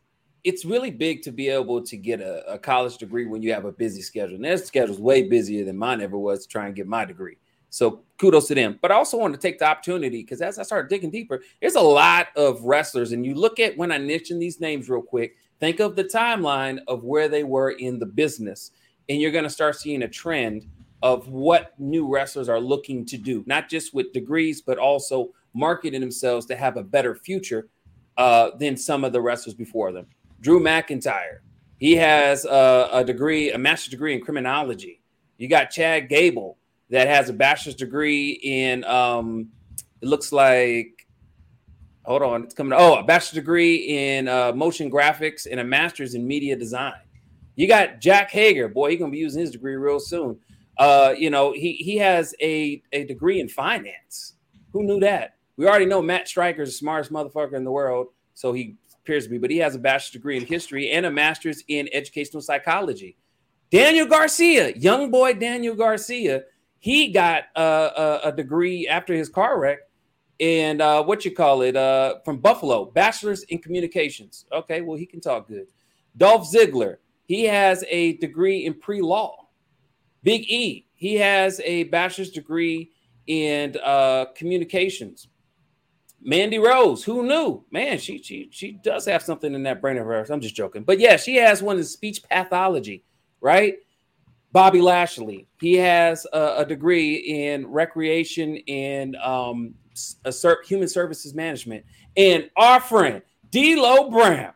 it's 0.45 0.65
really 0.65 0.91
big 0.91 1.23
to 1.23 1.33
be 1.33 1.49
able 1.49 1.83
to 1.83 1.97
get 1.97 2.21
a, 2.21 2.53
a 2.53 2.59
college 2.59 2.99
degree 2.99 3.27
when 3.27 3.43
you 3.43 3.53
have 3.53 3.65
a 3.65 3.73
busy 3.73 4.03
schedule. 4.03 4.37
And 4.37 4.45
their 4.45 4.57
schedule's 4.57 5.01
way 5.01 5.29
busier 5.29 5.65
than 5.65 5.77
mine 5.77 6.01
ever 6.01 6.19
was 6.19 6.43
to 6.43 6.49
try 6.49 6.67
and 6.67 6.75
get 6.75 6.87
my 6.87 7.05
degree. 7.05 7.37
So 7.71 8.01
kudos 8.19 8.49
to 8.49 8.55
them. 8.55 8.79
But 8.81 8.93
I 8.93 8.95
also 8.95 9.19
want 9.19 9.35
to 9.35 9.41
take 9.41 9.59
the 9.59 9.67
opportunity 9.67 10.23
because 10.23 10.41
as 10.41 10.59
I 10.59 10.63
start 10.63 10.89
digging 10.89 11.11
deeper, 11.11 11.43
there's 11.61 11.75
a 11.75 11.81
lot 11.81 12.29
of 12.37 12.63
wrestlers, 12.63 13.13
and 13.13 13.27
you 13.27 13.35
look 13.35 13.61
at 13.61 13.77
when 13.77 13.93
I 13.93 13.99
mention 13.99 14.39
these 14.39 14.61
names 14.61 14.89
real 14.89 15.03
quick, 15.03 15.37
think 15.61 15.81
of 15.81 15.97
the 15.97 16.05
timeline 16.05 16.79
of 16.89 17.05
where 17.05 17.29
they 17.29 17.45
were 17.45 17.73
in 17.73 17.99
the 17.99 18.07
business, 18.07 18.71
and 19.09 19.21
you're 19.21 19.33
going 19.33 19.45
to 19.45 19.51
start 19.51 19.77
seeing 19.77 20.03
a 20.03 20.09
trend 20.09 20.67
of 21.03 21.29
what 21.29 21.79
new 21.79 22.09
wrestlers 22.09 22.49
are 22.49 22.61
looking 22.61 23.05
to 23.07 23.17
do, 23.17 23.45
not 23.47 23.69
just 23.69 23.95
with 23.95 24.13
degrees, 24.13 24.63
but 24.63 24.79
also 24.79 25.31
marketing 25.55 26.01
themselves 26.01 26.47
to 26.47 26.57
have 26.57 26.77
a 26.77 26.83
better 26.83 27.15
future 27.15 27.69
uh, 28.17 28.51
than 28.59 28.77
some 28.77 29.05
of 29.05 29.13
the 29.13 29.21
wrestlers 29.21 29.55
before 29.55 29.93
them. 29.93 30.07
Drew 30.41 30.61
McIntyre, 30.61 31.39
he 31.79 31.97
has 31.97 32.45
a, 32.45 32.89
a 32.93 33.05
degree, 33.05 33.53
a 33.53 33.59
master's 33.59 33.91
degree 33.91 34.15
in 34.15 34.21
criminology. 34.21 35.01
You 35.37 35.49
got 35.49 35.71
Chad 35.71 36.09
Gable 36.09 36.59
that 36.91 37.07
has 37.07 37.29
a 37.29 37.33
bachelor's 37.33 37.77
degree 37.77 38.33
in, 38.43 38.85
um, 38.85 39.51
it 40.01 40.09
looks 40.09 40.33
like, 40.33 41.07
hold 42.05 42.23
on, 42.23 42.45
it's 42.45 42.55
coming. 42.55 42.77
Oh, 42.79 42.97
a 42.97 43.03
bachelor's 43.03 43.35
degree 43.35 43.77
in 44.17 44.29
uh, 44.29 44.53
motion 44.53 44.91
graphics 44.91 45.47
and 45.51 45.61
a 45.61 45.65
master's 45.65 46.15
in 46.15 46.27
media 46.27 46.57
design. 46.57 47.01
You 47.55 47.67
got 47.69 48.01
Jack 48.01 48.31
Hager, 48.31 48.69
boy, 48.69 48.91
he's 48.91 49.01
gonna 49.01 49.13
be 49.13 49.19
using 49.19 49.41
his 49.41 49.51
degree 49.51 49.77
real 49.77 50.01
soon. 50.01 50.39
Uh, 50.79 51.13
you 51.19 51.29
know, 51.29 51.53
he 51.53 51.73
he 51.73 51.97
has 51.97 52.35
a, 52.41 52.81
a 52.93 53.05
degree 53.05 53.41
in 53.41 53.49
finance. 53.49 54.35
Who 54.73 54.85
knew 54.85 55.01
that? 55.01 55.35
We 55.57 55.67
already 55.67 55.87
know 55.87 56.01
Matt 56.01 56.29
Striker 56.29 56.63
is 56.63 56.69
the 56.69 56.77
smartest 56.77 57.13
motherfucker 57.13 57.55
in 57.55 57.65
the 57.65 57.73
world, 57.73 58.09
so 58.35 58.53
he 58.53 58.77
appears 59.09 59.25
to 59.25 59.31
be, 59.31 59.39
but 59.39 59.51
he 59.51 59.57
has 59.57 59.75
a 59.75 59.79
bachelor's 59.79 60.11
degree 60.11 60.37
in 60.37 60.45
history 60.45 60.91
and 60.91 61.07
a 61.07 61.11
master's 61.11 61.65
in 61.69 61.89
educational 61.95 62.43
psychology. 62.43 63.17
Daniel 63.71 64.07
Garcia, 64.07 64.73
young 64.77 65.11
boy 65.11 65.33
Daniel 65.33 65.75
Garcia, 65.75 66.45
he 66.79 67.09
got 67.09 67.45
uh, 67.57 68.19
a, 68.23 68.29
a 68.29 68.33
degree 68.33 68.87
after 68.87 69.15
his 69.15 69.31
car 69.31 69.59
wreck 69.59 69.79
and 70.41 70.83
uh, 70.83 71.03
what 71.03 71.25
you 71.25 71.35
call 71.35 71.63
it 71.63 71.75
uh, 71.75 72.17
from 72.23 72.39
Buffalo, 72.39 72.85
bachelor's 72.85 73.45
in 73.45 73.59
communications. 73.59 74.45
Okay, 74.53 74.83
well 74.83 74.99
he 74.99 75.07
can 75.07 75.21
talk 75.21 75.49
good. 75.49 75.69
Dolph 76.17 76.47
Ziggler, 76.53 76.97
he 77.25 77.45
has 77.45 77.85
a 77.89 78.13
degree 78.19 78.67
in 78.67 78.75
pre-law. 78.75 79.49
Big 80.23 80.43
E, 80.43 80.87
he 80.95 81.15
has 81.15 81.61
a 81.65 81.85
bachelor's 81.85 82.31
degree 82.31 82.91
in 83.27 83.75
uh, 83.83 84.27
communications. 84.37 85.29
Mandy 86.21 86.59
Rose, 86.59 87.05
who 87.05 87.23
knew? 87.27 87.65
Man, 87.71 87.99
she 87.99 88.21
she 88.23 88.49
she 88.51 88.73
does 88.73 89.07
have 89.07 89.23
something 89.23 89.55
in 89.55 89.63
that 89.65 89.81
brain 89.81 89.97
of 89.99 90.07
hers. 90.07 90.31
I'm 90.31 90.41
just 90.41 90.57
joking, 90.57 90.83
but 90.83 90.99
yeah, 90.99 91.17
she 91.17 91.37
has 91.37 91.63
one 91.63 91.79
in 91.79 91.85
speech 91.85 92.23
pathology, 92.29 93.05
right? 93.41 93.77
Bobby 94.51 94.81
Lashley, 94.81 95.47
he 95.61 95.75
has 95.75 96.27
a, 96.33 96.57
a 96.59 96.65
degree 96.67 97.17
in 97.17 97.67
recreation 97.67 98.59
and 98.67 99.15
um, 99.17 99.75
s- 99.93 100.17
a 100.25 100.33
ser- 100.33 100.63
human 100.67 100.89
services 100.89 101.35
management. 101.35 101.85
And 102.17 102.51
our 102.57 102.81
friend 102.81 103.23
D'Lo 103.51 104.11
Brown, 104.11 104.55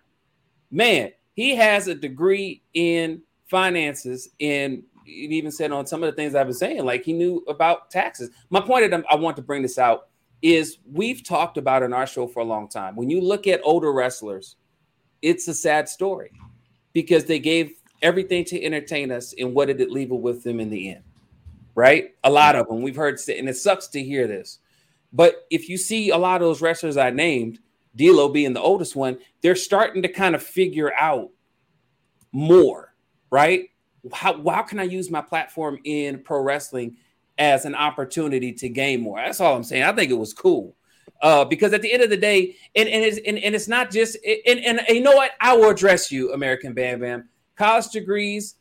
man, 0.71 1.13
he 1.35 1.55
has 1.57 1.89
a 1.89 1.95
degree 1.95 2.63
in 2.75 3.23
finances 3.49 4.31
and 4.41 4.83
it 5.05 5.31
even 5.33 5.51
said 5.53 5.73
on 5.73 5.87
some 5.87 6.03
of 6.03 6.11
the 6.11 6.17
things 6.17 6.35
I've 6.35 6.47
been 6.47 6.55
saying, 6.55 6.85
like 6.87 7.05
he 7.05 7.13
knew 7.13 7.45
about 7.47 7.91
taxes. 7.91 8.31
My 8.51 8.61
point 8.61 8.91
I'm- 8.93 9.05
I 9.11 9.17
want 9.17 9.37
to 9.37 9.43
bring 9.43 9.61
this 9.63 9.77
out 9.79 10.09
is 10.43 10.79
we've 10.91 11.25
talked 11.25 11.57
about 11.57 11.83
in 11.83 11.93
our 11.93 12.07
show 12.07 12.27
for 12.27 12.41
a 12.41 12.45
long 12.45 12.69
time. 12.69 12.97
When 12.97 13.09
you 13.09 13.21
look 13.21 13.47
at 13.47 13.61
older 13.63 13.93
wrestlers, 13.93 14.57
it's 15.23 15.47
a 15.49 15.55
sad 15.55 15.89
story 15.89 16.33
because 16.93 17.25
they 17.25 17.39
gave 17.39 17.73
everything 18.03 18.45
to 18.47 18.63
entertain 18.63 19.13
us, 19.13 19.33
and 19.39 19.55
what 19.55 19.69
did 19.69 19.81
it 19.81 19.91
leave 19.91 20.11
with 20.11 20.43
them 20.43 20.59
in 20.59 20.69
the 20.69 20.91
end? 20.91 21.05
Right? 21.75 22.15
A 22.25 22.31
lot 22.31 22.57
of 22.57 22.67
them 22.67 22.83
we've 22.83 22.97
heard, 22.97 23.19
and 23.29 23.49
it 23.49 23.57
sucks 23.57 23.87
to 23.89 24.03
hear 24.03 24.27
this. 24.27 24.59
But 25.13 25.47
if 25.51 25.69
you 25.69 25.79
see 25.79 26.11
a 26.11 26.19
lot 26.19 26.43
of 26.43 26.49
those 26.49 26.61
wrestlers 26.61 26.97
I 26.97 27.11
named, 27.11 27.61
D'Lo 27.95 28.29
being 28.29 28.53
the 28.53 28.61
oldest 28.61 28.97
one, 28.97 29.19
they're 29.43 29.55
starting 29.55 30.03
to 30.03 30.09
kind 30.09 30.35
of 30.35 30.43
figure 30.43 30.93
out 30.99 31.31
more, 32.33 32.95
right? 33.31 33.69
How, 34.13 34.43
how 34.51 34.63
can 34.63 34.81
I 34.81 34.85
use 34.85 35.11
my 35.11 35.21
platform 35.21 35.79
in 35.85 36.19
pro 36.21 36.41
wrestling 36.41 36.97
as 37.43 37.65
an 37.65 37.75
opportunity 37.75 38.53
to 38.53 38.69
gain 38.69 39.01
more? 39.01 39.19
That's 39.19 39.41
all 39.41 39.57
I'm 39.57 39.65
saying. 39.65 39.83
I 39.83 39.93
think 39.93 40.13
it 40.13 40.15
was 40.15 40.33
cool. 40.33 40.77
Uh, 41.21 41.45
because 41.45 41.73
at 41.73 41.83
the 41.83 41.93
end 41.93 42.03
of 42.03 42.11
the 42.11 42.17
day, 42.17 42.55
and, 42.77 42.89
and, 42.89 43.05
it's, 43.05 43.19
and, 43.27 43.37
and 43.39 43.55
it's 43.55 43.67
not 43.67 43.91
just, 43.91 44.17
and, 44.47 44.61
and, 44.61 44.81
and 44.81 44.97
you 44.97 45.01
know 45.01 45.17
what? 45.17 45.33
I 45.41 45.57
will 45.57 45.69
address 45.69 46.13
you, 46.13 46.33
American 46.33 46.73
Bam 46.73 47.01
Bam. 47.01 47.29
College 47.57 47.89
degrees 47.89 48.55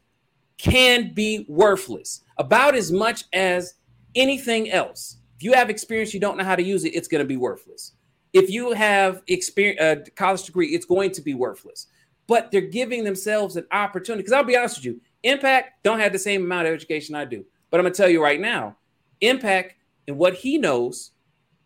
can 0.57 1.13
be 1.13 1.45
worthless 1.47 2.21
about 2.37 2.73
as 2.75 2.91
much 2.91 3.25
as 3.33 3.75
anything 4.15 4.71
else. 4.71 5.17
If 5.37 5.43
you 5.43 5.53
have 5.53 5.69
experience, 5.69 6.13
you 6.13 6.19
don't 6.19 6.37
know 6.37 6.43
how 6.43 6.55
to 6.55 6.63
use 6.63 6.83
it, 6.83 6.95
it's 6.95 7.07
going 7.07 7.23
to 7.23 7.27
be 7.27 7.37
worthless. 7.37 7.93
If 8.33 8.49
you 8.49 8.71
have 8.71 9.21
experience, 9.27 9.79
uh, 9.79 10.11
college 10.15 10.43
degree, 10.43 10.69
it's 10.69 10.85
going 10.85 11.11
to 11.11 11.21
be 11.21 11.35
worthless. 11.35 11.87
But 12.27 12.51
they're 12.51 12.61
giving 12.61 13.03
themselves 13.03 13.57
an 13.57 13.65
opportunity. 13.71 14.21
Because 14.21 14.33
I'll 14.33 14.43
be 14.43 14.57
honest 14.57 14.77
with 14.77 14.85
you, 14.85 15.01
Impact 15.23 15.83
don't 15.83 15.99
have 15.99 16.13
the 16.13 16.19
same 16.19 16.43
amount 16.43 16.67
of 16.67 16.73
education 16.73 17.13
I 17.13 17.25
do. 17.25 17.45
But 17.71 17.79
I'm 17.79 17.85
to 17.85 17.91
tell 17.91 18.09
you 18.09 18.21
right 18.21 18.39
now, 18.39 18.77
Impact 19.21 19.75
and 20.07 20.17
what 20.17 20.33
he 20.33 20.57
knows 20.57 21.11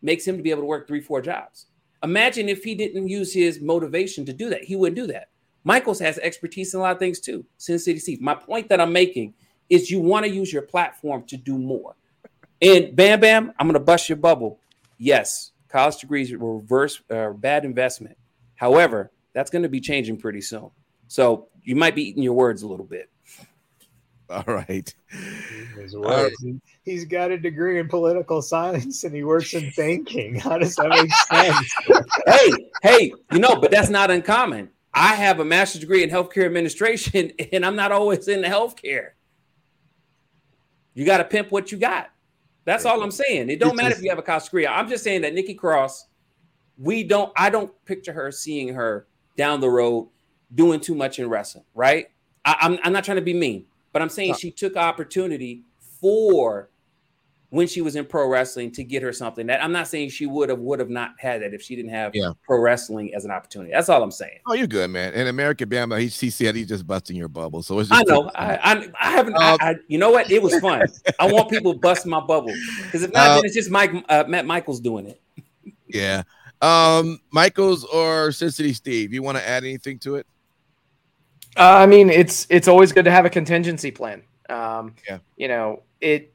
makes 0.02 0.26
him 0.26 0.36
to 0.36 0.42
be 0.42 0.50
able 0.50 0.62
to 0.62 0.66
work 0.66 0.86
three, 0.86 1.00
four 1.00 1.20
jobs. 1.20 1.66
Imagine 2.02 2.48
if 2.48 2.62
he 2.62 2.74
didn't 2.74 3.08
use 3.08 3.32
his 3.32 3.60
motivation 3.60 4.24
to 4.26 4.32
do 4.32 4.50
that. 4.50 4.64
He 4.64 4.76
wouldn't 4.76 4.96
do 4.96 5.06
that. 5.12 5.28
Michaels 5.64 5.98
has 5.98 6.18
expertise 6.18 6.72
in 6.74 6.80
a 6.80 6.82
lot 6.82 6.92
of 6.92 6.98
things 6.98 7.18
too. 7.18 7.44
Sin 7.56 7.78
City 7.78 7.98
Steve. 7.98 8.20
My 8.20 8.34
point 8.34 8.68
that 8.68 8.80
I'm 8.80 8.92
making 8.92 9.34
is 9.68 9.90
you 9.90 10.00
want 10.00 10.24
to 10.24 10.30
use 10.30 10.52
your 10.52 10.62
platform 10.62 11.24
to 11.24 11.36
do 11.36 11.58
more. 11.58 11.96
And 12.62 12.94
Bam 12.94 13.20
Bam, 13.20 13.52
I'm 13.58 13.72
to 13.72 13.80
bust 13.80 14.08
your 14.08 14.16
bubble. 14.16 14.60
Yes, 14.98 15.52
college 15.68 15.96
degrees 15.96 16.34
were 16.36 16.58
reverse 16.58 17.00
uh, 17.10 17.30
bad 17.30 17.64
investment. 17.64 18.16
However, 18.54 19.10
that's 19.32 19.50
going 19.50 19.62
to 19.62 19.68
be 19.68 19.80
changing 19.80 20.18
pretty 20.18 20.40
soon. 20.40 20.70
So 21.08 21.48
you 21.64 21.74
might 21.74 21.94
be 21.94 22.08
eating 22.08 22.22
your 22.22 22.34
words 22.34 22.62
a 22.62 22.68
little 22.68 22.86
bit. 22.86 23.10
All 24.30 24.44
right. 24.46 24.92
His 25.78 25.94
words. 25.96 26.34
He- 26.42 26.60
He's 26.82 27.04
got 27.04 27.32
a 27.32 27.38
degree 27.38 27.80
in 27.80 27.88
political 27.88 28.40
science 28.40 29.02
and 29.02 29.12
he 29.14 29.24
works 29.24 29.54
in 29.54 29.72
banking. 29.76 30.34
How 30.40 30.56
does 30.56 30.76
that 30.76 30.88
make 30.88 31.12
sense? 31.12 32.06
hey, 32.26 32.70
hey, 32.82 33.12
you 33.32 33.40
know, 33.40 33.56
but 33.56 33.72
that's 33.72 33.88
not 33.90 34.08
uncommon. 34.10 34.70
I 34.94 35.14
have 35.16 35.40
a 35.40 35.44
master's 35.44 35.80
degree 35.80 36.02
in 36.04 36.10
healthcare 36.10 36.46
administration, 36.46 37.32
and 37.52 37.66
I'm 37.66 37.74
not 37.76 37.90
always 37.92 38.28
in 38.28 38.40
the 38.40 38.46
healthcare. 38.48 39.10
You 40.94 41.04
got 41.04 41.18
to 41.18 41.24
pimp 41.24 41.50
what 41.50 41.70
you 41.72 41.78
got. 41.78 42.10
That's 42.64 42.84
all 42.84 43.02
I'm 43.02 43.10
saying. 43.10 43.50
It 43.50 43.58
don't 43.60 43.70
It's 43.70 43.76
matter 43.76 43.88
just- 43.90 43.98
if 44.00 44.04
you 44.04 44.10
have 44.10 44.18
a 44.18 44.22
college 44.22 44.44
degree. 44.44 44.66
I'm 44.66 44.88
just 44.88 45.04
saying 45.04 45.22
that 45.22 45.34
Nikki 45.34 45.54
Cross, 45.54 46.06
we 46.78 47.02
don't. 47.04 47.32
I 47.36 47.50
don't 47.50 47.72
picture 47.84 48.12
her 48.12 48.30
seeing 48.32 48.74
her 48.74 49.06
down 49.36 49.60
the 49.60 49.68
road 49.68 50.08
doing 50.54 50.80
too 50.80 50.94
much 50.94 51.18
in 51.18 51.28
wrestling. 51.28 51.64
Right? 51.74 52.06
I, 52.44 52.56
I'm 52.60 52.78
I'm 52.82 52.92
not 52.92 53.04
trying 53.04 53.16
to 53.16 53.22
be 53.22 53.34
mean, 53.34 53.66
but 53.96 54.02
I'm 54.02 54.10
saying 54.10 54.34
she 54.34 54.50
took 54.50 54.76
opportunity 54.76 55.62
for 56.02 56.68
when 57.48 57.66
she 57.66 57.80
was 57.80 57.96
in 57.96 58.04
pro 58.04 58.28
wrestling 58.28 58.70
to 58.72 58.84
get 58.84 59.02
her 59.02 59.10
something 59.10 59.46
that 59.46 59.64
I'm 59.64 59.72
not 59.72 59.88
saying 59.88 60.10
she 60.10 60.26
would 60.26 60.50
have 60.50 60.58
would 60.58 60.80
have 60.80 60.90
not 60.90 61.12
had 61.18 61.40
that 61.40 61.54
if 61.54 61.62
she 61.62 61.74
didn't 61.76 61.92
have 61.92 62.14
Yeah. 62.14 62.32
pro 62.42 62.60
wrestling 62.60 63.14
as 63.14 63.24
an 63.24 63.30
opportunity. 63.30 63.72
That's 63.72 63.88
all 63.88 64.02
I'm 64.02 64.10
saying. 64.10 64.40
Oh, 64.46 64.52
you're 64.52 64.66
good, 64.66 64.90
man. 64.90 65.14
And 65.14 65.28
American 65.30 65.70
Bama, 65.70 65.98
he, 65.98 66.08
he 66.08 66.28
said 66.28 66.54
he's 66.56 66.68
just 66.68 66.86
busting 66.86 67.16
your 67.16 67.28
bubble. 67.28 67.62
So 67.62 67.78
it's 67.78 67.90
I 67.90 68.02
know. 68.02 68.30
I, 68.34 68.56
I 68.56 68.88
I 69.00 69.10
haven't. 69.12 69.36
Um, 69.36 69.56
I, 69.62 69.70
I 69.70 69.74
you 69.88 69.96
know 69.96 70.10
what? 70.10 70.30
It 70.30 70.42
was 70.42 70.58
fun. 70.58 70.86
I 71.18 71.32
want 71.32 71.48
people 71.48 71.72
bust 71.72 72.04
my 72.04 72.20
bubble 72.20 72.52
because 72.82 73.02
if 73.02 73.14
not, 73.14 73.28
Uh, 73.30 73.34
then 73.36 73.46
it's 73.46 73.54
just 73.54 73.70
Mike 73.70 73.92
uh, 74.10 74.24
Matt 74.28 74.44
Michaels 74.44 74.80
doing 74.80 75.06
it. 75.06 75.22
yeah. 75.86 76.22
Um, 76.60 77.18
Michaels 77.30 77.84
or 77.84 78.30
Sin 78.32 78.50
City 78.50 78.74
Steve, 78.74 79.14
you 79.14 79.22
want 79.22 79.38
to 79.38 79.48
add 79.48 79.64
anything 79.64 79.98
to 80.00 80.16
it? 80.16 80.26
Uh, 81.56 81.78
I 81.78 81.86
mean, 81.86 82.10
it's 82.10 82.46
it's 82.50 82.68
always 82.68 82.92
good 82.92 83.06
to 83.06 83.10
have 83.10 83.24
a 83.24 83.30
contingency 83.30 83.90
plan. 83.90 84.22
Um, 84.48 84.94
Yeah. 85.08 85.18
You 85.36 85.48
know, 85.48 85.82
it 86.00 86.32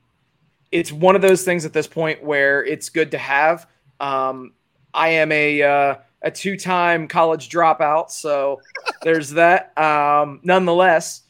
it's 0.72 0.92
one 0.92 1.16
of 1.16 1.22
those 1.22 1.44
things 1.44 1.66
at 1.66 1.74
this 1.74 1.88
point 1.88 2.24
where 2.24 2.64
it's 2.64 2.90
good 2.90 3.12
to 3.12 3.18
have. 3.18 3.68
Um, 4.00 4.54
I 4.94 5.10
am 5.10 5.32
a 5.32 5.62
uh, 5.62 5.96
a 6.22 6.32
two 6.32 6.58
time 6.58 7.08
college 7.08 7.50
dropout, 7.50 8.10
so 8.10 8.62
there's 9.04 9.32
that. 9.32 9.78
Um, 9.78 10.40
nonetheless, 10.44 11.24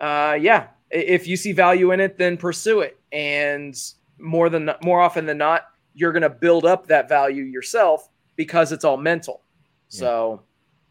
uh, 0.00 0.36
yeah, 0.40 0.68
if 0.90 1.26
you 1.26 1.36
see 1.36 1.52
value 1.52 1.92
in 1.92 2.00
it, 2.00 2.18
then 2.18 2.36
pursue 2.36 2.80
it. 2.80 2.98
And 3.12 3.74
more 4.18 4.48
than 4.50 4.70
more 4.82 5.00
often 5.00 5.26
than 5.26 5.38
not, 5.38 5.62
you're 5.94 6.12
going 6.12 6.22
to 6.22 6.30
build 6.30 6.64
up 6.64 6.88
that 6.88 7.08
value 7.08 7.44
yourself 7.44 8.08
because 8.36 8.72
it's 8.72 8.84
all 8.84 8.96
mental. 8.96 9.42
So 9.88 10.42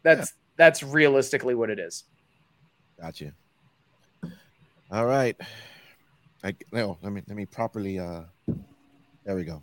that's 0.02 0.32
that's 0.56 0.82
realistically 0.82 1.54
what 1.56 1.70
it 1.70 1.78
is. 1.80 2.04
Gotcha. 3.02 3.32
All 4.92 5.06
right. 5.06 5.36
I 6.44 6.54
no, 6.70 6.98
let 7.02 7.12
me 7.12 7.20
let 7.26 7.36
me 7.36 7.46
properly 7.46 7.98
uh 7.98 8.22
there 9.24 9.34
we 9.34 9.42
go. 9.42 9.60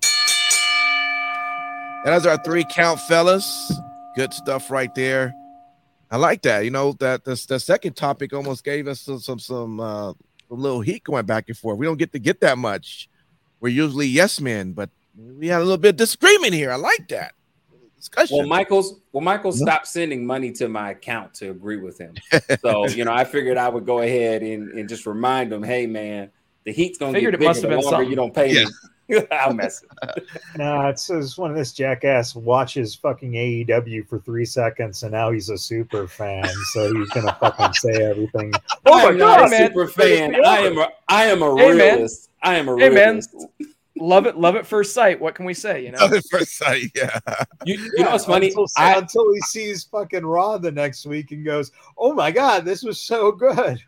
That 2.03 2.15
is 2.17 2.25
our 2.25 2.37
three 2.43 2.65
count, 2.65 2.99
fellas. 2.99 3.71
Good 4.17 4.33
stuff 4.33 4.69
right 4.69 4.93
there. 4.93 5.33
I 6.11 6.17
like 6.17 6.41
that. 6.41 6.65
You 6.65 6.71
know, 6.71 6.91
that 6.99 7.23
the, 7.23 7.41
the 7.47 7.61
second 7.61 7.95
topic 7.95 8.33
almost 8.33 8.65
gave 8.65 8.89
us 8.89 8.99
some 8.99 9.19
some 9.19 9.39
some 9.39 9.79
uh 9.79 10.11
little 10.49 10.81
heat 10.81 11.05
going 11.05 11.25
back 11.25 11.45
and 11.47 11.57
forth. 11.57 11.77
We 11.77 11.85
don't 11.85 11.97
get 11.97 12.11
to 12.11 12.19
get 12.19 12.41
that 12.41 12.57
much. 12.57 13.07
We're 13.61 13.69
usually 13.69 14.07
yes 14.07 14.41
men, 14.41 14.73
but 14.73 14.89
we 15.17 15.47
had 15.47 15.61
a 15.61 15.63
little 15.63 15.77
bit 15.77 15.91
of 15.91 15.95
disagreement 15.95 16.53
here. 16.53 16.73
I 16.73 16.75
like 16.75 17.07
that. 17.07 17.35
Discussion. 17.99 18.37
Well, 18.39 18.47
Michael's 18.47 18.99
well, 19.11 19.21
Michael 19.21 19.51
stopped 19.51 19.87
sending 19.87 20.25
money 20.25 20.51
to 20.53 20.67
my 20.69 20.91
account 20.91 21.33
to 21.35 21.51
agree 21.51 21.77
with 21.77 21.97
him. 21.99 22.15
So 22.61 22.87
you 22.89 23.05
know, 23.05 23.13
I 23.13 23.23
figured 23.25 23.57
I 23.57 23.69
would 23.69 23.85
go 23.85 23.99
ahead 23.99 24.41
and, 24.41 24.71
and 24.77 24.87
just 24.89 25.05
remind 25.05 25.51
him, 25.53 25.63
hey 25.63 25.85
man, 25.85 26.31
the 26.63 26.71
heat's 26.71 26.97
gonna 26.97 27.13
Figured 27.13 27.33
get 27.33 27.41
it 27.41 27.45
must 27.45 27.61
bigger 27.61 27.67
have 27.73 27.81
the 27.81 27.81
been 27.81 27.91
longer 27.91 27.97
something. 27.97 28.09
you 28.09 28.15
don't 28.15 28.33
pay 28.33 28.53
me. 28.53 29.21
I'll 29.31 29.53
mess 29.53 29.83
it. 29.83 30.23
Nah, 30.55 30.89
it's, 30.89 31.09
it's 31.09 31.37
when 31.37 31.53
this 31.53 31.73
jackass 31.73 32.35
watches 32.35 32.93
fucking 32.95 33.31
AEW 33.31 34.07
for 34.07 34.19
three 34.19 34.45
seconds 34.45 35.03
and 35.03 35.11
now 35.13 35.31
he's 35.31 35.49
a 35.49 35.57
super 35.57 36.07
fan, 36.07 36.45
so 36.73 36.93
he's 36.93 37.09
gonna 37.11 37.35
fucking 37.39 37.73
say 37.73 38.03
everything. 38.03 38.53
Oh 38.85 38.93
I 38.93 39.03
my 39.03 39.09
am 39.09 39.17
not 39.17 39.37
God, 39.39 39.47
a 39.47 39.49
man. 39.49 39.67
super 39.67 39.87
fan. 39.87 40.35
I 40.45 40.59
am 40.59 40.77
a 40.77 40.89
I 41.07 41.25
am 41.25 41.41
a 41.41 41.55
Hey, 41.55 41.73
man. 41.73 41.77
realist. 41.97 42.29
I 42.43 42.55
am 42.55 42.67
a 42.69 42.75
realist. 42.75 43.31
Hey, 43.33 43.65
man. 43.65 43.69
Realist. 43.99 44.09
Love 44.09 44.25
it, 44.25 44.37
love 44.37 44.55
it 44.55 44.65
first 44.65 44.93
sight. 44.93 45.19
What 45.19 45.35
can 45.35 45.45
we 45.45 45.53
say? 45.53 45.85
You 45.85 45.91
know, 45.91 45.99
Other 45.99 46.21
first 46.29 46.57
sight, 46.57 46.91
yeah. 46.95 47.19
You, 47.65 47.75
you 47.75 48.03
know 48.03 48.11
what's 48.11 48.25
funny? 48.25 48.47
Until, 48.47 48.67
I, 48.77 48.95
until 48.97 49.31
he 49.33 49.39
sees 49.41 49.83
fucking 49.83 50.25
Raw 50.25 50.57
the 50.57 50.71
next 50.71 51.05
week 51.05 51.31
and 51.31 51.45
goes, 51.45 51.71
"Oh 51.97 52.13
my 52.13 52.31
god, 52.31 52.65
this 52.65 52.83
was 52.83 52.99
so 52.99 53.31
good." 53.31 53.81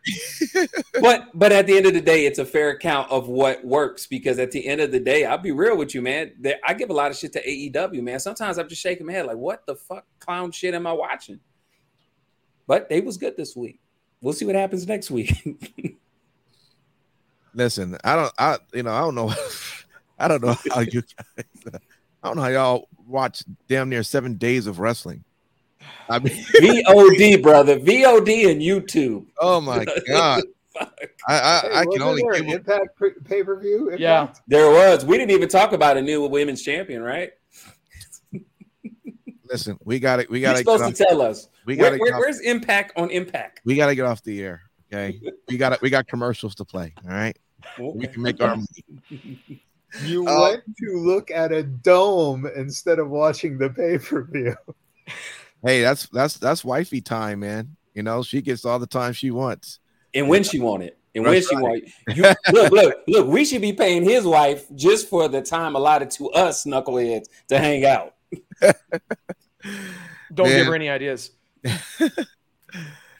but 1.01 1.27
but 1.33 1.51
at 1.51 1.67
the 1.67 1.77
end 1.77 1.85
of 1.85 1.93
the 1.93 2.01
day, 2.01 2.25
it's 2.25 2.39
a 2.39 2.45
fair 2.45 2.69
account 2.69 3.09
of 3.11 3.27
what 3.27 3.63
works 3.65 4.07
because 4.07 4.39
at 4.39 4.51
the 4.51 4.65
end 4.67 4.81
of 4.81 4.91
the 4.91 4.99
day, 4.99 5.25
I'll 5.25 5.37
be 5.37 5.51
real 5.51 5.77
with 5.77 5.95
you, 5.95 6.01
man. 6.01 6.31
There, 6.39 6.59
I 6.65 6.73
give 6.73 6.89
a 6.89 6.93
lot 6.93 7.11
of 7.11 7.17
shit 7.17 7.33
to 7.33 7.43
AEW, 7.43 8.01
man. 8.01 8.19
Sometimes 8.19 8.57
I'm 8.57 8.67
just 8.67 8.81
shaking 8.81 9.05
my 9.05 9.13
head 9.13 9.25
like, 9.25 9.37
what 9.37 9.65
the 9.65 9.75
fuck 9.75 10.05
clown 10.19 10.51
shit 10.51 10.73
am 10.73 10.87
I 10.87 10.93
watching? 10.93 11.39
But 12.67 12.89
they 12.89 13.01
was 13.01 13.17
good 13.17 13.35
this 13.37 13.55
week. 13.55 13.79
We'll 14.21 14.33
see 14.33 14.45
what 14.45 14.55
happens 14.55 14.87
next 14.87 15.09
week. 15.11 15.97
Listen, 17.53 17.97
I 18.03 18.15
don't, 18.15 18.33
I, 18.37 18.57
you 18.73 18.83
know, 18.83 18.91
I 18.91 19.01
don't 19.01 19.15
know, 19.15 19.33
I 20.21 20.27
don't 20.27 20.43
know 20.43 20.55
how 20.73 20.81
you, 20.81 21.01
guys, 21.01 21.45
I 22.23 22.27
don't 22.27 22.35
know 22.37 22.43
how 22.43 22.49
y'all 22.49 22.87
watch 23.07 23.43
damn 23.67 23.89
near 23.89 24.03
seven 24.03 24.35
days 24.35 24.67
of 24.67 24.79
wrestling. 24.79 25.23
I 26.09 26.19
mean, 26.19 26.33
VOD, 26.61 27.41
brother. 27.41 27.79
VOD 27.79 28.51
and 28.51 28.61
YouTube. 28.61 29.25
oh 29.39 29.59
my 29.61 29.83
god, 30.07 30.43
I, 30.79 30.85
I, 31.27 31.59
Hey, 31.63 31.75
I 31.75 31.85
can 31.91 32.01
only 32.01 32.21
there 32.23 32.33
give 32.33 32.41
an 32.45 32.49
a- 32.51 32.55
Impact 32.55 33.01
pay 33.25 33.43
per 33.43 33.59
view. 33.59 33.95
Yeah. 33.97 34.31
There 34.47 34.69
was. 34.71 35.03
We 35.05 35.17
didn't 35.17 35.31
even 35.31 35.49
talk 35.49 35.73
about 35.73 35.97
a 35.97 36.01
new 36.01 36.25
women's 36.27 36.61
champion, 36.61 37.01
right? 37.01 37.31
listen. 39.49 39.77
We 39.83 39.99
got 39.99 40.19
it. 40.19 40.29
We 40.29 40.39
You're 40.41 40.49
got 40.51 40.53
to. 40.53 40.57
supposed 40.59 40.95
to 40.97 41.03
tell 41.05 41.21
us. 41.21 41.49
We 41.65 41.75
got 41.75 41.99
where- 41.99 42.11
to. 42.11 42.17
where's 42.17 42.39
Impact 42.41 42.93
on 42.97 43.09
Impact? 43.09 43.61
We 43.65 43.75
got 43.75 43.87
to 43.87 43.95
get 43.95 44.05
off 44.05 44.21
the 44.23 44.41
air. 44.43 44.61
Okay, 44.93 45.19
we 45.47 45.57
got 45.57 45.71
it. 45.73 45.81
We 45.81 45.89
got 45.89 46.07
commercials 46.07 46.53
to 46.55 46.65
play. 46.65 46.93
All 47.05 47.11
right, 47.11 47.37
we 47.79 48.07
can 48.07 48.21
make 48.21 48.41
our. 48.41 48.57
You 49.99 50.27
Uh, 50.27 50.41
went 50.51 50.63
to 50.77 50.97
look 50.97 51.31
at 51.31 51.51
a 51.51 51.63
dome 51.63 52.47
instead 52.55 52.99
of 52.99 53.09
watching 53.09 53.57
the 53.57 53.69
pay 53.69 53.97
per 53.97 54.23
view. 54.23 54.55
Hey, 55.63 55.81
that's 55.81 56.07
that's 56.07 56.37
that's 56.37 56.63
wifey 56.63 57.01
time, 57.01 57.41
man. 57.41 57.75
You 57.93 58.03
know, 58.03 58.23
she 58.23 58.41
gets 58.41 58.65
all 58.65 58.79
the 58.79 58.87
time 58.87 59.13
she 59.13 59.31
wants. 59.31 59.79
and 60.13 60.27
when 60.29 60.43
she 60.43 60.59
want 60.59 60.83
it, 60.83 60.97
and 61.13 61.23
when 61.25 61.33
That's 61.33 61.47
she 61.49 61.55
right. 61.55 61.61
want 61.63 61.83
it. 61.83 62.15
You, 62.15 62.23
look, 62.53 62.71
look, 62.71 62.95
look. 63.07 63.27
We 63.27 63.43
should 63.45 63.61
be 63.61 63.73
paying 63.73 64.03
his 64.03 64.23
wife 64.25 64.65
just 64.75 65.09
for 65.09 65.27
the 65.27 65.41
time 65.41 65.75
allotted 65.75 66.09
to 66.11 66.29
us 66.31 66.65
knuckleheads 66.65 67.25
to 67.49 67.59
hang 67.59 67.85
out. 67.85 68.15
don't 70.33 70.47
Man. 70.47 70.57
give 70.57 70.67
her 70.67 70.75
any 70.75 70.89
ideas. 70.89 71.31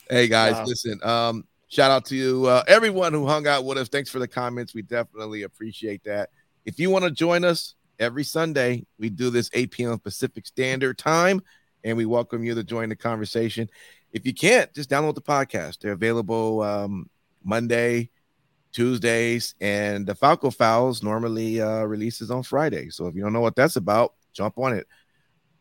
Hey 0.09 0.27
guys, 0.27 0.53
Wow. 0.55 0.65
listen. 0.65 0.99
Um, 1.03 1.47
shout 1.69 1.89
out 1.89 2.03
to 2.05 2.15
you, 2.17 2.45
uh, 2.45 2.63
everyone 2.67 3.13
who 3.13 3.25
hung 3.25 3.47
out 3.47 3.63
with 3.63 3.77
us. 3.77 3.87
Thanks 3.87 4.09
for 4.09 4.19
the 4.19 4.27
comments. 4.27 4.73
We 4.73 4.81
definitely 4.81 5.43
appreciate 5.43 6.03
that. 6.03 6.29
If 6.65 6.79
you 6.79 6.89
want 6.91 7.05
to 7.05 7.11
join 7.11 7.43
us 7.43 7.75
every 7.99 8.23
Sunday, 8.23 8.85
we 8.99 9.09
do 9.09 9.31
this 9.31 9.49
8 9.53 9.71
p.m. 9.71 9.99
Pacific 9.99 10.45
Standard 10.45 10.97
Time, 10.97 11.41
and 11.83 11.97
we 11.97 12.05
welcome 12.05 12.43
you 12.43 12.53
to 12.53 12.63
join 12.63 12.89
the 12.89 12.95
conversation. 12.95 13.67
If 14.11 14.27
you 14.27 14.33
can't, 14.33 14.71
just 14.73 14.89
download 14.89 15.15
the 15.15 15.21
podcast. 15.21 15.79
They're 15.79 15.93
available 15.93 16.61
um, 16.61 17.09
Monday, 17.43 18.11
Tuesdays, 18.73 19.55
and 19.59 20.05
the 20.05 20.13
Falco 20.13 20.51
Fouls 20.51 21.01
normally 21.01 21.59
uh, 21.59 21.83
releases 21.83 22.29
on 22.29 22.43
Friday. 22.43 22.89
So 22.89 23.07
if 23.07 23.15
you 23.15 23.23
don't 23.23 23.33
know 23.33 23.41
what 23.41 23.55
that's 23.55 23.75
about, 23.75 24.13
jump 24.31 24.59
on 24.59 24.73
it. 24.73 24.87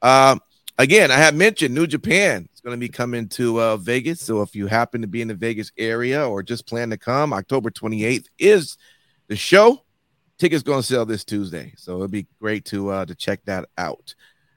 Um, 0.03 0.40
again, 0.76 1.11
I 1.11 1.16
have 1.16 1.34
mentioned 1.34 1.74
New 1.74 1.86
Japan 1.86 2.46
is 2.53 2.61
going 2.61 2.76
to 2.76 2.80
be 2.80 2.90
coming 2.90 3.26
to 3.30 3.59
uh, 3.59 3.76
Vegas. 3.78 4.20
So 4.20 4.42
if 4.42 4.55
you 4.55 4.66
happen 4.66 5.01
to 5.01 5.09
be 5.09 5.22
in 5.22 5.28
the 5.28 5.34
Vegas 5.34 5.72
area 5.78 6.28
or 6.28 6.42
just 6.42 6.66
plan 6.66 6.90
to 6.90 6.98
come, 6.98 7.32
October 7.32 7.70
28th 7.70 8.26
is 8.38 8.76
the 9.28 9.36
show. 9.36 9.82
Tickets 10.41 10.62
going 10.62 10.80
to 10.80 10.86
sell 10.86 11.05
this 11.05 11.22
Tuesday, 11.22 11.74
so 11.76 11.99
it'd 11.99 12.11
be 12.11 12.26
great 12.41 12.64
to 12.64 12.88
uh, 12.88 13.05
to 13.05 13.14
check 13.14 13.45
that 13.45 13.68
out. 13.76 14.14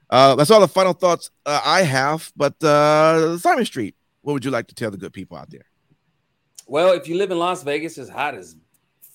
Uh, 0.08 0.34
that's 0.34 0.50
all 0.50 0.60
the 0.60 0.66
final 0.66 0.94
thoughts 0.94 1.30
uh, 1.44 1.60
I 1.62 1.82
have. 1.82 2.32
But 2.34 2.62
uh, 2.64 3.36
Simon 3.36 3.66
Street, 3.66 3.94
what 4.22 4.32
would 4.32 4.46
you 4.46 4.50
like 4.50 4.66
to 4.68 4.74
tell 4.74 4.90
the 4.90 4.96
good 4.96 5.12
people 5.12 5.36
out 5.36 5.50
there? 5.50 5.66
Well, 6.66 6.92
if 6.92 7.06
you 7.06 7.18
live 7.18 7.30
in 7.30 7.38
Las 7.38 7.62
Vegas, 7.62 7.98
it's 7.98 8.08
hot 8.08 8.34
as 8.34 8.56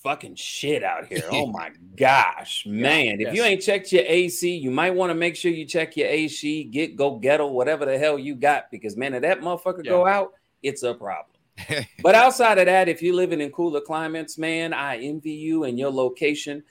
fucking 0.04 0.36
shit 0.36 0.84
out 0.84 1.06
here. 1.06 1.22
Oh 1.32 1.46
my 1.50 1.72
gosh, 1.96 2.64
man! 2.66 3.20
if 3.20 3.34
you 3.34 3.42
ain't 3.42 3.62
checked 3.62 3.90
your 3.90 4.04
AC, 4.06 4.56
you 4.56 4.70
might 4.70 4.94
want 4.94 5.10
to 5.10 5.14
make 5.16 5.34
sure 5.34 5.50
you 5.50 5.64
check 5.64 5.96
your 5.96 6.06
AC. 6.06 6.62
Get 6.62 6.94
go 6.94 7.16
ghetto, 7.16 7.48
whatever 7.48 7.84
the 7.84 7.98
hell 7.98 8.16
you 8.16 8.36
got, 8.36 8.70
because 8.70 8.96
man, 8.96 9.14
if 9.14 9.22
that 9.22 9.40
motherfucker 9.40 9.84
go 9.84 10.06
out, 10.06 10.34
it's 10.62 10.84
a 10.84 10.94
problem. 10.94 11.39
but 12.02 12.14
outside 12.14 12.58
of 12.58 12.66
that, 12.66 12.88
if 12.88 13.02
you're 13.02 13.14
living 13.14 13.40
in 13.40 13.50
cooler 13.50 13.80
climates, 13.80 14.38
man, 14.38 14.72
I 14.72 14.98
envy 14.98 15.32
you 15.32 15.64
and 15.64 15.78
your 15.78 15.90
location. 15.90 16.62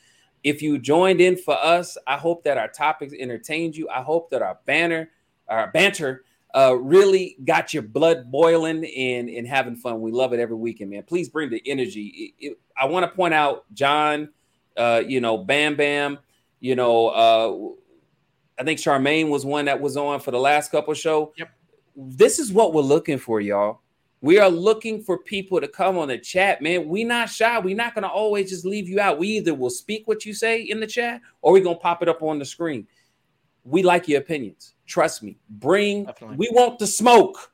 If 0.44 0.62
you 0.62 0.80
joined 0.80 1.22
in 1.22 1.36
for 1.38 1.58
us, 1.58 1.98
I 2.08 2.18
hope 2.18 2.44
that 2.44 2.58
our 2.58 2.70
topics 2.70 3.14
entertained 3.18 3.76
you. 3.76 3.90
I 3.90 4.02
hope 4.02 4.30
that 4.30 4.42
our 4.42 4.58
banner, 4.66 5.10
our 5.48 5.70
banter, 5.72 6.24
uh, 6.56 6.76
really 6.76 7.38
got 7.44 7.74
your 7.74 7.84
blood 7.84 8.32
boiling 8.32 8.86
and, 8.86 9.30
and 9.30 9.48
having 9.48 9.76
fun. 9.76 10.02
We 10.02 10.12
love 10.12 10.34
it 10.34 10.40
every 10.40 10.56
weekend, 10.56 10.92
man. 10.92 11.04
Please 11.04 11.30
bring 11.30 11.50
the 11.50 11.62
energy. 11.66 12.34
It- 12.40 12.46
it- 12.48 12.60
I 12.76 12.86
want 12.86 13.04
to 13.04 13.14
point 13.14 13.34
out 13.34 13.66
John, 13.74 14.30
uh, 14.78 15.04
you 15.06 15.20
know, 15.20 15.38
Bam 15.38 15.76
Bam, 15.76 16.18
you 16.62 16.76
know, 16.76 17.08
uh, 17.10 18.62
I 18.62 18.64
think 18.64 18.80
Charmaine 18.80 19.30
was 19.30 19.46
one 19.46 19.66
that 19.66 19.80
was 19.82 19.98
on 19.98 20.20
for 20.22 20.32
the 20.32 20.40
last 20.40 20.72
couple 20.72 20.94
show. 20.94 21.34
Yep. 21.38 21.50
This 21.96 22.40
is 22.40 22.52
what 22.52 22.74
we're 22.74 22.82
looking 22.82 23.18
for, 23.18 23.42
y'all. 23.42 23.82
We 24.22 24.38
are 24.38 24.50
looking 24.50 25.02
for 25.02 25.18
people 25.20 25.62
to 25.62 25.68
come 25.68 25.98
on 25.98 26.10
the 26.10 26.18
chat, 26.18 26.62
man. 26.62 26.90
We 26.90 27.04
not 27.04 27.30
shy. 27.30 27.58
We're 27.60 27.76
not 27.76 27.96
gonna 27.96 28.08
always 28.08 28.50
just 28.50 28.66
leave 28.66 28.90
you 28.90 29.00
out. 29.00 29.18
We 29.18 29.30
either 29.30 29.56
will 29.56 29.70
speak 29.70 30.08
what 30.08 30.26
you 30.26 30.34
say 30.34 30.62
in 30.62 30.80
the 30.80 30.88
chat 30.88 31.22
or 31.42 31.54
we're 31.54 31.64
gonna 31.64 31.78
pop 31.78 32.02
it 32.04 32.10
up 32.10 32.22
on 32.22 32.38
the 32.40 32.46
screen. 32.46 32.88
We 33.64 33.84
like 33.84 34.08
your 34.08 34.20
opinions. 34.20 34.74
Trust 34.86 35.24
me. 35.24 35.38
Bring 35.50 36.06
Definitely. 36.06 36.38
we 36.38 36.50
want 36.52 36.80
the 36.80 36.88
smoke. 36.88 37.52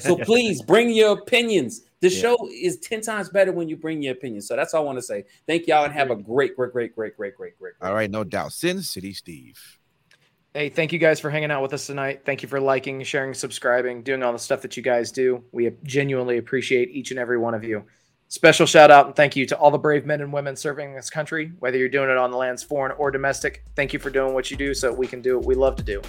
So 0.00 0.16
please 0.24 0.60
bring 0.62 0.90
your 0.90 1.18
opinions. 1.18 1.82
The 2.00 2.08
Yeah. 2.10 2.20
show 2.20 2.48
is 2.50 2.78
10 2.78 3.00
times 3.00 3.28
better 3.30 3.52
when 3.52 3.68
you 3.68 3.76
bring 3.76 4.02
your 4.02 4.12
opinions. 4.12 4.48
So 4.48 4.56
that's 4.56 4.74
all 4.74 4.82
I 4.82 4.84
want 4.84 4.98
to 4.98 5.02
say. 5.02 5.24
Thank 5.46 5.66
y'all 5.66 5.84
and 5.84 5.94
have 5.94 6.10
a 6.10 6.16
great, 6.16 6.56
great, 6.56 6.72
great, 6.72 6.94
great, 6.94 7.16
great, 7.16 7.36
great, 7.36 7.58
great. 7.58 7.74
All 7.80 7.94
right, 7.94 8.10
no 8.10 8.24
doubt. 8.24 8.52
Sin 8.52 8.82
City 8.82 9.12
Steve. 9.14 9.78
Hey, 10.54 10.68
thank 10.68 10.92
you 10.92 10.98
guys 10.98 11.18
for 11.18 11.30
hanging 11.30 11.50
out 11.50 11.62
with 11.62 11.72
us 11.72 11.86
tonight. 11.86 12.22
Thank 12.26 12.42
you 12.42 12.48
for 12.48 12.60
liking, 12.60 13.02
sharing, 13.04 13.32
subscribing, 13.32 14.02
doing 14.02 14.22
all 14.22 14.34
the 14.34 14.38
stuff 14.38 14.60
that 14.62 14.76
you 14.76 14.82
guys 14.82 15.10
do. 15.10 15.42
We 15.50 15.70
genuinely 15.82 16.36
appreciate 16.36 16.90
each 16.90 17.10
and 17.10 17.18
every 17.18 17.38
one 17.38 17.54
of 17.54 17.64
you. 17.64 17.84
Special 18.28 18.66
shout 18.66 18.90
out 18.90 19.06
and 19.06 19.16
thank 19.16 19.34
you 19.34 19.46
to 19.46 19.56
all 19.56 19.70
the 19.70 19.78
brave 19.78 20.04
men 20.04 20.20
and 20.20 20.30
women 20.30 20.54
serving 20.54 20.94
this 20.94 21.08
country, 21.08 21.52
whether 21.58 21.78
you're 21.78 21.88
doing 21.88 22.10
it 22.10 22.18
on 22.18 22.30
the 22.30 22.36
lands 22.36 22.62
foreign 22.62 22.92
or 22.98 23.10
domestic. 23.10 23.64
Thank 23.76 23.94
you 23.94 23.98
for 23.98 24.10
doing 24.10 24.34
what 24.34 24.50
you 24.50 24.58
do 24.58 24.74
so 24.74 24.92
we 24.92 25.06
can 25.06 25.22
do 25.22 25.38
what 25.38 25.46
we 25.46 25.54
love 25.54 25.76
to 25.76 25.82
do. 25.82 26.02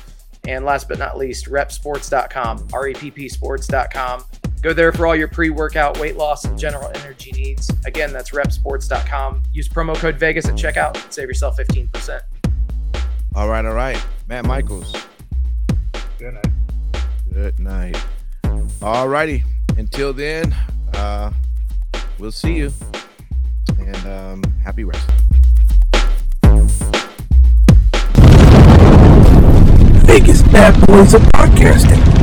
And 0.46 0.66
last 0.66 0.90
but 0.90 1.00
not 1.00 1.18
least, 1.18 1.46
reppsports.com, 1.46 2.68
R 2.74 2.88
E 2.90 2.94
P 2.94 3.12
P 3.12 3.30
sports.com. 3.30 4.26
Go 4.62 4.74
there 4.74 4.92
for 4.92 5.08
all 5.08 5.16
your 5.16 5.30
pre 5.30 5.52
workout, 5.52 5.98
weight 6.00 6.18
loss, 6.18 6.44
and 6.44 6.60
general 6.60 6.92
energy 6.96 7.32
needs. 7.32 7.70
Again, 7.86 8.12
that's 8.12 8.32
reppsports.com. 8.32 9.44
Use 9.54 9.70
promo 9.70 9.96
code 9.96 10.18
Vegas 10.18 10.48
at 10.50 10.56
checkout. 10.56 11.02
And 11.02 11.14
save 11.14 11.30
yourself 11.30 11.58
15%. 11.58 12.22
All 13.36 13.50
right, 13.50 13.66
all 13.66 13.74
right. 13.74 14.00
Matt 14.28 14.46
Michaels. 14.46 14.96
Good 16.20 16.36
night. 16.36 16.48
Good 17.34 17.60
night. 17.60 17.98
All 18.80 19.08
righty. 19.08 19.44
Until 19.76 20.14
then, 20.14 20.56
uh, 20.94 21.32
we'll 22.20 22.32
see 22.32 22.58
you. 22.58 22.72
And 23.80 24.06
um, 24.06 24.44
happy 24.64 24.84
wrestling. 24.84 25.18
Vegas 30.06 30.44
Bad 30.44 30.86
Boys 30.86 31.16
of 31.16 31.22
Podcasting. 31.24 32.23